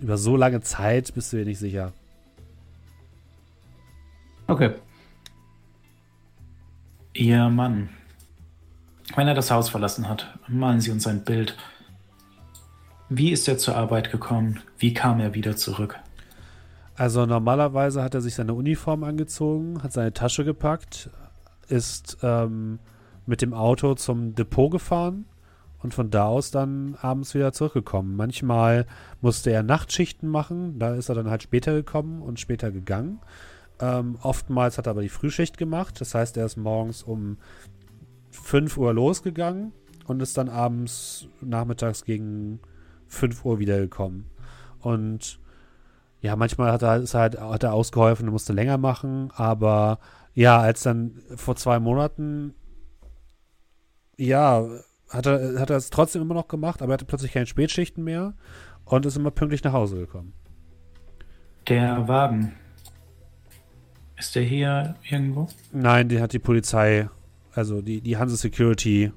[0.00, 1.92] über so lange Zeit bist du dir nicht sicher.
[4.46, 4.74] Okay.
[7.12, 7.88] Ihr Mann,
[9.16, 11.56] wenn er das Haus verlassen hat, malen Sie uns ein Bild.
[13.08, 14.60] Wie ist er zur Arbeit gekommen?
[14.78, 15.98] Wie kam er wieder zurück?
[16.96, 21.10] Also normalerweise hat er sich seine Uniform angezogen, hat seine Tasche gepackt,
[21.68, 22.78] ist ähm,
[23.26, 25.24] mit dem Auto zum Depot gefahren
[25.82, 28.16] und von da aus dann abends wieder zurückgekommen.
[28.16, 28.86] Manchmal
[29.20, 33.20] musste er Nachtschichten machen, da ist er dann halt später gekommen und später gegangen.
[33.80, 37.38] Ähm, oftmals hat er aber die Frühschicht gemacht, das heißt, er ist morgens um
[38.30, 39.72] 5 Uhr losgegangen
[40.06, 42.60] und ist dann abends nachmittags gegen
[43.06, 44.26] 5 Uhr wiedergekommen.
[44.80, 45.38] Und
[46.20, 50.00] ja, manchmal hat er, ist halt, hat er ausgeholfen und musste länger machen, aber
[50.34, 52.54] ja, als dann vor zwei Monaten,
[54.16, 54.64] ja,
[55.10, 58.04] hat er, hat er es trotzdem immer noch gemacht, aber er hatte plötzlich keine Spätschichten
[58.04, 58.34] mehr
[58.84, 60.32] und ist immer pünktlich nach Hause gekommen.
[61.68, 62.54] Der Wagen.
[64.16, 65.48] Ist der hier irgendwo?
[65.72, 67.08] Nein, den hat die Polizei
[67.58, 69.12] also die, die Hanse Security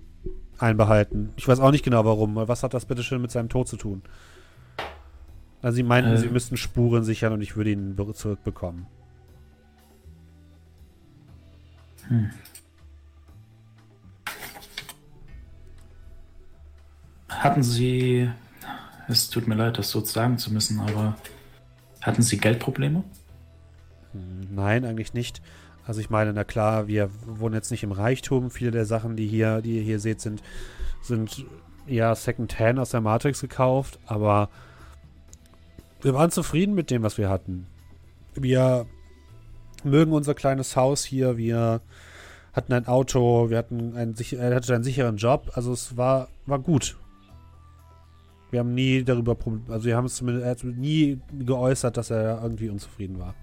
[0.58, 1.30] einbehalten.
[1.38, 2.36] Ich weiß auch nicht genau warum.
[2.36, 4.02] Was hat das bitte schön mit seinem Tod zu tun?
[5.62, 6.18] Also sie meinten, äh.
[6.18, 8.88] sie müssten Spuren sichern und ich würde ihn zurückbekommen.
[12.08, 12.32] Hm.
[17.42, 18.30] Hatten Sie,
[19.08, 21.18] es tut mir leid, das so sagen zu müssen, aber
[22.00, 23.04] hatten Sie Geldprobleme?
[24.52, 25.42] Nein, eigentlich nicht.
[25.88, 28.52] Also ich meine, na klar, wir wohnen jetzt nicht im Reichtum.
[28.52, 30.44] Viele der Sachen, die hier, die ihr hier seht, sind,
[31.02, 31.44] sind
[31.88, 34.48] ja Secondhand aus der Matrix gekauft, aber
[36.04, 37.66] wir waren zufrieden mit dem, was wir hatten.
[38.36, 38.86] Wir
[39.84, 41.82] mögen unser kleines Haus hier, wir
[42.54, 46.60] hatten ein Auto, wir hatten einen, er hatte einen sicheren Job, also es war, war
[46.60, 46.98] gut.
[48.52, 49.38] Wir haben nie darüber,
[49.69, 53.34] also wir haben es zumindest, nie geäußert, dass er irgendwie unzufrieden war.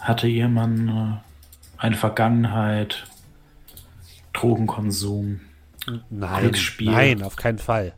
[0.00, 1.20] Hatte Ihr Mann
[1.76, 3.06] eine Vergangenheit,
[4.32, 5.40] Drogenkonsum,
[6.10, 6.90] nein, Glücksspiel?
[6.90, 7.94] Nein, auf keinen Fall.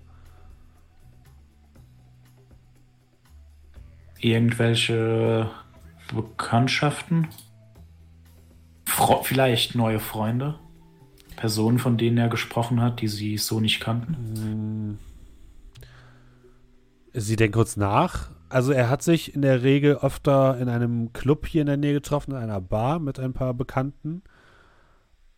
[4.21, 5.49] Irgendwelche
[6.13, 7.29] Bekanntschaften?
[8.85, 10.59] Fro vielleicht neue Freunde?
[11.39, 14.99] Personen, von denen er gesprochen hat, die Sie so nicht kannten?
[17.13, 18.31] Sie denken kurz nach.
[18.49, 21.93] Also er hat sich in der Regel öfter in einem Club hier in der Nähe
[21.95, 24.23] getroffen, in einer Bar mit ein paar Bekannten.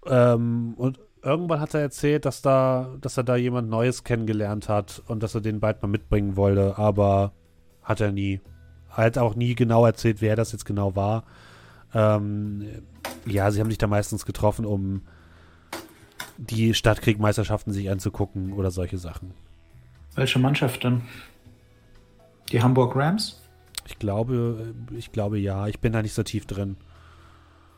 [0.07, 5.03] Ähm, und irgendwann hat er erzählt, dass da, dass er da jemand Neues kennengelernt hat
[5.07, 7.33] und dass er den bald mal mitbringen wollte, aber
[7.83, 8.41] hat er nie.
[8.97, 11.25] Er hat auch nie genau erzählt, wer das jetzt genau war.
[11.93, 12.65] Ähm,
[13.27, 15.03] ja, sie haben sich da meistens getroffen, um
[16.41, 19.35] die Stadtkriegmeisterschaften sich anzugucken oder solche Sachen.
[20.15, 21.03] Welche Mannschaft denn?
[22.51, 23.41] Die Hamburg Rams?
[23.87, 25.67] Ich glaube, ich glaube ja.
[25.69, 26.77] Ich bin da nicht so tief drin.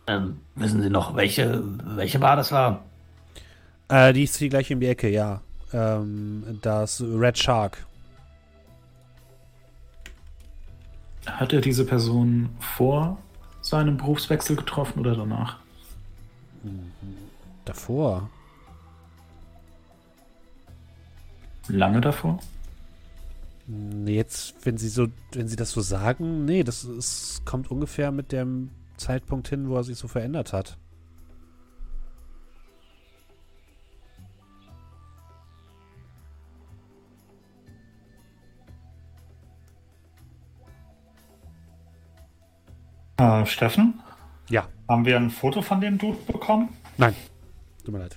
[0.06, 1.62] Ähm, wissen Sie noch, welche,
[1.96, 2.84] welche Bar das war?
[3.88, 5.40] Äh, die ist hier gleich in die Ecke, ja.
[5.72, 7.86] Ähm, das Red Shark.
[11.26, 13.18] Hat er diese Person vor
[13.60, 15.58] seinem Berufswechsel getroffen oder danach?
[17.64, 18.28] Davor.
[21.68, 22.38] Lange davor?
[23.66, 28.10] Nee, Jetzt, wenn sie so, wenn sie das so sagen, nee, das ist, kommt ungefähr
[28.10, 30.76] mit dem Zeitpunkt hin, wo er sich so verändert hat.
[43.18, 44.00] Äh, Steffen,
[44.48, 46.70] Ja, haben wir ein Foto von dem Dude bekommen?
[46.96, 47.14] nein.
[47.84, 48.16] Tut mir leid.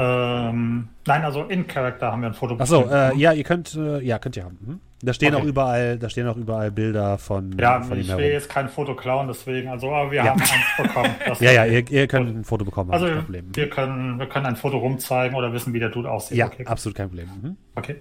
[0.00, 2.94] Ähm, nein, also in Character haben wir ein Foto Achso, bekommen.
[2.94, 4.56] äh, ja, ihr könnt, äh, ja, könnt ihr haben.
[4.60, 4.80] Mhm.
[5.02, 5.42] Da stehen Okay.
[5.42, 8.32] auch überall, da stehen auch überall Bilder von, Ja, von ich will herum.
[8.32, 10.30] jetzt kein Foto klauen, deswegen, also, aber wir Ja.
[10.30, 11.14] haben eins bekommen.
[11.40, 13.46] Ja, ja, ihr, ihr könnt ein Foto bekommen, Also, kein Problem.
[13.54, 16.36] wir können, wir können ein Foto rumzeigen oder wissen, wie der Dude aussieht.
[16.38, 16.64] Ja, okay.
[16.66, 17.28] absolut kein Problem.
[17.42, 17.56] Mhm.
[17.74, 17.96] okay.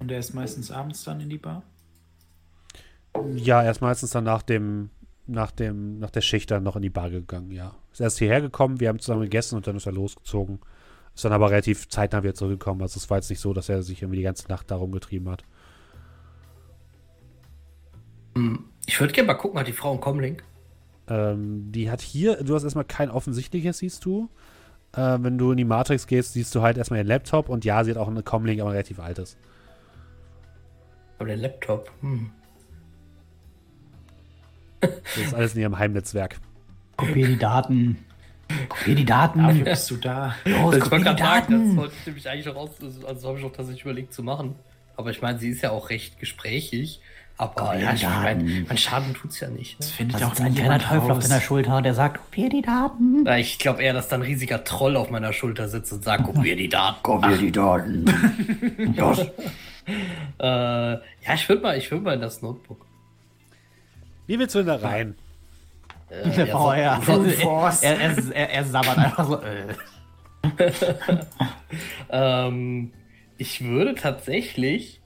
[0.00, 1.62] Und er ist meistens abends dann in die Bar?
[3.34, 4.90] Ja, er ist meistens dann nach dem,
[5.26, 7.72] nach dem, nach der Schicht dann noch in die Bar gegangen, ja.
[7.92, 10.60] Ist erst hierher gekommen, wir haben zusammen gegessen und dann ist er losgezogen.
[11.14, 12.82] Ist dann aber relativ zeitnah wieder zurückgekommen.
[12.82, 15.28] Also es war jetzt nicht so, dass er sich irgendwie die ganze Nacht da rumgetrieben
[15.28, 15.42] hat.
[18.36, 20.44] Hm, Ich würde gerne mal gucken, hat die Frau einen Comlink?
[21.08, 24.30] Ähm, die hat hier, du hast erstmal kein offensichtliches, siehst du.
[24.92, 27.82] Äh, wenn du in die Matrix gehst, siehst du halt erstmal ihren Laptop und ja,
[27.84, 29.36] sie hat auch eine Comlink, aber ein relativ altes.
[31.18, 31.90] Aber der Laptop.
[32.00, 32.30] Hm.
[34.80, 36.40] Das ist alles in ihrem Heimnetzwerk.
[37.06, 37.98] Kopier die Daten.
[38.68, 39.42] Kopier die Daten.
[39.42, 40.34] Dafür bist du da.
[40.44, 41.76] Los, Das kopier die wollte gerade sagen, das Daten.
[41.76, 42.70] wollte ich nämlich eigentlich auch raus,
[43.06, 44.54] also habe ich auch tatsächlich überlegt zu machen.
[44.96, 47.00] Aber ich meine, sie ist ja auch recht gesprächig.
[47.38, 49.78] Aber ja, ich meine, mein Schaden tut's ja nicht.
[49.78, 49.92] Das Ne?
[49.94, 53.22] findet Das auch ist ein kleiner Teufel auf deiner Schulter, der sagt, kopier die Daten.
[53.22, 56.36] Na, Ich glaube eher, dass da ein riesiger Troll auf meiner Schulter sitzt und sagt,
[56.36, 57.02] mir die Daten.
[57.02, 58.04] Kopier die Daten.
[58.96, 59.20] Los.
[60.38, 61.00] Äh, ja,
[61.34, 62.84] ich würde mal, ich würd mal in das Notebook.
[64.28, 65.14] Wie willst du denn da rein?
[65.18, 65.29] Ja,
[66.52, 67.00] Oh, so- ja.
[67.00, 67.24] so-
[67.86, 69.40] Er, er, er, er sabbert einfach so.
[69.40, 69.74] Äh.
[72.10, 72.92] Ähm,
[73.38, 75.00] ich würde tatsächlich.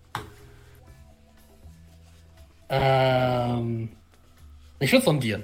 [2.68, 3.90] Ähm,
[4.78, 5.43] ich würde sondieren.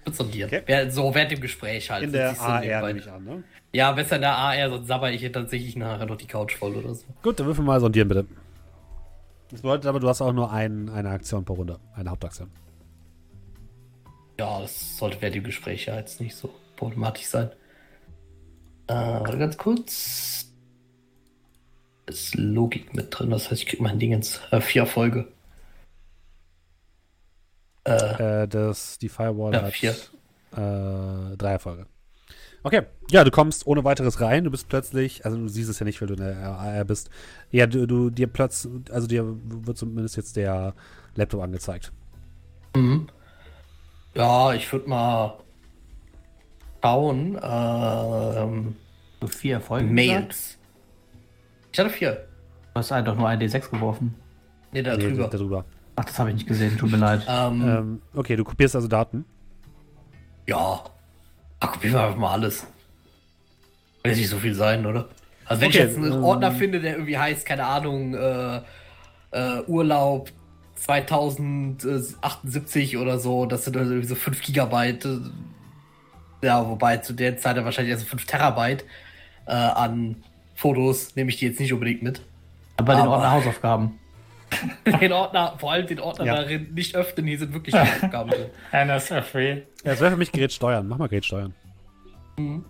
[0.00, 0.48] Ich würde sondieren.
[0.48, 0.62] Okay.
[0.66, 2.04] Wer- So während dem Gespräch halt.
[2.04, 3.42] In der AR nehme ich an, ne?
[3.72, 6.76] Ja, besser in der AR, sonst sabber ich hier tatsächlich nachher noch die Couch voll
[6.76, 7.04] oder so.
[7.22, 8.26] Gut, dann würfel mal sondieren, bitte.
[9.50, 11.78] Das bedeutet aber, du hast auch nur ein, eine Aktion pro Runde.
[11.94, 12.50] Eine Hauptaktion.
[14.42, 17.52] Ja, das sollte während dem Gespräch ja jetzt nicht so problematisch sein.
[18.88, 20.46] Äh, warte ganz kurz.
[22.06, 25.28] Ist Logik mit drin, das heißt, ich krieg mein Ding ins äh, vier Erfolge.
[27.84, 29.92] Äh, das, die Firewall Ja, hat vier.
[29.92, 31.86] Äh, drei Erfolge.
[32.64, 32.82] Okay,
[33.12, 34.42] ja, du kommst ohne weiteres rein.
[34.42, 37.10] Du bist plötzlich, also du siehst es ja nicht, weil du in der AR bist.
[37.52, 40.74] Ja, du, du dir plötzlich, also dir wird zumindest jetzt der
[41.14, 41.92] Laptop angezeigt.
[42.74, 43.06] Mhm.
[44.14, 45.38] Ja, ich würde mal
[46.82, 47.38] schauen.
[47.42, 48.76] Ähm,
[49.20, 49.86] So vier Erfolge.
[49.86, 50.58] Mails.
[51.72, 52.12] Ich hatte vier.
[52.74, 54.14] Du hast einfach nur ein D6 geworfen.
[54.72, 55.28] Nee, da Nee, drüber.
[55.28, 55.64] darüber.
[55.96, 57.22] Ach, das habe ich nicht gesehen, tut mir leid.
[57.28, 59.24] Ähm, Ähm, okay, du kopierst also Daten.
[60.46, 60.82] Ja.
[61.60, 62.66] Ach, kopieren wir einfach mal alles.
[64.02, 65.08] Will jetzt nicht so viel sein, oder?
[65.44, 68.60] Also wenn Okay, ich jetzt einen ähm, Ordner finde, der irgendwie heißt, keine Ahnung, äh,
[69.32, 70.30] äh, Urlaub
[70.82, 75.04] 2078 oder so, das sind also irgendwie so 5 Gigabyte.
[75.04, 75.18] äh,
[76.42, 78.84] Ja, wobei zu der Zeit dann wahrscheinlich erst 5 Terabyte
[79.46, 80.16] äh, an
[80.54, 82.22] Fotos nehme ich die jetzt nicht unbedingt mit.
[82.76, 83.98] Aber den aber- Ordner Hausaufgaben.
[85.00, 86.34] Den Ordner, vor allem den Ordner Ja.
[86.34, 88.50] darin nicht öffnen, hier sind wirklich Aufgaben drin.
[88.70, 89.54] NSFW.
[89.54, 90.86] Ja, das wäre für mich Gerät steuern.
[90.88, 91.54] Mach mal Gerät steuern.
[92.36, 92.60] Gerät.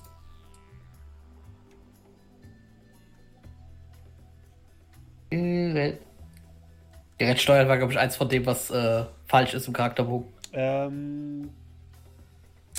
[5.31, 6.01] Gerät
[7.37, 10.33] steuern war, glaube ich, eins von dem, was äh, falsch ist im Charakterbogen.
[10.53, 11.51] Ähm,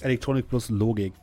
[0.01, 1.13] Elektronik plus Logik.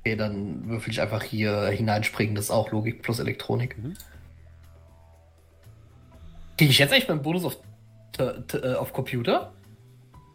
[0.00, 3.76] Okay, dann würfel ich einfach hier hineinspringen, das ist auch Logik plus Elektronik.
[6.56, 7.56] Kriege ich jetzt echt meinen Bonus auf,
[8.18, 9.52] äh, auf Computer?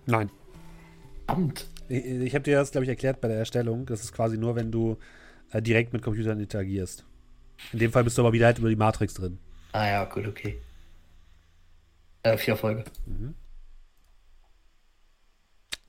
[0.05, 0.29] Nein.
[1.25, 1.67] Verdammt.
[1.89, 3.85] Ich, ich habe dir das, glaube ich, erklärt bei der Erstellung.
[3.85, 4.97] Das ist quasi nur, wenn du
[5.51, 7.05] äh, direkt mit Computern interagierst.
[7.73, 9.37] In dem Fall bist du aber wieder halt über die Matrix drin.
[9.73, 10.57] Ah ja, gut, okay.
[12.23, 12.83] Äh, vier Folge.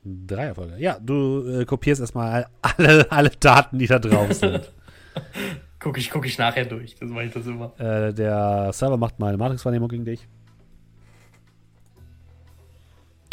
[0.05, 0.77] Drei Erfolge.
[0.79, 4.73] Ja, du äh, kopierst erstmal alle, alle Daten, die da drauf sind.
[5.81, 6.97] Guck ich, guck ich nachher durch.
[6.97, 7.73] Das mache ich das immer.
[7.79, 10.27] äh, der Server macht mal eine Matrix-Wahrnehmung gegen dich.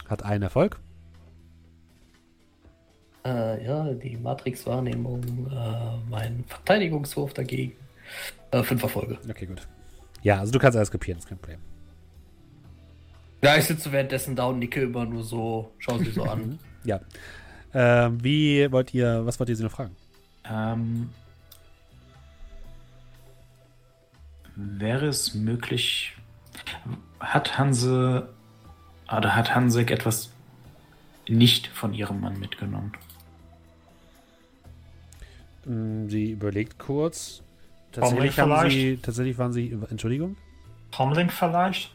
[0.08, 0.80] Hat einen Erfolg.
[3.26, 7.74] Äh, ja, die Matrix-Wahrnehmung, äh, mein Verteidigungswurf dagegen.
[8.52, 9.18] Äh, fünf Erfolge.
[9.28, 9.68] Okay, gut.
[10.22, 11.60] Ja, also du kannst alles kopieren, ist kein Problem.
[13.46, 16.60] Ja, ich sitze währenddessen da und nicke immer nur so, schau sie so an.
[16.84, 17.00] Ja.
[17.74, 19.96] Ähm, wie wollt ihr, was wollt ihr sie noch fragen?
[20.48, 21.10] Ähm,
[24.56, 26.14] wäre es möglich,
[27.20, 28.30] hat Hanse
[29.08, 30.30] oder hat Hansek etwas
[31.28, 32.94] nicht von ihrem Mann mitgenommen?
[35.66, 37.42] Mm, Sie überlegt kurz.
[37.92, 39.76] Tatsächlich, haben sie, tatsächlich waren sie.
[39.90, 40.36] Entschuldigung?
[40.96, 41.92] Comlink vielleicht?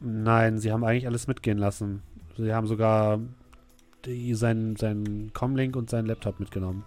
[0.00, 2.02] Nein, sie haben eigentlich alles mitgehen lassen.
[2.36, 3.20] Sie haben sogar
[4.06, 6.84] die, seinen, seinen Comlink und seinen Laptop mitgenommen.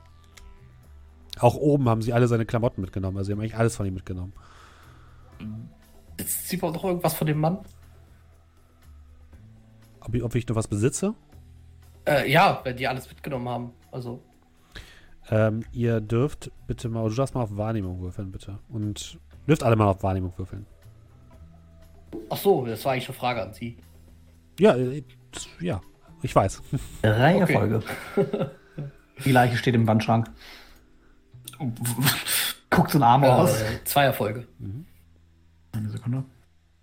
[1.39, 3.17] Auch oben haben sie alle seine Klamotten mitgenommen.
[3.17, 4.33] Also sie haben eigentlich alles von ihm mitgenommen.
[6.19, 7.59] Jetzt sieht man noch irgendwas von dem Mann?
[10.01, 11.13] Ob ich, ob ich noch was besitze?
[12.05, 13.71] Äh, ja, wenn die alles mitgenommen haben.
[13.91, 14.21] Also,
[15.29, 18.59] Ähm, ihr dürft bitte mal, du darfst mal auf Wahrnehmung würfeln, bitte.
[18.69, 19.17] Und
[19.47, 20.65] dürft alle mal auf Wahrnehmung würfeln.
[22.29, 23.77] Ach so, das war eigentlich eine Frage an Sie.
[24.59, 25.03] Ja, äh,
[25.59, 25.81] ja,
[26.21, 26.61] ich weiß.
[27.01, 27.53] Drei Okay.
[27.53, 27.83] Erfolge.
[29.25, 30.29] Die Leiche steht im Wandschrank.
[32.69, 33.23] Guckt so ein Arm.
[33.23, 34.47] Äh, zwei Erfolge.
[35.71, 36.23] Eine Sekunde.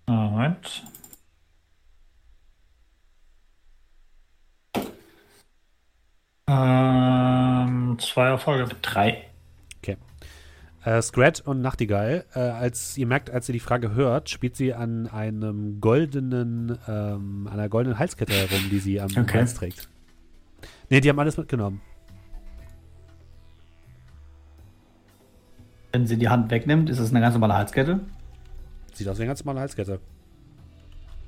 [0.07, 0.83] Moment.
[6.47, 8.75] Ähm, zwei Erfolge.
[8.81, 9.30] Drei.
[10.83, 14.73] Äh, Scrat und Nachtigall, äh, als ihr merkt, als ihr die Frage hört, spielt sie
[14.73, 19.37] an einem goldenen, ähm, einer goldenen Halskette herum, die sie am Okay.
[19.39, 19.89] Hals trägt.
[20.89, 21.81] Ne, die haben alles mitgenommen.
[25.91, 27.99] Wenn sie die Hand wegnimmt, ist es eine ganz normale Halskette.
[28.93, 29.99] Sieht aus wie eine ganz normale Halskette.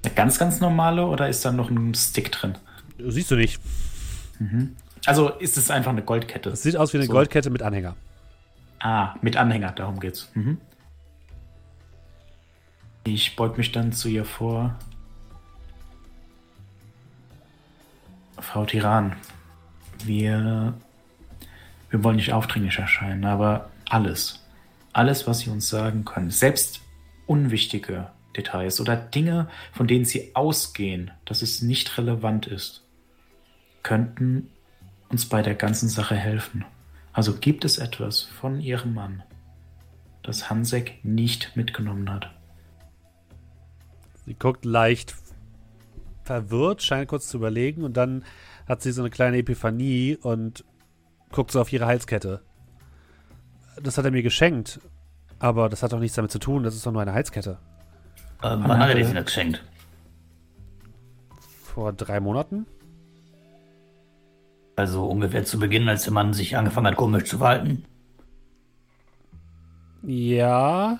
[0.04, 2.56] Eine ganz, ganz normale oder ist da noch ein Stick drin?
[2.98, 3.60] Siehst du nicht.
[5.06, 6.50] Also ist es einfach eine Goldkette.
[6.50, 7.14] Es sieht aus wie eine So.
[7.14, 7.96] Goldkette mit Anhänger.
[8.84, 10.30] Ah, mit Anhänger, darum geht's.
[10.34, 10.58] Mhm.
[13.06, 14.76] Ich beug mich dann zu ihr vor.
[18.38, 19.16] Frau Tiran,
[20.04, 20.74] wir,
[21.92, 24.46] wir wollen nicht aufdringlich erscheinen, aber alles,
[24.92, 26.82] alles, was Sie uns sagen können, selbst
[27.26, 32.84] unwichtige Details oder Dinge, von denen Sie ausgehen, dass es nicht relevant ist,
[33.82, 34.50] könnten
[35.08, 36.66] uns bei der ganzen Sache helfen.
[37.14, 39.24] Also gibt es etwas von Ihrem Mann,
[40.24, 42.32] das Hansek nicht mitgenommen hat?
[44.26, 45.16] Sie guckt leicht
[46.24, 48.24] verwirrt, scheint kurz zu überlegen und dann
[48.68, 50.64] hat sie so eine kleine Epiphanie und
[51.32, 52.42] guckt so auf ihre Halskette.
[53.82, 54.80] Das hat er mir geschenkt,
[55.40, 57.60] aber das hat doch nichts damit zu tun, das ist doch nur eine Halskette.
[58.42, 59.64] Ähm, wann hat er dir geschenkt?
[61.64, 62.66] Vor drei Monaten?
[64.76, 67.86] Also ungefähr zu Beginn, als der Mann sich angefangen hat, komisch zu verhalten.
[70.02, 71.00] Ja.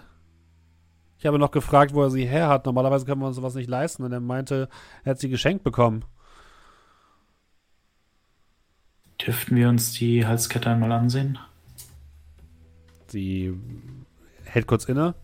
[1.18, 2.66] Ich habe noch gefragt, wo er sie her hat.
[2.66, 4.04] Normalerweise können wir uns sowas nicht leisten.
[4.04, 4.70] Und er meinte,
[5.04, 6.06] er hat sie geschenkt bekommen.
[9.26, 11.40] Dürften wir uns die Halskette einmal ansehen?
[13.08, 13.58] Sie
[14.44, 15.16] hält kurz inne.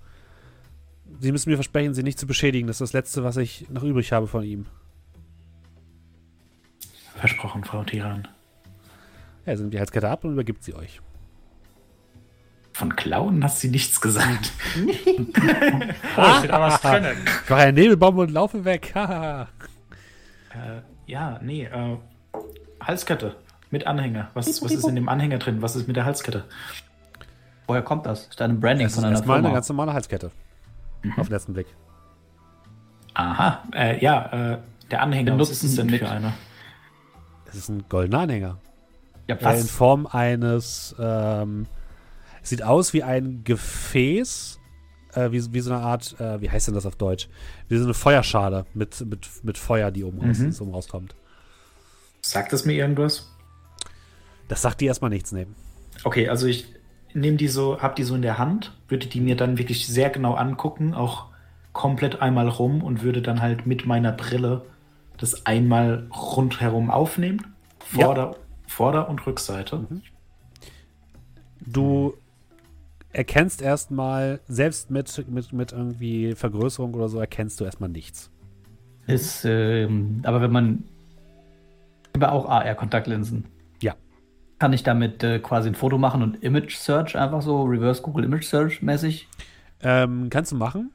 [1.20, 2.68] Sie müssen mir versprechen, sie nicht zu beschädigen.
[2.68, 4.68] Das ist das Letzte, was ich noch übrig habe von ihm.
[7.16, 8.28] Versprochen, Frau Tiran.
[9.50, 11.02] Ja, sie nimmt die Halskette ab und übergibt sie euch.
[12.74, 14.52] Von Klauen hast sie nichts gesagt.
[16.18, 17.06] Oh, steht da was drin.
[17.44, 18.94] Ich mache einen Nebelbaum und laufe weg.
[20.52, 21.98] Äh, ja, nee, äh,
[22.82, 23.36] Halskette
[23.70, 24.32] mit Anhänger.
[24.34, 25.62] Was, was ist in dem Anhänger drin?
[25.62, 26.44] Was ist mit der Halskette?
[27.68, 28.26] Woher kommt das?
[28.26, 29.54] Ist da ein Branding das von einer erstmal eine Firma?
[29.54, 30.32] ganz normale Halskette.
[31.18, 31.68] Auf den ersten Blick.
[33.14, 34.58] Aha, äh, ja, äh,
[34.90, 36.34] der Anhänger, was ist es denn Benutzen für einer?
[37.46, 38.58] Es ist ein goldener Anhänger.
[39.30, 39.72] Ja, Äh, in was?
[39.72, 41.66] Form eines, ähm,
[42.42, 44.60] sieht aus wie ein Gefäß,
[45.14, 47.28] äh, wie, wie so eine Art, äh, wie heißt denn das auf Deutsch?
[47.68, 50.52] Wie so eine Feuerschale mit, mit, mit Feuer, die oben, raus, Mhm.
[50.52, 51.16] so oben rauskommt.
[52.22, 53.32] Sagt es mir irgendwas?
[54.48, 55.56] Das sagt die erstmal nichts neben.
[56.04, 56.74] Okay, also ich
[57.14, 60.10] nehme die so, hab die so in der Hand, würde die mir dann wirklich sehr
[60.10, 61.26] genau angucken, auch
[61.74, 64.66] komplett einmal rum und würde dann halt mit meiner Brille
[65.18, 67.54] das einmal rundherum aufnehmen.
[67.94, 68.34] Ja.
[68.70, 69.86] Vorder-, und Rückseite.
[71.66, 72.14] Du
[73.12, 78.30] erkennst erstmal, selbst mit, mit, mit irgendwie Vergrößerung oder so, erkennst du erstmal nichts.
[79.08, 80.84] Ist, ähm, aber wenn man
[82.16, 83.46] über auch AR-Kontaktlinsen.
[83.82, 83.96] Ja.
[84.60, 88.26] Kann ich damit äh, quasi ein Foto machen und Image Search einfach so, Reverse Google
[88.26, 89.28] Image Search mäßig?
[89.82, 90.92] Ähm, kannst du machen?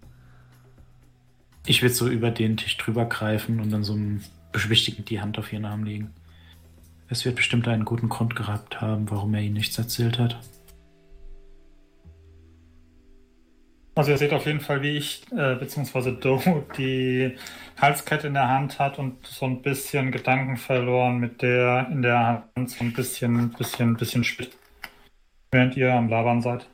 [1.66, 3.98] Ich würde so über den Tisch drüber greifen und dann so
[4.52, 6.12] beschwichtigend die Hand auf ihren Arm legen.
[7.10, 10.40] Es wird bestimmt einen guten Grund gehabt haben, warum er ihnen nichts erzählt hat.
[13.96, 17.36] Also ihr seht auf jeden Fall, wie ich, äh, beziehungsweise Doe, die
[17.82, 22.46] Halskette in der Hand hat und so ein bisschen Gedanken verloren mit der in der
[22.56, 24.56] Hand so ein bisschen, bisschen, bisschen spielt.
[25.52, 26.70] Während ihr am Labern seid.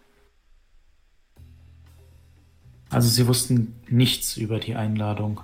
[2.90, 5.42] Also sie wussten nichts über die Einladung.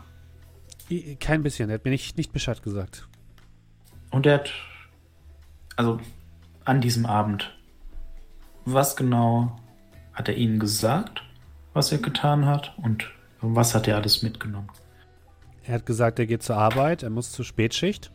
[1.20, 3.08] Kein bisschen, er hat mir nicht, nicht Bescheid gesagt.
[4.12, 4.52] Und er hat,
[5.76, 6.00] also
[6.66, 7.56] an diesem Abend,
[8.66, 9.60] was genau
[10.14, 11.24] hat er ihnen gesagt,
[11.74, 13.10] was er getan hat und
[13.42, 14.70] was hat er alles mitgenommen?
[15.66, 18.12] Er hat gesagt, er geht zur Arbeit, er muss zur Spätschicht.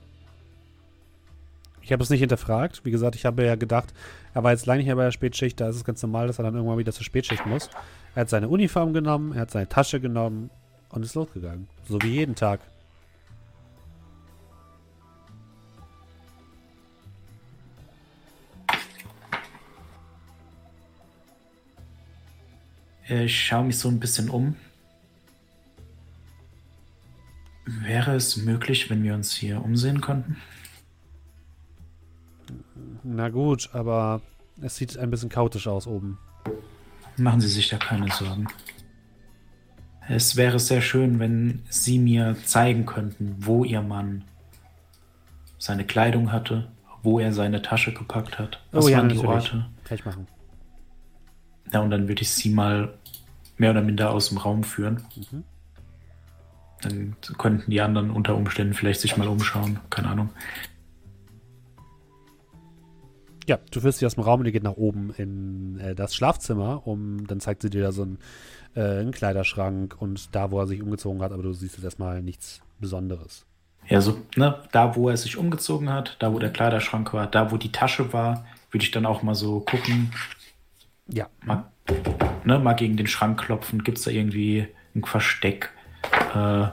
[1.80, 2.84] Ich habe es nicht hinterfragt.
[2.84, 3.94] Wie gesagt, ich habe ja gedacht,
[4.34, 6.38] er war jetzt lange nicht mehr bei der Spätschicht, da ist es ganz normal, dass
[6.38, 7.70] er dann irgendwann wieder zur Spätschicht muss.
[8.14, 10.50] Er hat seine Uniform genommen, er hat seine Tasche genommen
[10.90, 11.68] und ist losgegangen.
[11.88, 12.60] So wie jeden Tag.
[23.08, 24.56] Ich schaue mich so ein bisschen um.
[27.64, 30.36] Wäre es möglich, wenn wir uns hier umsehen könnten?
[33.02, 34.20] Na gut, aber
[34.60, 36.18] es sieht ein bisschen chaotisch aus oben.
[37.16, 38.46] Machen Sie sich da keine Sorgen.
[40.08, 44.24] Es wäre sehr schön, wenn Sie mir zeigen könnten, wo Ihr Mann
[45.58, 46.70] seine Kleidung hatte,
[47.02, 48.60] wo er seine Tasche gepackt hat.
[48.70, 49.34] Was oh ja, waren die natürlich.
[49.34, 49.66] Orte?
[49.84, 50.28] Kann ich machen.
[51.72, 52.94] Ja, und dann würde ich Sie mal
[53.56, 55.02] mehr oder minder aus dem Raum führen.
[55.16, 55.44] Mhm.
[56.82, 59.80] Dann könnten die anderen unter Umständen vielleicht sich mal umschauen.
[59.90, 60.30] Keine Ahnung.
[63.48, 66.14] Ja, du führst sie aus dem Raum und ihr geht nach oben in äh, das
[66.14, 68.18] Schlafzimmer, um dann zeigt sie dir da so einen,
[68.74, 72.22] äh, einen Kleiderschrank und da, wo er sich umgezogen hat, aber du siehst jetzt erstmal
[72.22, 73.46] nichts Besonderes.
[73.88, 77.52] Ja, so, ne, da wo er sich umgezogen hat, da wo der Kleiderschrank war, da
[77.52, 80.10] wo die Tasche war, würde ich dann auch mal so gucken,
[81.08, 81.70] Ja, mal,
[82.44, 83.84] ne, mal gegen den Schrank klopfen.
[83.84, 85.70] Gibt es da irgendwie ein Versteck?
[86.34, 86.66] Äh,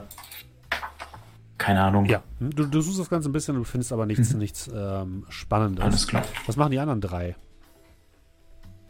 [1.58, 2.06] keine Ahnung.
[2.06, 2.22] ja.
[2.40, 5.84] Hm, Du, du suchst das Ganze ein bisschen, du findest aber nichts, nichts ähm, Spannendes.
[5.84, 6.24] Alles klar.
[6.46, 7.36] Was machen die anderen drei?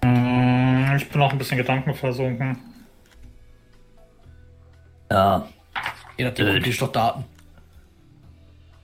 [0.03, 2.59] Mm, Ich bin auch ein bisschen Gedanken versunken.
[5.11, 5.47] Ja,
[6.17, 7.25] Je nachdem, Äh, die doch Daten.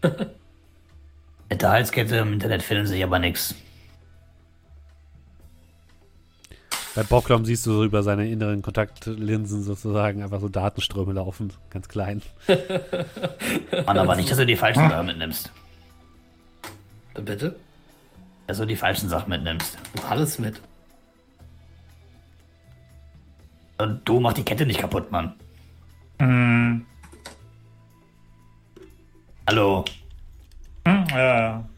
[0.03, 3.55] mit der Halskette im Internet finden sich aber nichts.
[6.95, 11.89] Bei Bocklom siehst du so über seine inneren Kontaktlinsen sozusagen einfach so Datenströme laufen, ganz
[11.89, 12.21] klein.
[13.87, 15.53] Mann, aber nicht, dass du die falschen Sachen mitnimmst.
[17.15, 17.57] Bitte?
[18.47, 19.79] Dass du die falschen Sachen mitnimmst.
[20.09, 20.61] Alles mit.
[23.79, 25.35] Und du mach die Kette nicht kaputt, Mann.
[26.19, 26.85] Hm,
[29.47, 29.85] Hallo.
[30.87, 31.70] hm, ja, ja.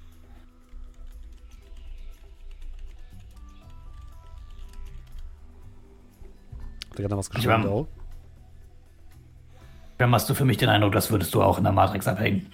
[6.92, 7.66] Hat er gerade was geschrieben?
[7.68, 7.88] Oh.
[9.96, 12.52] Dann hast du für mich den Eindruck, das würdest du auch in der Matrix abhängen.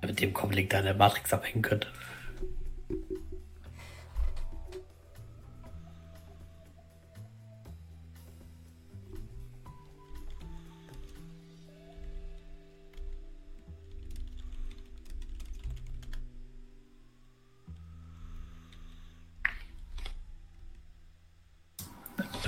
[0.00, 1.88] Mit dem Kopplink da in der Matrix abhängen könnte.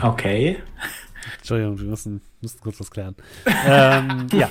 [0.02, 0.58] Okay.
[1.38, 3.14] Entschuldigung, wir müssen, müssen kurz was klären.
[3.66, 4.48] ähm, ja.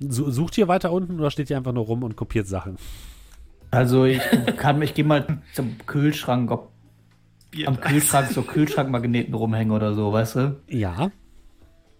[0.00, 2.76] Su- Sucht ihr weiter unten oder steht ihr einfach nur rum und kopiert Sachen?
[3.70, 4.20] Also ich
[4.56, 6.70] kann ich gehe mal zum Kühlschrank, ob
[7.66, 10.60] am Kühlschrank so Kühlschrankmagneten rumhängen oder so, weißt du?
[10.68, 11.10] Ja.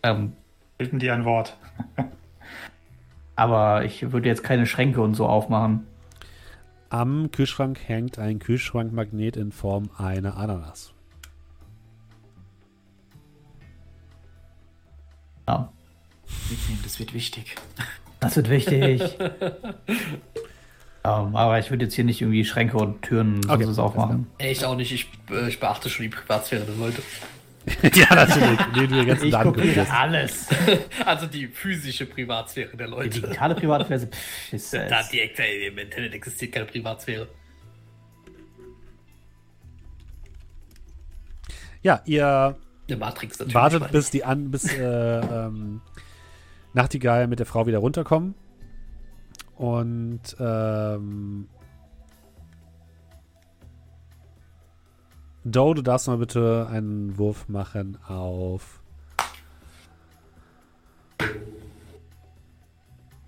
[0.03, 0.33] Ähm,
[0.79, 1.57] Bilden die ein Wort.
[3.37, 5.87] aber ich würde jetzt keine Schränke und so aufmachen.
[6.91, 10.93] Am Kühlschrank hängt ein Kühlschrankmagnet in Form einer Ananas.
[15.49, 15.73] Ja,
[16.51, 17.55] Mitnehmen, das wird wichtig.
[18.21, 19.03] das wird wichtig.
[19.19, 19.33] ähm,
[21.03, 24.27] aber ich würde jetzt hier nicht irgendwie Schränke und Türen Okay, sonst aufmachen.
[24.39, 27.03] Ey, Ich auch nicht, ich, äh, ich beachte schon die Privatsphäre der Leute.
[27.95, 28.59] ja, natürlich.
[28.75, 30.49] Nee, du die ganzen Ich Daten kopiere alles.
[31.07, 33.21] Also die physische Privatsphäre der Die Leute.
[33.21, 37.27] digitale Privatsphäre pff, ist, Da direkt, im Internet existiert keine Privatsphäre.
[41.83, 42.57] Ja, ihr
[42.99, 43.55] Matrix natürlich.
[43.55, 45.81] wartet, bis die an, bis äh, ähm,
[46.73, 48.35] Nachtigall mit der Frau wieder runterkommen.
[49.57, 51.49] Und ähm,
[55.45, 58.81] Doe, du darfst mal bitte einen Wurf machen auf.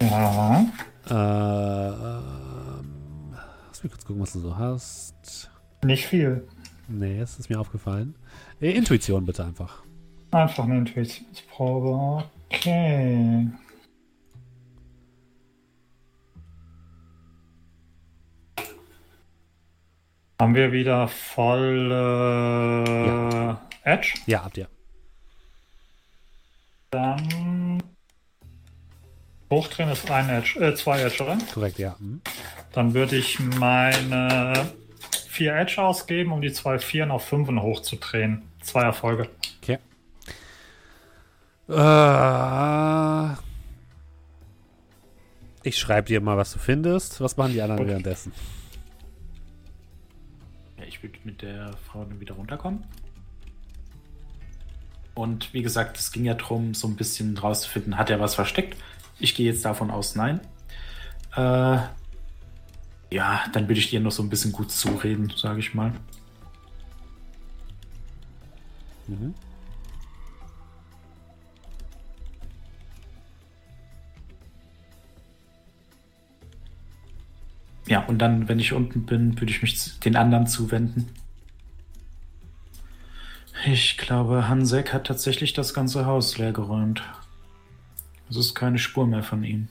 [0.00, 0.64] Ja.
[1.08, 3.34] Äh, ähm,
[3.68, 5.50] lass mich kurz gucken, was du so hast.
[5.84, 6.46] Nicht viel.
[6.88, 8.14] Nee, es ist mir aufgefallen.
[8.60, 9.82] Äh, Intuition bitte einfach.
[10.30, 12.24] Einfach eine Intuitionsprobe.
[12.50, 13.46] Okay.
[20.38, 21.90] Haben wir wieder voll
[23.84, 24.14] Edge?
[24.26, 24.68] Ja, habt ihr.
[26.90, 27.82] Dann
[29.50, 31.38] hochdrehen ist ein Edge, äh, zwei Edge, oder?
[31.52, 31.98] Korrekt, ja.
[31.98, 32.20] Hm.
[32.72, 34.70] Dann würde ich meine
[35.28, 38.42] vier Edge ausgeben, um die zwei Vieren auf Fünfen hochzudrehen.
[38.62, 39.28] Zwei Erfolge.
[39.62, 39.78] Okay.
[41.68, 43.32] Äh,
[45.62, 47.20] ich schreibe dir mal, was du findest.
[47.20, 47.88] Was machen die anderen Gut.
[47.88, 48.32] währenddessen?
[50.88, 52.84] Ich würde mit der Frau dann wieder runterkommen.
[55.14, 58.76] Und wie gesagt, es ging ja darum, so ein bisschen rauszufinden, hat er was versteckt?
[59.18, 60.40] Ich gehe jetzt davon aus, nein.
[61.34, 61.78] Äh,
[63.10, 65.92] ja, dann würde ich dir noch so ein bisschen gut zureden, sage ich mal.
[69.06, 69.34] Mhm.
[77.86, 81.08] Ja, und dann, wenn ich unten bin, würde ich mich den anderen zuwenden.
[83.64, 87.02] Ich glaube, Hansek hat tatsächlich das ganze Haus leergeräumt.
[88.28, 89.68] Es ist keine Spur mehr von ihm.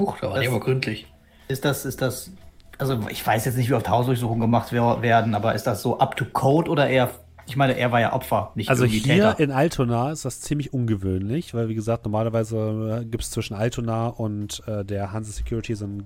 [0.00, 1.06] Huch, da war Das- aber gründlich.
[1.48, 2.30] Ist das, ist das,
[2.78, 5.98] also ich weiß jetzt nicht, wie oft Hausdurchsuchungen gemacht wer- werden, aber ist das so
[5.98, 7.10] up to code oder eher,
[7.46, 9.38] ich meine, er war ja Opfer, nicht Also hier Täter.
[9.38, 14.62] in Altona ist das ziemlich ungewöhnlich, weil wie gesagt, normalerweise gibt es zwischen Altona und
[14.66, 16.04] äh, der Hanse Security so einen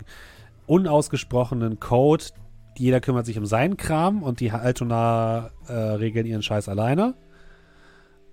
[0.66, 2.24] unausgesprochenen Code.
[2.76, 7.14] Jeder kümmert sich um seinen Kram und die Altona äh, regeln ihren Scheiß alleine.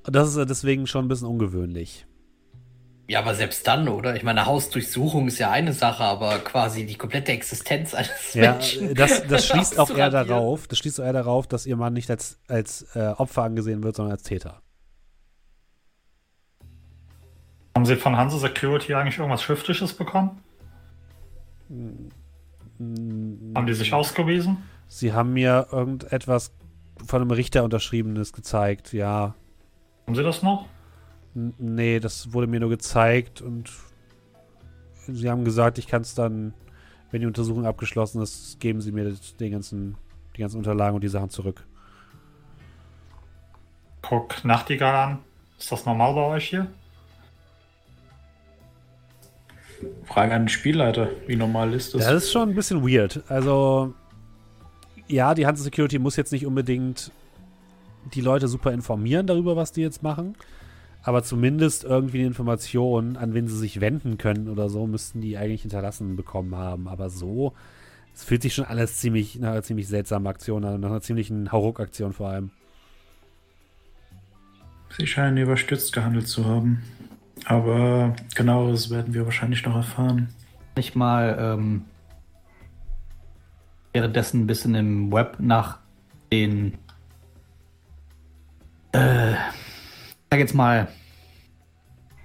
[0.06, 2.06] Und Das ist äh, deswegen schon ein bisschen ungewöhnlich.
[3.10, 4.18] Ja, aber selbst dann, oder?
[4.18, 8.94] Ich meine, Hausdurchsuchung ist ja eine Sache, aber quasi die komplette Existenz eines Ja, Menschen.
[8.96, 12.10] das, das schließt auch eher darauf, das schließt auch eher darauf, dass ihr Mann nicht
[12.10, 14.62] als, als äh, Opfer angesehen wird, sondern als Täter.
[17.78, 20.42] Haben Sie von Hanse Security eigentlich irgendwas Schriftliches bekommen?
[21.70, 24.64] Haben die sich ausgewiesen?
[24.90, 26.52] Sie haben mir irgendetwas
[27.06, 29.34] von einem Richter unterschriebenes gezeigt, ja.
[30.08, 30.66] Haben Sie das noch?
[31.60, 33.72] Nee, das wurde mir nur gezeigt und
[35.08, 36.56] sie haben gesagt, ich kann es dann,
[37.12, 39.98] wenn die Untersuchung abgeschlossen ist, geben sie mir den ganzen,
[40.36, 41.64] die ganzen Unterlagen und die Sachen zurück.
[44.02, 45.20] Guck Nachtigall an.
[45.60, 46.68] Ist das normal bei euch hier?
[50.06, 52.04] Frage an den Spielleiter, wie normal ist das?
[52.04, 53.22] Das ist schon ein bisschen weird.
[53.28, 53.94] Also,
[55.08, 57.12] ja, die Hanse Security muss jetzt nicht unbedingt
[58.14, 60.36] die Leute super informieren darüber, was die jetzt machen.
[61.08, 65.38] Aber zumindest irgendwie eine Information, an wen sie sich wenden können oder so, müssten die
[65.38, 66.90] eigentlich hinterlassen bekommen haben.
[66.90, 67.54] Aber so,
[68.14, 71.50] es fühlt sich schon alles ziemlich nach einer ziemlich seltsamen Aktion an, nach einer ziemlichen
[71.50, 72.50] Hauruck-Aktion vor allem.
[74.98, 76.84] Sie scheinen überstürzt gehandelt zu haben.
[77.46, 80.28] Aber genaueres werden wir wahrscheinlich noch erfahren.
[80.76, 81.86] Nicht mal ähm,
[83.94, 85.80] währenddessen ein bisschen im Web nach
[86.34, 86.78] den,
[88.92, 89.67] äh, ich
[90.30, 90.88] sag jetzt mal,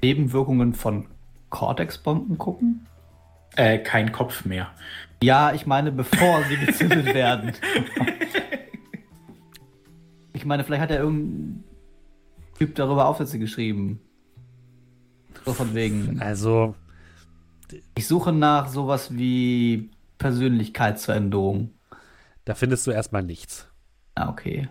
[0.02, 1.06] Nebenwirkungen von
[1.50, 2.86] Cortex-Bomben gucken?
[3.56, 4.70] Äh, kein Kopf mehr.
[5.22, 7.52] Ja, ich meine, bevor sie gezündet werden.
[10.32, 11.62] Ich meine, vielleicht hat er irgendein
[12.58, 14.00] Typ darüber Aufsätze geschrieben.
[15.44, 16.20] So von wegen.
[16.20, 16.74] Also,
[17.94, 21.70] Ich suche nach sowas wie Persönlichkeitsveränderung.
[22.44, 23.68] da findest du erstmal nichts.
[24.14, 24.68] Ah, okay.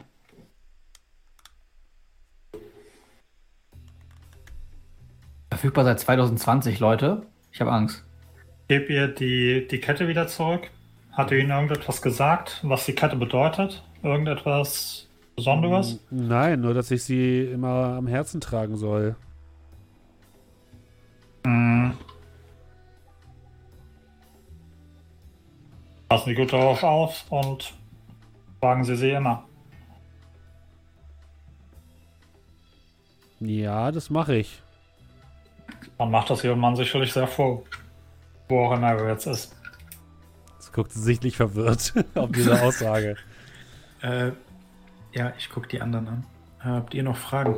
[5.52, 7.23] Verfügbar seit 2020, Leute.
[7.52, 8.06] Ich habe Angst.
[8.69, 10.72] Gebt ihr die, die Kette wieder zurück?
[11.11, 13.84] Hat ihr ihnen irgendetwas gesagt, was die Kette bedeutet?
[14.02, 15.99] Irgendetwas Besonderes?
[16.10, 19.18] Nein, nur dass ich sie immer am Herzen tragen soll.
[21.45, 21.98] Hm.
[26.07, 27.73] Passen Sie gut darauf auf und
[28.61, 29.44] fragen Sie sie immer.
[33.41, 34.61] Ja, das mache ich.
[36.02, 37.64] Man macht das Mann sicherlich sehr froh.
[38.49, 39.56] Wo auch immer er jetzt ist.
[40.57, 43.18] Das guckt sie sichtlich verwirrt auf diese Aussage.
[44.03, 44.32] Äh,
[45.14, 46.26] ja, ich gucke die anderen an.
[46.57, 47.56] Habt ihr noch Fragen?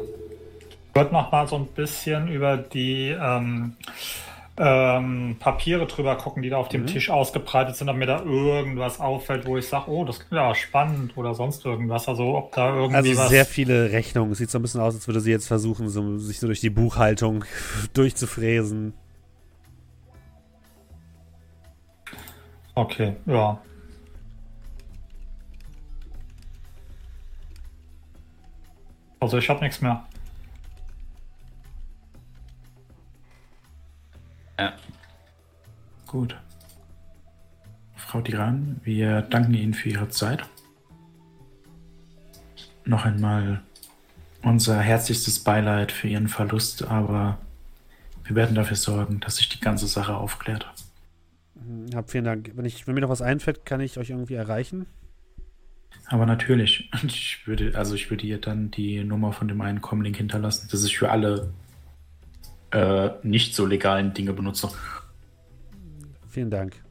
[0.90, 3.78] Ich würde noch mal so ein bisschen über die ähm,
[4.56, 9.00] ähm, Papiere drüber gucken, die da auf dem Tisch ausgebreitet sind, ob mir da irgendwas
[9.00, 12.08] auffällt, wo ich sage, oh, das ist ja spannend oder sonst irgendwas.
[12.08, 13.30] Also ob da irgendwie Also was.
[13.30, 14.32] sehr viele Rechnungen.
[14.34, 16.62] Es sieht so ein bisschen aus, als würde sie jetzt versuchen, so, sich so durch
[16.62, 17.46] die Buchhaltung
[17.94, 18.94] durchzufräsen.
[22.76, 23.60] Okay, ja.
[29.20, 30.04] Also ich habe nichts mehr.
[34.60, 34.74] Ja.
[36.08, 36.38] Gut.
[37.96, 40.44] Frau Tiran, wir danken Ihnen für Ihre Zeit.
[42.86, 43.64] Noch einmal
[44.44, 47.40] unser herzlichstes Beileid für Ihren Verlust, aber
[48.24, 50.72] wir werden dafür sorgen, dass sich die ganze Sache aufklärt.
[51.96, 52.52] Hab vielen Dank.
[52.56, 54.86] Wenn, ich, wenn mir noch was einfällt, kann ich euch irgendwie erreichen.
[56.08, 60.18] Aber natürlich, ich würde, also ich würde ihr dann die Nummer von dem einen Comlink
[60.18, 60.68] hinterlassen.
[60.72, 61.54] Das ist für alle
[62.74, 64.68] äh, nicht so legalen Dinge benutzt.
[66.28, 66.84] Vielen Dank.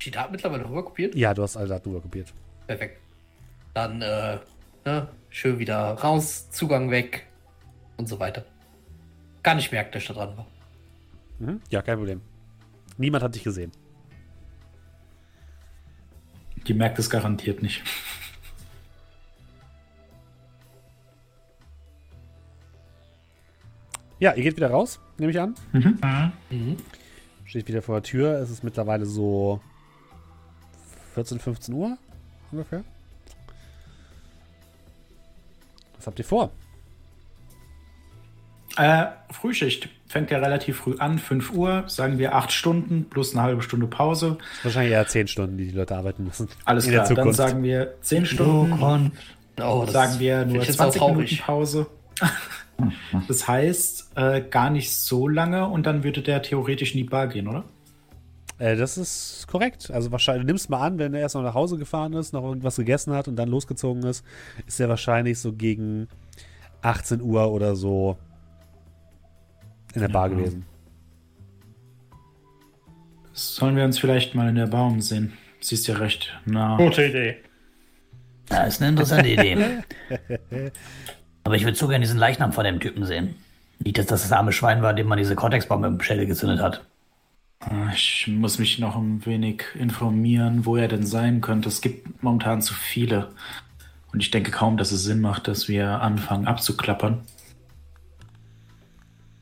[0.00, 1.14] Die Daten mittlerweile rüberkopiert?
[1.14, 2.32] Ja, du hast alle Daten kopiert.
[2.66, 3.00] Perfekt.
[3.74, 4.38] Dann, äh,
[4.84, 7.26] ne, schön wieder raus, Zugang weg
[7.96, 8.44] und so weiter.
[9.42, 10.46] Gar nicht merkt, dass ich da dran war.
[11.38, 11.60] Mhm.
[11.70, 12.20] Ja, kein Problem.
[12.98, 13.72] Niemand hat dich gesehen.
[16.66, 17.82] Die merkt es garantiert nicht.
[24.22, 25.56] Ja, ihr geht wieder raus, nehme ich an.
[25.72, 26.76] Mhm.
[27.44, 28.38] Steht wieder vor der Tür.
[28.38, 29.60] Es ist mittlerweile so
[31.14, 31.98] 14, 15 Uhr
[32.52, 32.84] ungefähr.
[35.96, 36.52] Was habt ihr vor?
[38.76, 43.42] Äh, Frühschicht fängt ja relativ früh an, 5 Uhr, sagen wir 8 Stunden plus eine
[43.42, 44.38] halbe Stunde Pause.
[44.62, 46.48] Wahrscheinlich eher 10 Stunden, die die Leute arbeiten müssen.
[46.64, 49.10] Alles klar, dann sagen wir 10 Stunden,
[49.60, 51.36] Oh, das sagen wir nur ich jetzt auch 20 Minuten.
[51.38, 51.86] Pause.
[53.28, 57.28] Das heißt, äh, gar nicht so lange und dann würde der theoretisch in die Bar
[57.28, 57.64] gehen, oder?
[58.58, 59.90] Äh, das ist korrekt.
[59.90, 62.44] Also wahrscheinlich, du nimmst mal an, wenn er erst noch nach Hause gefahren ist, noch
[62.44, 64.24] irgendwas gegessen hat und dann losgezogen ist,
[64.66, 66.08] ist er wahrscheinlich so gegen
[66.82, 68.16] 18 Uhr oder so
[69.94, 70.36] in der Bar Ja.
[70.36, 70.64] gewesen.
[73.32, 75.32] Sollen wir uns vielleicht mal in der Bar umsehen?
[75.60, 76.76] Sie ist ja recht nah.
[76.76, 77.36] Gute Idee.
[78.50, 79.56] Ja, ist eine interessante Idee.
[81.44, 83.34] Aber ich würde so gerne diesen Leichnam von dem Typen sehen.
[83.78, 86.84] Nicht, dass das das arme Schwein war, dem man diese Cortex-Bombe im Schädel gezündet hat.
[87.94, 91.68] Ich muss mich noch ein wenig informieren, wo er denn sein könnte.
[91.68, 93.30] Es gibt momentan zu viele.
[94.12, 97.22] Und ich denke kaum, dass es Sinn macht, dass wir anfangen abzuklappern.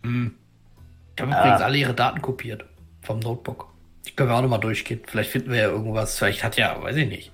[0.03, 2.65] Ich habe übrigens alle ihre Daten kopiert
[3.03, 3.69] vom Notebook.
[4.07, 5.01] Die können wir auch nochmal durchgehen.
[5.07, 6.19] Vielleicht finden wir ja irgendwas.
[6.19, 7.33] Vielleicht hat ja, weiß ich nicht,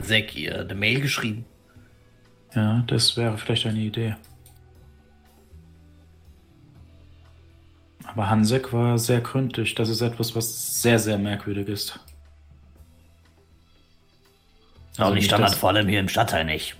[0.00, 1.44] Zack ihr eine Mail geschrieben.
[2.58, 4.16] Ja, das wäre vielleicht eine Idee.
[8.04, 9.76] Aber Hansek war sehr gründlich.
[9.76, 12.00] Das ist etwas, was sehr, sehr merkwürdig ist.
[14.96, 16.74] Auch Also nicht nicht Standard, das- vor allem hier im Stadtteil nicht.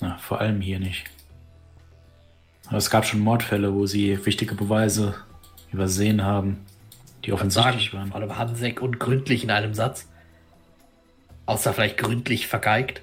[0.00, 1.04] Ja, vor allem hier nicht.
[2.68, 5.14] Aber es gab schon Mordfälle, wo sie wichtige Beweise
[5.72, 6.64] übersehen haben,
[7.26, 8.08] die Sagen, offensichtlich waren.
[8.08, 10.08] vor allem Hansek und gründlich in einem Satz.
[11.44, 13.02] Außer vielleicht gründlich vergeigt.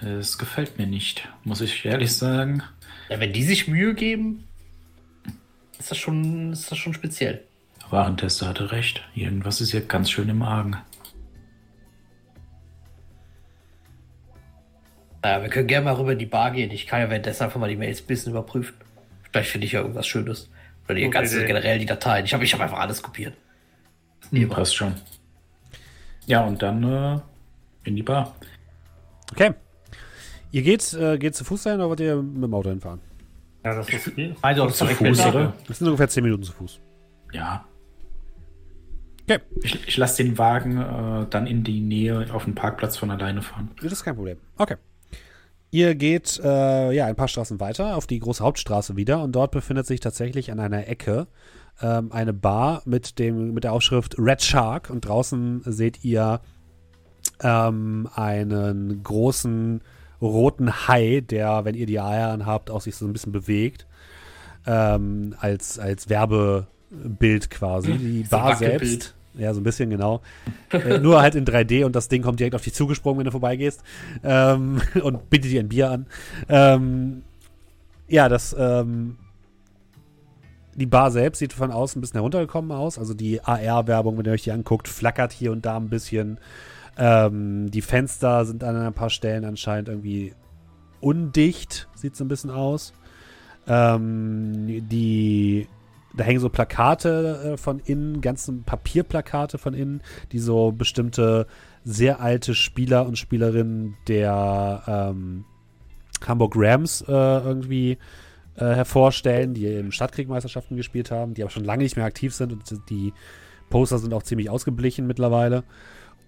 [0.00, 2.62] Es gefällt mir nicht, muss ich ehrlich sagen.
[3.08, 4.44] Ja, wenn die sich Mühe geben,
[5.78, 7.44] ist das schon, ist das schon speziell.
[7.90, 9.02] Warentester hatte recht.
[9.14, 10.76] Irgendwas ist hier ganz schön im Argen.
[15.22, 16.70] Naja, wir können gerne mal rüber in die Bar gehen.
[16.70, 18.76] Ich kann ja währenddessen einfach mal die Mails ein bisschen überprüfen.
[19.32, 20.50] Vielleicht finde ich ja irgendwas Schönes.
[20.84, 22.24] Oder die Gute ganze, generell die Dateien.
[22.24, 23.34] Ich habe ich hab einfach alles kopiert.
[24.30, 24.94] Hm, passt schon.
[26.26, 27.20] Ja, und dann äh,
[27.84, 28.36] in die Bar.
[29.32, 29.54] Okay.
[30.50, 33.00] Ihr geht, äh, geht zu Fuß sein oder wollt ihr mit dem Auto hinfahren?
[33.64, 34.34] Ja, das ist viel.
[34.40, 35.52] Also Zu Fuß, oder?
[35.66, 36.80] Das sind ungefähr 10 Minuten zu Fuß.
[37.32, 37.64] Ja.
[39.24, 39.40] Okay.
[39.62, 43.42] Ich, ich lasse den Wagen äh, dann in die Nähe auf den Parkplatz von alleine
[43.42, 43.70] fahren.
[43.82, 44.38] Das ist kein Problem.
[44.56, 44.76] Okay.
[45.70, 49.50] Ihr geht äh, ja ein paar Straßen weiter auf die große Hauptstraße wieder und dort
[49.50, 51.26] befindet sich tatsächlich an einer Ecke
[51.82, 56.40] ähm, eine Bar mit dem mit der Aufschrift Red Shark und draußen seht ihr
[57.42, 59.82] ähm, einen großen
[60.20, 63.86] roten Hai, der, wenn ihr die Eier anhabt, auch sich so ein bisschen bewegt
[64.66, 67.92] ähm, als als Werbebild quasi.
[67.92, 70.20] Die So Bar selbst ja, so ein bisschen, genau.
[70.72, 73.30] äh, nur halt in 3D und das Ding kommt direkt auf dich zugesprungen, wenn du
[73.30, 73.82] vorbeigehst.
[74.24, 76.06] Ähm, und bietet dir ein Bier an.
[76.48, 77.22] Ähm,
[78.08, 79.16] ja, das, ähm,
[80.74, 82.98] die Bar selbst sieht von außen ein bisschen heruntergekommen aus.
[82.98, 86.38] Also die AR-Werbung, wenn ihr euch die anguckt, flackert hier und da ein bisschen.
[86.98, 90.34] Ähm, die Fenster sind an ein paar Stellen anscheinend irgendwie
[91.00, 92.92] undicht, sieht so ein bisschen aus.
[93.66, 95.68] Ähm, die
[96.16, 100.02] da hängen so Plakate äh, von innen, ganze Papierplakate von innen,
[100.32, 101.46] die so bestimmte
[101.84, 105.44] sehr alte Spieler und Spielerinnen der ähm,
[106.26, 107.98] Hamburg Rams äh, irgendwie
[108.56, 112.52] äh, hervorstellen, die im Stadtkriegmeisterschaften gespielt haben, die aber schon lange nicht mehr aktiv sind
[112.52, 113.12] und die
[113.70, 115.62] Poster sind auch ziemlich ausgeblichen mittlerweile.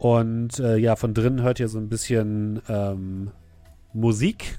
[0.01, 3.33] Und äh, ja, von drinnen hört ihr so ein bisschen ähm,
[3.93, 4.59] Musik.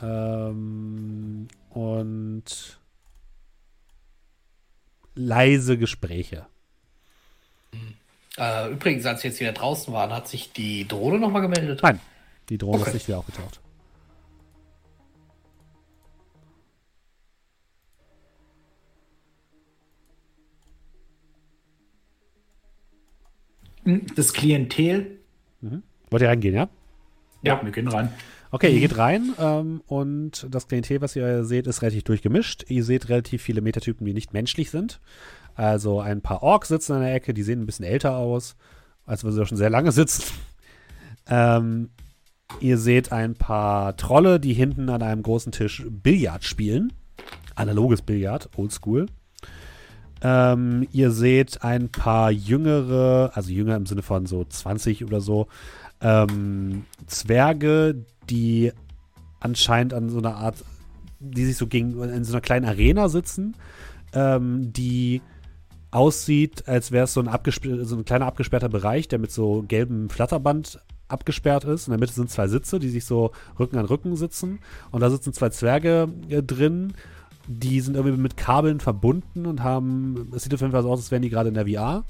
[0.00, 2.80] Ähm, und
[5.14, 6.46] leise Gespräche.
[8.38, 11.80] Äh, übrigens, als wir jetzt wieder draußen waren, hat sich die Drohne nochmal gemeldet.
[11.82, 12.00] Nein,
[12.48, 12.88] die Drohne Okay.
[12.88, 13.60] ist nicht wieder aufgetaucht.
[24.14, 25.18] Das Klientel.
[26.10, 26.68] Wollt ihr reingehen, ja?
[27.42, 28.12] Ja, wir gehen rein.
[28.50, 32.64] Okay, ihr geht rein ähm, und das Klientel, was ihr seht, ist relativ durchgemischt.
[32.68, 35.00] Ihr seht relativ viele Metatypen, die nicht menschlich sind.
[35.54, 38.56] Also ein paar Orks sitzen an der Ecke, die sehen ein bisschen älter aus,
[39.06, 40.24] als wenn sie schon sehr lange sitzen.
[41.26, 41.90] ähm,
[42.60, 46.92] ihr seht ein paar Trolle, die hinten an einem großen Tisch Billard spielen.
[47.54, 49.06] Analoges Billard, oldschool.
[50.22, 55.48] Ähm, ihr seht ein paar jüngere, also jünger im Sinne von so 20 oder so,
[56.00, 58.72] ähm, Zwerge, die
[59.40, 60.64] anscheinend an so einer Art,
[61.18, 63.56] die sich so gegen, in so einer kleinen Arena sitzen,
[64.12, 65.22] ähm, die
[65.90, 70.08] aussieht, als wäre es so ein, so ein kleiner abgesperrter Bereich, der mit so gelbem
[70.08, 71.86] Flatterband abgesperrt ist.
[71.86, 74.60] In der Mitte sind zwei Sitze, die sich so Rücken an Rücken sitzen.
[74.90, 76.94] Und da sitzen zwei Zwerge äh, drin,
[77.46, 81.00] die sind irgendwie mit Kabeln verbunden und haben, es sieht auf jeden Fall so aus,
[81.00, 82.04] als wären die gerade in der VR.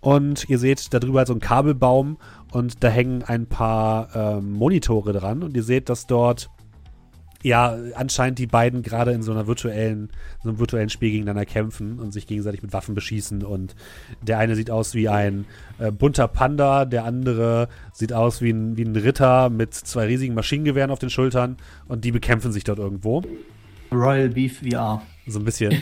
[0.00, 2.18] Und ihr seht da drüber halt so einen Kabelbaum
[2.52, 6.50] und da hängen ein paar ähm, Monitore dran und ihr seht, dass dort
[7.42, 10.10] ja anscheinend die beiden gerade in so einer virtuellen,
[10.42, 13.76] so einem virtuellen Spiel gegeneinander kämpfen und sich gegenseitig mit Waffen beschießen und
[14.22, 15.44] der eine sieht aus wie ein
[15.78, 20.34] äh, bunter Panda, der andere sieht aus wie ein, wie ein Ritter mit zwei riesigen
[20.34, 23.22] Maschinengewehren auf den Schultern und die bekämpfen sich dort irgendwo.
[23.94, 25.02] Royal Beef VR.
[25.26, 25.80] So ein bisschen.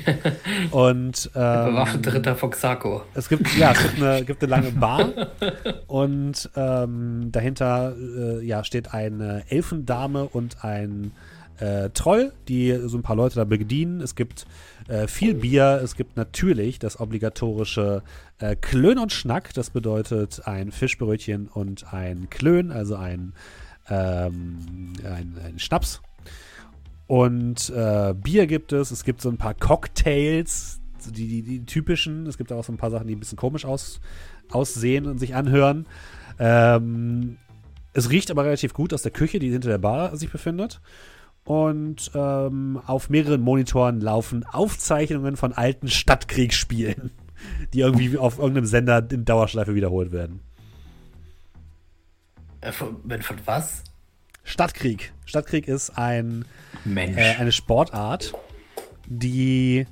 [0.71, 3.03] Und ähm, Bewaffnete Ritter von Xako.
[3.15, 5.09] es gibt, ja, es gibt eine, gibt eine lange Bar
[5.89, 11.11] und ähm, dahinter äh, ja, steht eine Elfendame und ein
[11.59, 14.01] äh, Troll, die so ein paar Leute da bedienen.
[14.01, 14.47] Es gibt
[14.89, 18.03] äh, viel Bier, es gibt natürlich das obligatorische
[18.39, 23.33] äh, Klön und Schnack, das bedeutet ein Fischbrötchen und ein Klön, also ein,
[23.89, 26.01] ähm, ein, ein Schnaps.
[27.13, 32.27] Und äh, Bier gibt es, es gibt so ein paar Cocktails, die, die, die typischen.
[32.27, 34.01] Es gibt auch so ein paar Sachen, die ein bisschen komisch aus,
[34.51, 35.85] aussehen und sich anhören.
[36.39, 37.37] Ähm,
[37.93, 40.81] es riecht aber relativ gut aus der Küche, die hinter der Bar sich befindet.
[41.45, 47.11] Und ähm, auf mehreren Monitoren laufen Aufzeichnungen von alten Stadtkriegsspielen,
[47.75, 50.41] die irgendwie auf irgendeinem Sender in Dauerschleife wiederholt werden.
[52.63, 53.85] Äh, von, von was?
[54.45, 55.13] Stadtkrieg.
[55.25, 56.45] Stadtkrieg ist ein
[56.85, 57.17] Mensch.
[57.17, 58.33] äh, eine Sportart,
[59.07, 59.87] die.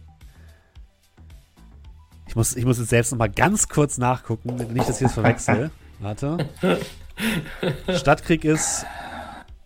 [2.26, 5.14] Ich muss, ich muss jetzt selbst noch mal ganz kurz nachgucken, nicht, dass ich das
[5.14, 5.70] verwechsel.
[6.00, 6.48] Warte.
[7.94, 8.86] Stadtkrieg ist.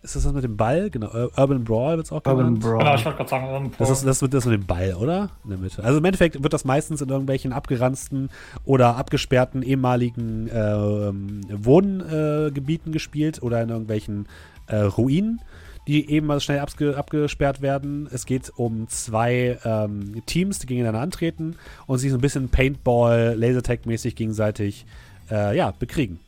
[0.01, 0.91] Ist das das mit dem Ball?
[0.91, 2.59] Genau, Ur- Urban Brawl wird es auch Urban genannt.
[2.59, 2.77] Brawl.
[2.77, 3.75] Genau, ich wollte gerade sagen, irgendwo.
[3.79, 5.29] Das ist das mit, das mit dem Ball, oder?
[5.43, 5.83] In der Mitte.
[5.83, 8.29] Also im Endeffekt wird das meistens in irgendwelchen abgeranzten
[8.65, 14.27] oder abgesperrten ehemaligen ähm, Wohngebieten äh, gespielt oder in irgendwelchen
[14.67, 15.41] äh, Ruinen,
[15.87, 18.07] die eben mal schnell abge abgesperrt werden.
[18.11, 21.55] Es geht um zwei ähm, Teams, die gegeneinander antreten
[21.85, 24.85] und sich so ein bisschen Paintball, Lasertag-mäßig gegenseitig
[25.29, 26.19] äh, ja, bekriegen.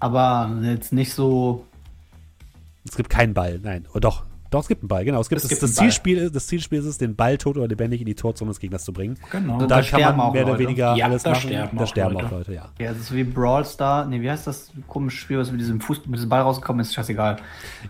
[0.00, 1.64] Aber jetzt nicht so
[2.84, 3.86] Es gibt keinen Ball, nein.
[3.94, 5.20] Oh, doch, doch, es gibt einen Ball, genau.
[5.20, 5.74] Es gibt, Es das, gibt das.
[5.74, 8.60] Zielspiel, ist- das Zielspiel ist es, den Ball tot oder lebendig in die Torzone des
[8.60, 9.18] Gegners zu bringen.
[9.30, 9.54] Genau.
[9.54, 10.62] Und da da kann man mehr oder Leute.
[10.64, 11.48] weniger Ja, alles da machen.
[11.48, 12.26] sterben da auch sterben Leute.
[12.26, 12.68] auch Leute, ja.
[12.78, 14.06] Ja, das ist wie Brawl Star.
[14.06, 16.94] Nee, wie heißt das komische Spiel, was mit diesem Fuß, mit diesem Ball rausgekommen ist?
[16.94, 17.36] Scheißegal.
[17.36, 17.44] Das-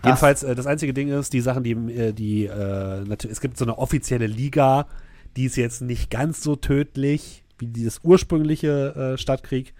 [0.05, 3.57] Jedenfalls, äh, das einzige Ding ist, die Sachen, die, äh, die äh, natürlich, es gibt
[3.57, 4.87] so eine offizielle Liga,
[5.35, 9.73] die ist jetzt nicht ganz so tödlich wie dieses ursprüngliche äh, Stadtkrieg,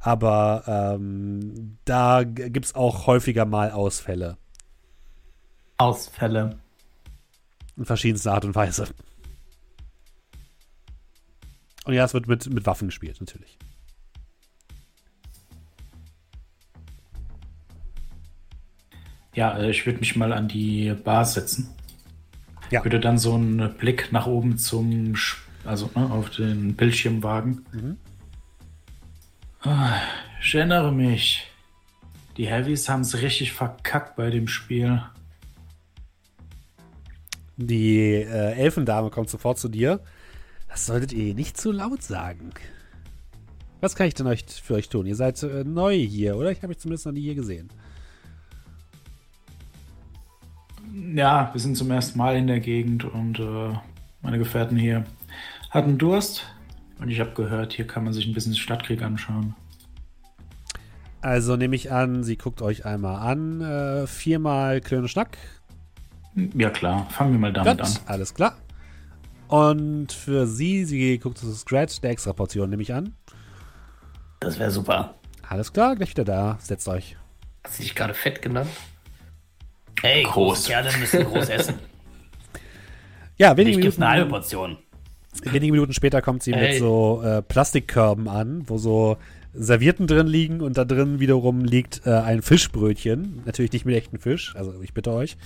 [0.00, 4.36] aber ähm, da gibt es auch häufiger mal Ausfälle
[5.78, 6.58] Ausfälle.
[7.76, 8.86] in verschiedenster Art und Weise.
[11.84, 13.58] Und ja, es wird mit, mit Waffen gespielt, natürlich.
[19.34, 21.68] Ja, äh, ich würde mich mal an die Bar setzen.
[22.70, 22.82] Ja.
[22.84, 27.64] Würde dann so einen Blick nach oben zum, Sch- also ne, auf den Bildschirm wagen.
[27.72, 27.96] Mhm.
[29.60, 30.00] Ah,
[30.42, 31.46] Ich erinnere mich.
[32.36, 35.02] Die Heavies haben es richtig verkackt bei dem Spiel.
[37.56, 40.00] Die äh, Elfendame kommt sofort zu dir.
[40.68, 42.50] Das solltet ihr nicht zu laut sagen.
[43.80, 45.06] Was kann ich denn euch für euch tun?
[45.06, 46.50] Ihr seid äh, neu hier, oder?
[46.50, 47.70] Ich habe euch zumindest noch nie hier gesehen.
[51.14, 53.72] Ja, wir sind zum ersten Mal in der Gegend und äh,
[54.22, 55.04] meine Gefährten hier
[55.70, 56.46] hatten Durst.
[56.98, 59.54] Und ich habe gehört, hier kann man sich ein bisschen den Stadtkrieg anschauen.
[61.20, 63.60] Also nehme ich an, sie guckt euch einmal an.
[63.60, 65.36] Äh, viermal Klöne Schnack.
[66.54, 67.92] Ja klar, fangen wir mal damit Gut, an.
[68.06, 68.56] alles klar.
[69.48, 73.14] Und für sie, sie guckt zu Scratch, der extra Portion nehme ich an.
[74.40, 75.14] Das wäre super.
[75.48, 76.58] Alles klar, gleich wieder da.
[76.60, 77.16] Setzt euch.
[77.64, 78.68] Hast du dich gerade fett genannt?
[80.02, 80.34] Hey, Groß.
[80.34, 81.74] große Kerle müssen groß essen.
[83.38, 84.78] Ja, wenige Ich gebe eine halbe Minuten, Portion.
[85.42, 86.78] wenige Minuten später kommt sie mit Hey.
[86.78, 89.18] so äh, Plastikkörben an, wo so
[89.58, 93.42] Servietten drin liegen und da drin wiederum liegt äh, ein Fischbrötchen.
[93.44, 95.36] Natürlich nicht mit echten Fisch, also ich bitte euch.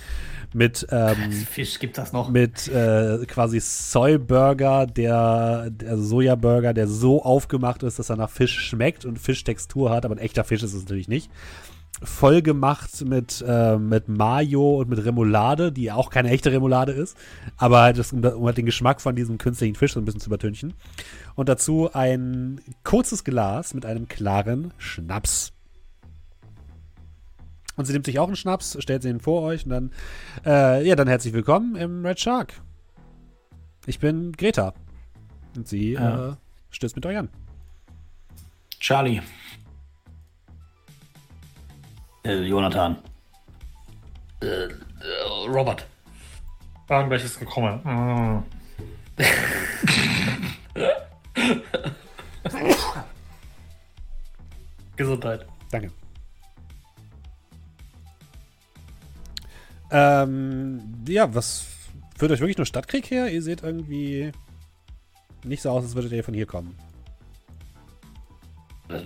[0.53, 2.29] Mit, ähm, Fisch gibt das noch.
[2.29, 8.29] mit äh, quasi Soy-Burger, der, der also Soja-Burger, der so aufgemacht ist, dass er nach
[8.29, 11.31] Fisch schmeckt und Fischtextur hat, aber ein echter Fisch ist es natürlich nicht.
[12.03, 17.15] Voll gemacht mit, äh, mit Mayo und mit Remoulade, die auch keine echte Remoulade ist,
[17.57, 20.21] aber halt das, um, um halt den Geschmack von diesem künstlichen Fisch so ein bisschen
[20.21, 20.73] zu übertünchen.
[21.35, 25.53] Und dazu ein kurzes Glas mit einem klaren Schnaps.
[27.77, 29.91] Und sie nimmt sich auch einen Schnaps, stellt sie ihn vor euch und dann,
[30.45, 32.53] äh, ja, dann herzlich willkommen im Red Shark.
[33.85, 34.73] Ich bin Greta.
[35.55, 36.31] Und sie Ja.
[36.31, 36.35] äh,
[36.71, 37.29] stößt mit euch an.
[38.79, 39.21] Charlie,
[42.23, 42.97] Äh, Jonathan.
[44.41, 44.67] Äh,
[45.47, 45.87] Robert.
[46.87, 47.79] Irgendwelches gekommen.
[47.83, 48.43] Mm.
[54.95, 55.45] Gesundheit.
[55.71, 55.91] Danke.
[59.89, 61.65] Ähm, ja, was
[62.17, 63.29] führt euch wirklich nur Stadtkrieg her?
[63.31, 64.31] Ihr seht irgendwie
[65.43, 66.77] nicht so aus, als würdet ihr von hier kommen.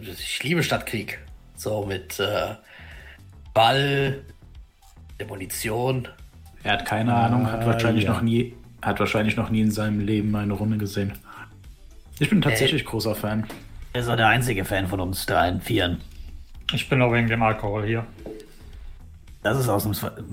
[0.02, 1.20] Ich liebe Stadtkrieg.
[1.56, 2.56] So mit äh,
[3.54, 4.24] Ball,
[5.20, 6.08] der Munition.
[6.64, 8.12] er hat keine Ahnung, hat Ah, wahrscheinlich ja.
[8.14, 11.14] noch nie, hat wahrscheinlich noch nie in seinem Leben eine Runde gesehen.
[12.20, 13.46] Ich bin tatsächlich großer Fan.
[13.94, 16.00] Er ist auch der einzige Fan von uns dreien, vieren.
[16.74, 18.06] Ich bin nur wegen dem Alkohol hier.
[19.44, 20.24] Das ist ausnahmsweise.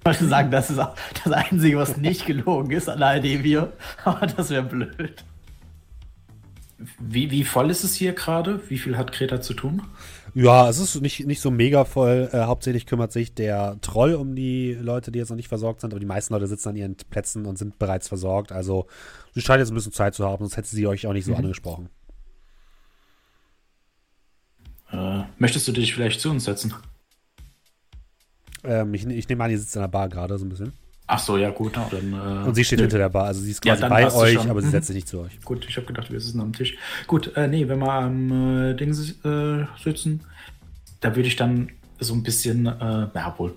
[0.00, 3.42] Ich wollte sagen, das ist auch das Einzige, was nicht gelogen ist an all dem
[3.42, 3.72] hier.
[4.04, 5.24] Aber das wäre blöd.
[6.98, 8.60] Wie, wie voll ist es hier gerade?
[8.68, 9.82] Wie viel hat Greta zu tun?
[10.34, 12.30] Ja, es ist nicht, nicht so mega voll.
[12.32, 15.92] Äh, hauptsächlich kümmert sich der Troll um die Leute, die jetzt noch nicht versorgt sind,
[15.92, 18.50] aber die meisten Leute sitzen an ihren Plätzen und sind bereits versorgt.
[18.50, 18.86] Also
[19.34, 21.34] sie scheint jetzt ein bisschen Zeit zu haben, sonst hätte sie euch auch nicht so
[21.34, 21.90] angesprochen.
[24.90, 26.74] Äh, möchtest du dich vielleicht zu uns setzen?
[28.64, 30.72] Ähm, ich, ich nehme an, ihr sitzt in der Bar gerade so ein bisschen.
[31.14, 31.76] Ach so, ja gut.
[31.76, 32.84] Dann, äh, Und sie steht nö.
[32.84, 34.50] hinter der Bar, also sie ist Ja, quasi dann bei euch, schon.
[34.50, 34.70] aber sie Mhm.
[34.70, 35.38] setzt sich nicht zu euch.
[35.44, 36.74] Gut, ich habe gedacht, wir sitzen am Tisch.
[37.06, 40.20] Gut, äh, nee, wenn wir am äh, Ding äh, sitzen,
[41.00, 41.68] da würde ich dann
[42.00, 43.52] so ein bisschen, äh, ja wohl.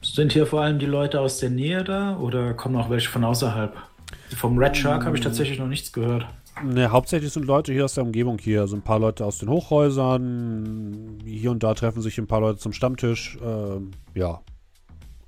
[0.00, 3.24] Sind hier vor allem die Leute aus der Nähe da oder kommen auch welche von
[3.24, 3.74] außerhalb?
[4.36, 6.26] Vom Red Shark habe ich tatsächlich noch nichts gehört.
[6.62, 8.60] Ne, hauptsächlich sind Leute hier aus der Umgebung hier.
[8.60, 11.18] Also ein paar Leute aus den Hochhäusern.
[11.24, 13.36] Hier und da treffen sich ein paar Leute zum Stammtisch.
[13.44, 14.40] Ähm, ja.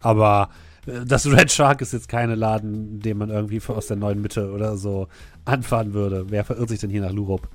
[0.07, 0.51] Aber
[0.87, 4.53] äh, das Red Shark ist jetzt keine Laden, den man irgendwie aus der neuen Mitte
[4.53, 5.09] oder so
[5.45, 6.27] anfahren würde.
[6.31, 7.49] Wer verirrt sich denn hier nach Lurup?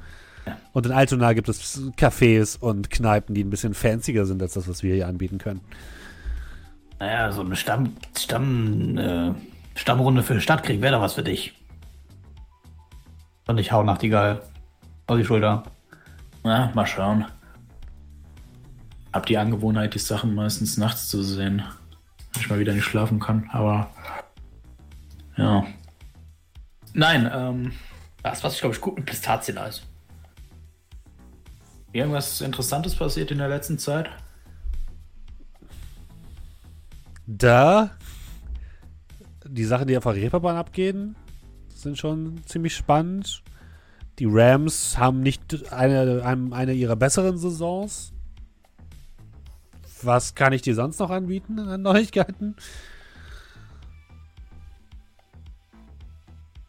[0.73, 4.67] Und in Altona gibt es Cafés und Kneipen, die ein bisschen fancier sind als das,
[4.67, 5.61] was wir hier anbieten können.
[6.99, 9.31] Naja, so eine Stamm, Stamm, äh,
[9.75, 11.53] Stammrunde für Stadtkrieg wäre doch was für dich.
[13.47, 14.41] Und ich hau Nachtigall
[15.07, 15.63] auf die Schulter.
[16.43, 17.25] Na, mal schauen.
[19.13, 21.63] Hab die Angewohnheit, die Sachen meistens nachts zu sehen.
[22.33, 23.89] Wenn ich mal wieder nicht schlafen kann, aber.
[25.37, 25.65] Ja.
[26.93, 27.73] Nein, ähm.
[28.23, 29.81] Das was ich glaube ich gut mit Pistazieneis.
[31.91, 34.09] Irgendwas Interessantes passiert in der letzten Zeit?
[37.25, 37.91] Da
[39.51, 41.15] die Sachen, die auf der Reeperbahn abgehen,
[41.73, 43.43] sind schon ziemlich spannend.
[44.19, 48.13] Die Rams haben nicht eine, eine, eine ihrer besseren Saisons.
[50.03, 52.55] Was kann ich dir sonst noch anbieten an Neuigkeiten?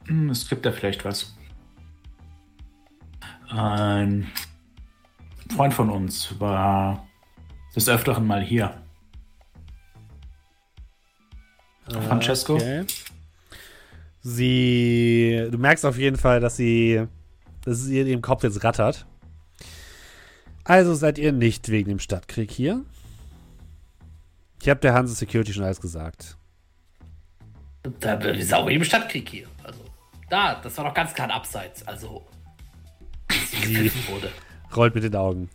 [0.07, 1.35] Hm, Es gibt da vielleicht was.
[3.49, 4.31] Ein
[5.55, 7.07] Freund von uns war
[7.77, 8.75] des Öfteren mal hier.
[11.89, 12.55] Francesco?
[12.55, 12.85] Okay.
[14.23, 17.07] Sie, du merkst auf jeden Fall, dass sie,
[17.65, 19.07] dass es ihr im Kopf jetzt rattert.
[20.65, 22.85] Also seid ihr nicht wegen dem Stadtkrieg hier.
[24.63, 26.37] Ich habe der Hanse Security schon alles gesagt.
[27.99, 29.49] Da ist auch im Stadtkrieg hier.
[29.65, 29.81] Also,
[30.31, 31.85] da, das war doch ganz klar ein Abseits.
[31.89, 32.25] Also,
[33.29, 34.31] als sie wurde.
[34.77, 35.51] Rollt mit den Augen.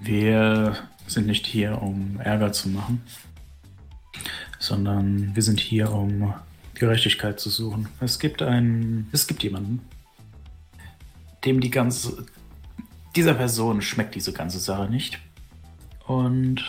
[0.00, 0.76] Wir
[1.08, 3.02] sind nicht hier, um Ärger zu machen,
[4.60, 6.34] sondern wir sind hier, um
[6.74, 7.88] Gerechtigkeit zu suchen.
[7.98, 9.80] Es gibt einen, es gibt jemanden,
[11.44, 12.26] dem die ganze,
[13.16, 15.18] dieser Person schmeckt diese ganze Sache nicht.
[16.08, 16.64] Und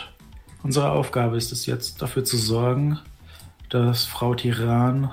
[0.62, 2.98] unsere Aufgabe ist es jetzt, dafür zu sorgen,
[3.70, 5.10] dass Frau Tiran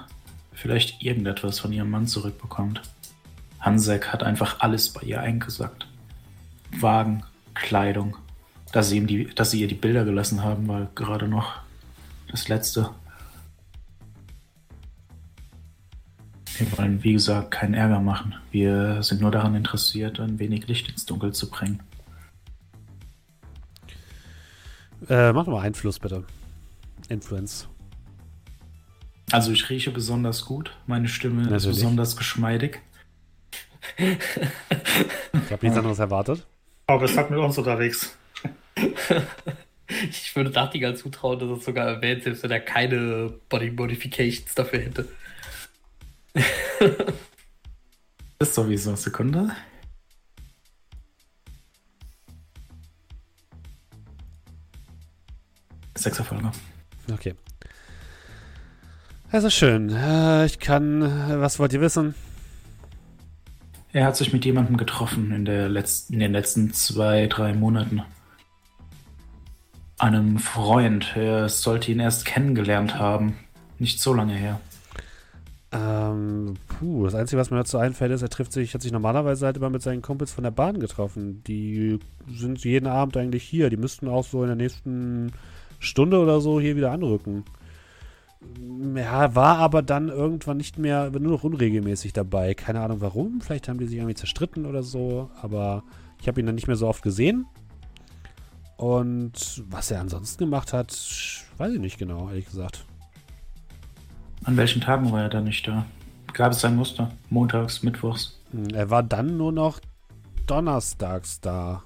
[0.51, 2.81] vielleicht irgendetwas von ihrem Mann zurückbekommt.
[3.61, 5.87] Hansek hat einfach alles bei ihr eingesackt.
[6.77, 7.23] Wagen,
[7.53, 8.17] Kleidung.
[8.73, 11.61] Dass sie, ihm die, dass sie ihr die Bilder gelassen haben, war gerade noch
[12.29, 12.89] das Letzte.
[16.57, 18.35] Wir wollen, wie gesagt, keinen Ärger machen.
[18.51, 21.79] Wir sind nur daran interessiert, ein wenig Licht ins Dunkel zu bringen.
[25.09, 26.23] Äh, mach mal Einfluss bitte.
[27.09, 27.67] Influence.
[29.31, 30.71] Also ich rieche besonders gut.
[30.85, 31.75] Meine Stimme ist Natürlich.
[31.77, 32.79] besonders geschmeidig.
[33.97, 36.45] Ich habe nichts anderes erwartet.
[36.87, 38.15] Aber es hat mit uns unterwegs.
[39.89, 44.79] Ich würde Nachtigall zutrauen, dass es sogar erwähnt, selbst wenn er keine Body Modifications dafür
[44.79, 45.07] hätte.
[48.39, 48.95] Ist sowieso.
[48.95, 49.49] Sekunde.
[55.97, 56.51] Sechser Folge.
[57.11, 57.33] Okay.
[59.31, 59.89] Also schön.
[59.89, 61.01] Äh, ich kann.
[61.01, 62.15] äh, Was wollt ihr wissen?
[63.93, 68.03] Er hat sich mit jemandem getroffen in, der letzten, in den letzten zwei, drei Monaten.
[69.97, 71.15] Einem Freund.
[71.15, 73.35] Er sollte ihn erst kennengelernt haben.
[73.79, 74.59] Nicht so lange her.
[75.71, 79.45] Ähm, puh, das Einzige, was mir dazu einfällt, ist, er trifft sich, hat sich normalerweise
[79.45, 81.43] halt immer mit seinen Kumpels von der Bahn getroffen.
[81.43, 81.99] Die
[82.31, 83.69] sind jeden Abend eigentlich hier.
[83.69, 85.31] Die müssten auch so in der nächsten
[85.79, 87.43] Stunde oder so hier wieder anrücken.
[88.95, 92.53] Ja, war aber dann irgendwann nicht mehr, nur noch unregelmäßig dabei.
[92.53, 93.41] Keine Ahnung warum.
[93.41, 95.29] Vielleicht haben die sich irgendwie zerstritten oder so.
[95.41, 95.83] Aber
[96.21, 97.45] ich habe ihn dann nicht mehr so oft gesehen.
[98.77, 100.91] Und was er ansonsten gemacht hat,
[101.57, 102.85] weiß ich nicht genau, ehrlich gesagt.
[104.43, 105.85] An welchen Tagen war er da nicht da?
[106.33, 107.11] Gab es ein Muster?
[107.31, 108.39] Montags, Mittwochs?
[108.51, 109.79] Hm, Er war dann nur noch
[110.45, 111.83] donnerstags da.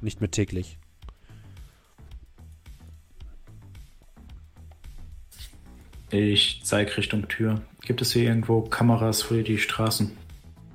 [0.00, 0.78] Nicht mehr täglich.
[6.10, 7.60] Ich zeige Richtung Tür.
[7.82, 10.10] Gibt es hier irgendwo Kameras für die Straßen?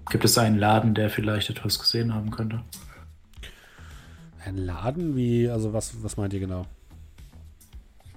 [0.10, 2.62] Gibt es einen Laden, der vielleicht etwas gesehen haben könnte?
[4.46, 6.66] Ein Laden wie, also was, was meint ihr genau?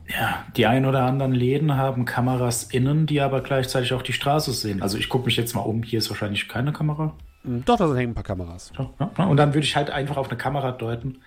[0.08, 4.52] Ja, die ein oder anderen Läden haben Kameras innen, die aber gleichzeitig auch die Straße
[4.52, 4.80] sehen.
[4.82, 5.82] Also ich gucke mich jetzt mal um.
[5.82, 7.14] Hier ist wahrscheinlich keine Kamera.
[7.42, 8.72] Hm, Doch, da hängen ein paar Kameras.
[8.98, 11.18] Und dann würde ich halt einfach auf eine Kamera deuten.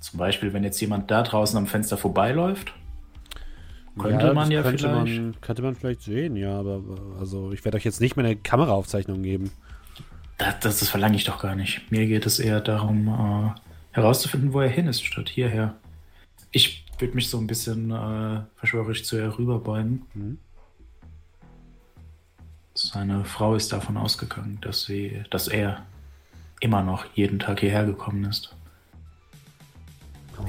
[0.00, 2.72] Zum Beispiel, wenn jetzt jemand da draußen am Fenster vorbeiläuft.
[4.02, 5.20] Könnte man das ja könnte vielleicht.
[5.20, 6.82] Man, könnte man vielleicht sehen, ja, aber
[7.18, 9.50] also ich werde euch jetzt nicht mehr eine Kameraaufzeichnung geben.
[10.38, 11.90] Das, das, das verlange ich doch gar nicht.
[11.90, 13.60] Mir geht es eher darum, äh,
[13.92, 15.74] herauszufinden, wo er hin ist, statt hierher.
[16.50, 20.02] Ich würde mich so ein bisschen äh, verschwörerisch zu ihr rüberbeugen.
[20.14, 20.38] Mhm.
[22.74, 25.84] Seine Frau ist davon ausgegangen, dass sie, dass er
[26.60, 28.54] immer noch jeden Tag hierher gekommen ist.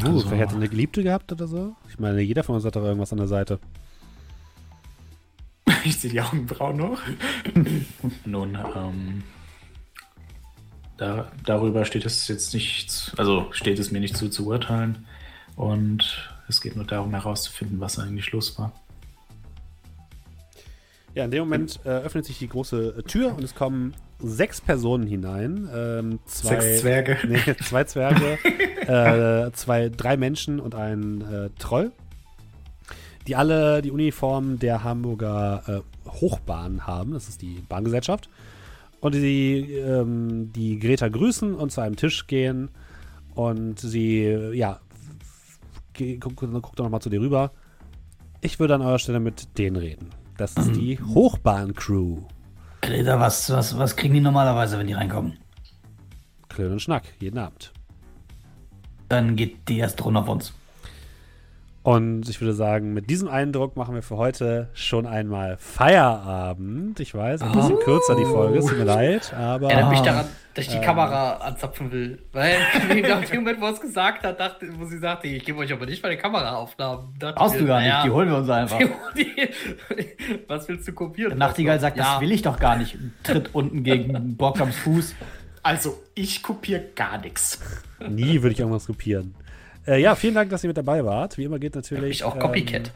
[0.03, 1.75] Oh, Also- vielleicht hat er eine Geliebte gehabt oder so?
[1.89, 3.59] Ich meine, jeder von uns hat doch irgendwas an der Seite.
[5.83, 6.99] Ich sehe die Augenbrauen noch.
[8.25, 9.23] Nun, ähm,
[10.97, 15.07] da, darüber steht es jetzt nicht, also steht es mir nicht zu zu urteilen.
[15.55, 18.71] Und es geht nur darum herauszufinden, was eigentlich los war.
[21.13, 24.61] Ja, in dem Moment äh, öffnet sich die große äh, Tür und es kommen sechs
[24.61, 25.67] Personen hinein.
[25.73, 27.17] Ähm, zwei, Sechs Zwerge.
[27.27, 28.37] Nee, zwei Zwerge,
[28.87, 31.91] äh, zwei, drei Menschen und ein äh, Troll.
[33.27, 37.13] Die alle die Uniform der Hamburger äh, Hochbahn haben.
[37.13, 38.29] Das ist die Bahngesellschaft.
[38.99, 42.69] Und die, ähm, die Greta grüßen und zu einem Tisch gehen.
[43.35, 44.23] Und sie,
[44.53, 44.79] ja,
[45.93, 47.51] ge- guck, guck doch nochmal zu dir rüber.
[48.41, 50.09] Ich würde an eurer Stelle mit denen reden.
[50.41, 52.17] Das ist die Hochbahn-Crew.
[52.81, 55.37] Greta, was, was, was kriegen die normalerweise, wenn die reinkommen?
[56.49, 57.71] Klön und Schnack, jeden Abend.
[59.07, 60.51] Dann geht die erste Runde auf uns.
[61.83, 66.99] Und ich würde sagen, mit diesem Eindruck machen wir für heute schon einmal Feierabend.
[66.99, 70.25] Ich weiß, ein bisschen kürzer die Folge, es tut mir leid, aber Erinnert mich daran,
[70.53, 72.21] dass ich die Kamera anzapfen will.
[72.33, 72.57] Weil
[72.91, 75.73] in dem Moment, wo er es gesagt hat, dachte, wo sie sagte, ich gebe euch
[75.73, 77.15] aber nicht meine Kameraaufnahmen.
[77.19, 78.77] Brauchst ich du gar nicht, die holen wir uns einfach.
[79.17, 79.49] die-
[80.47, 81.31] Was willst du kopieren?
[81.31, 82.95] Der Nachtigall sagt, ja, das will ich doch gar nicht.
[83.23, 85.15] Tritt unten gegen Borkams Fuß.
[85.63, 87.59] Also, ich kopiere gar nichts.
[88.07, 89.35] nie würde ich irgendwas kopieren.
[89.87, 91.37] Äh, ja, vielen Dank, dass ihr mit dabei wart.
[91.37, 92.17] Wie immer geht natürlich.
[92.17, 92.87] Ich auch Copycat.
[92.87, 92.93] Ähm,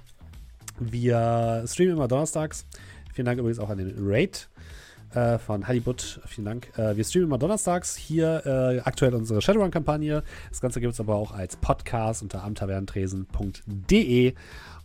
[0.79, 2.65] wir streamen immer donnerstags.
[3.13, 4.49] Vielen Dank übrigens auch an den Raid
[5.13, 6.19] äh, von Halibut.
[6.25, 6.77] Vielen Dank.
[6.77, 7.95] Äh, wir streamen immer donnerstags.
[7.95, 10.23] Hier äh, aktuell unsere Shadowrun-Kampagne.
[10.49, 14.33] Das Ganze gibt es aber auch als Podcast unter amtavernentresen.de.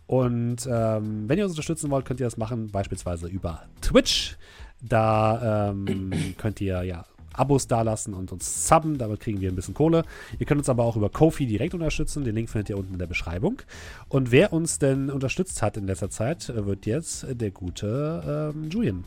[0.07, 4.37] Und ähm, wenn ihr uns unterstützen wollt, könnt ihr das machen, beispielsweise über Twitch.
[4.81, 9.73] Da ähm, könnt ihr ja Abos dalassen und uns subben, damit kriegen wir ein bisschen
[9.73, 10.03] Kohle.
[10.39, 12.99] Ihr könnt uns aber auch über Kofi direkt unterstützen, den Link findet ihr unten in
[12.99, 13.61] der Beschreibung.
[14.09, 18.69] Und wer uns denn unterstützt hat in letzter Zeit, äh, wird jetzt der gute ähm,
[18.69, 19.03] Julian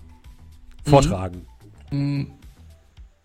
[0.85, 1.47] vortragen.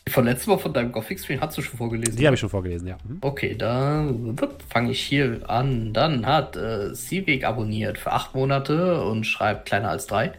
[0.09, 2.17] Von letztes Mal von deinem Gothic-Stream hast du schon vorgelesen.
[2.17, 2.97] Die habe ich schon vorgelesen, ja.
[3.07, 3.17] Mhm.
[3.21, 4.35] Okay, dann
[4.67, 5.93] fange ich hier an.
[5.93, 10.33] Dann hat äh, Civic abonniert für acht Monate und schreibt kleiner als drei.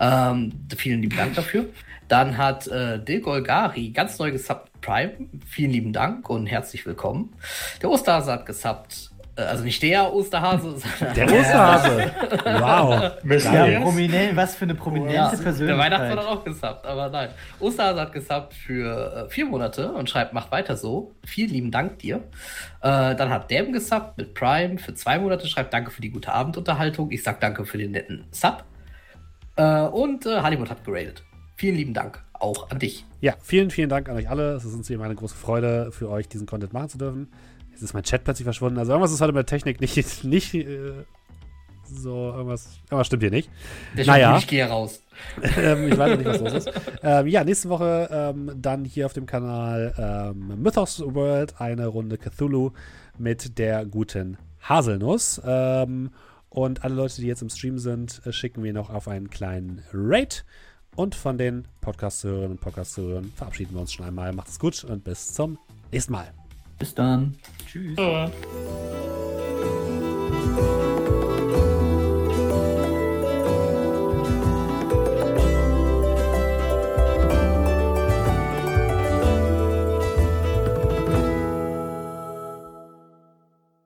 [0.00, 1.66] Ähm, vielen lieben Dank dafür.
[2.08, 5.12] Dann hat äh, Dil Golgari ganz neu gesubbt mit Prime.
[5.46, 7.34] Vielen lieben Dank und herzlich willkommen.
[7.82, 9.10] Der Osterhase hat gesubbt.
[9.36, 12.10] Äh, also nicht der Osterhase, sondern Der Osterhase.
[12.44, 13.12] wow.
[13.52, 15.68] Ja, prominent, was für eine prominente Ja, Persönlichkeit.
[15.68, 17.28] Der Weihnachtsmann hat auch gesubbt, aber nein.
[17.60, 21.12] Osterhase hat gesubbt für äh, vier Monate und schreibt, mach weiter so.
[21.26, 22.16] Vielen lieben Dank dir.
[22.80, 26.32] Äh, dann hat Dem gesubbt mit Prime für zwei Monate, schreibt danke für die gute
[26.32, 27.10] Abendunterhaltung.
[27.10, 28.64] Ich sag danke für den netten Sub.
[29.56, 31.22] Äh, und äh, Hollywood hat geradet.
[31.58, 33.04] Vielen lieben Dank auch an dich.
[33.20, 34.52] Ja, vielen, vielen Dank an euch alle.
[34.52, 37.26] Es ist uns immer eine große Freude, für euch diesen Content machen zu dürfen.
[37.72, 38.78] Jetzt ist mein Chat plötzlich verschwunden.
[38.78, 40.92] Also irgendwas ist heute mit der Technik nicht, nicht äh,
[41.82, 43.50] so, irgendwas, irgendwas stimmt hier nicht.
[43.96, 44.28] Der Naja.
[44.28, 44.38] Naja.
[44.38, 45.02] ich gehe raus.
[45.56, 46.72] ähm, ich weiß noch nicht, was los ist.
[47.02, 52.18] Ähm, ja, nächste Woche ähm, dann hier auf dem Kanal ähm, Mythos World eine Runde
[52.18, 52.70] Cthulhu
[53.18, 55.42] mit der guten Haselnuss.
[55.44, 56.10] Ähm,
[56.50, 59.82] und alle Leute, die jetzt im Stream sind, äh, schicken wir noch auf einen kleinen
[59.92, 60.44] Raid.
[60.98, 64.32] Und von den Podcast-Hörerinnen und Podcast-Hörern verabschieden wir uns schon einmal.
[64.32, 65.56] Macht es gut und bis zum
[65.92, 66.34] nächsten Mal.
[66.76, 67.36] Bis dann.
[67.68, 67.96] Tschüss.
[67.96, 68.28] Äh,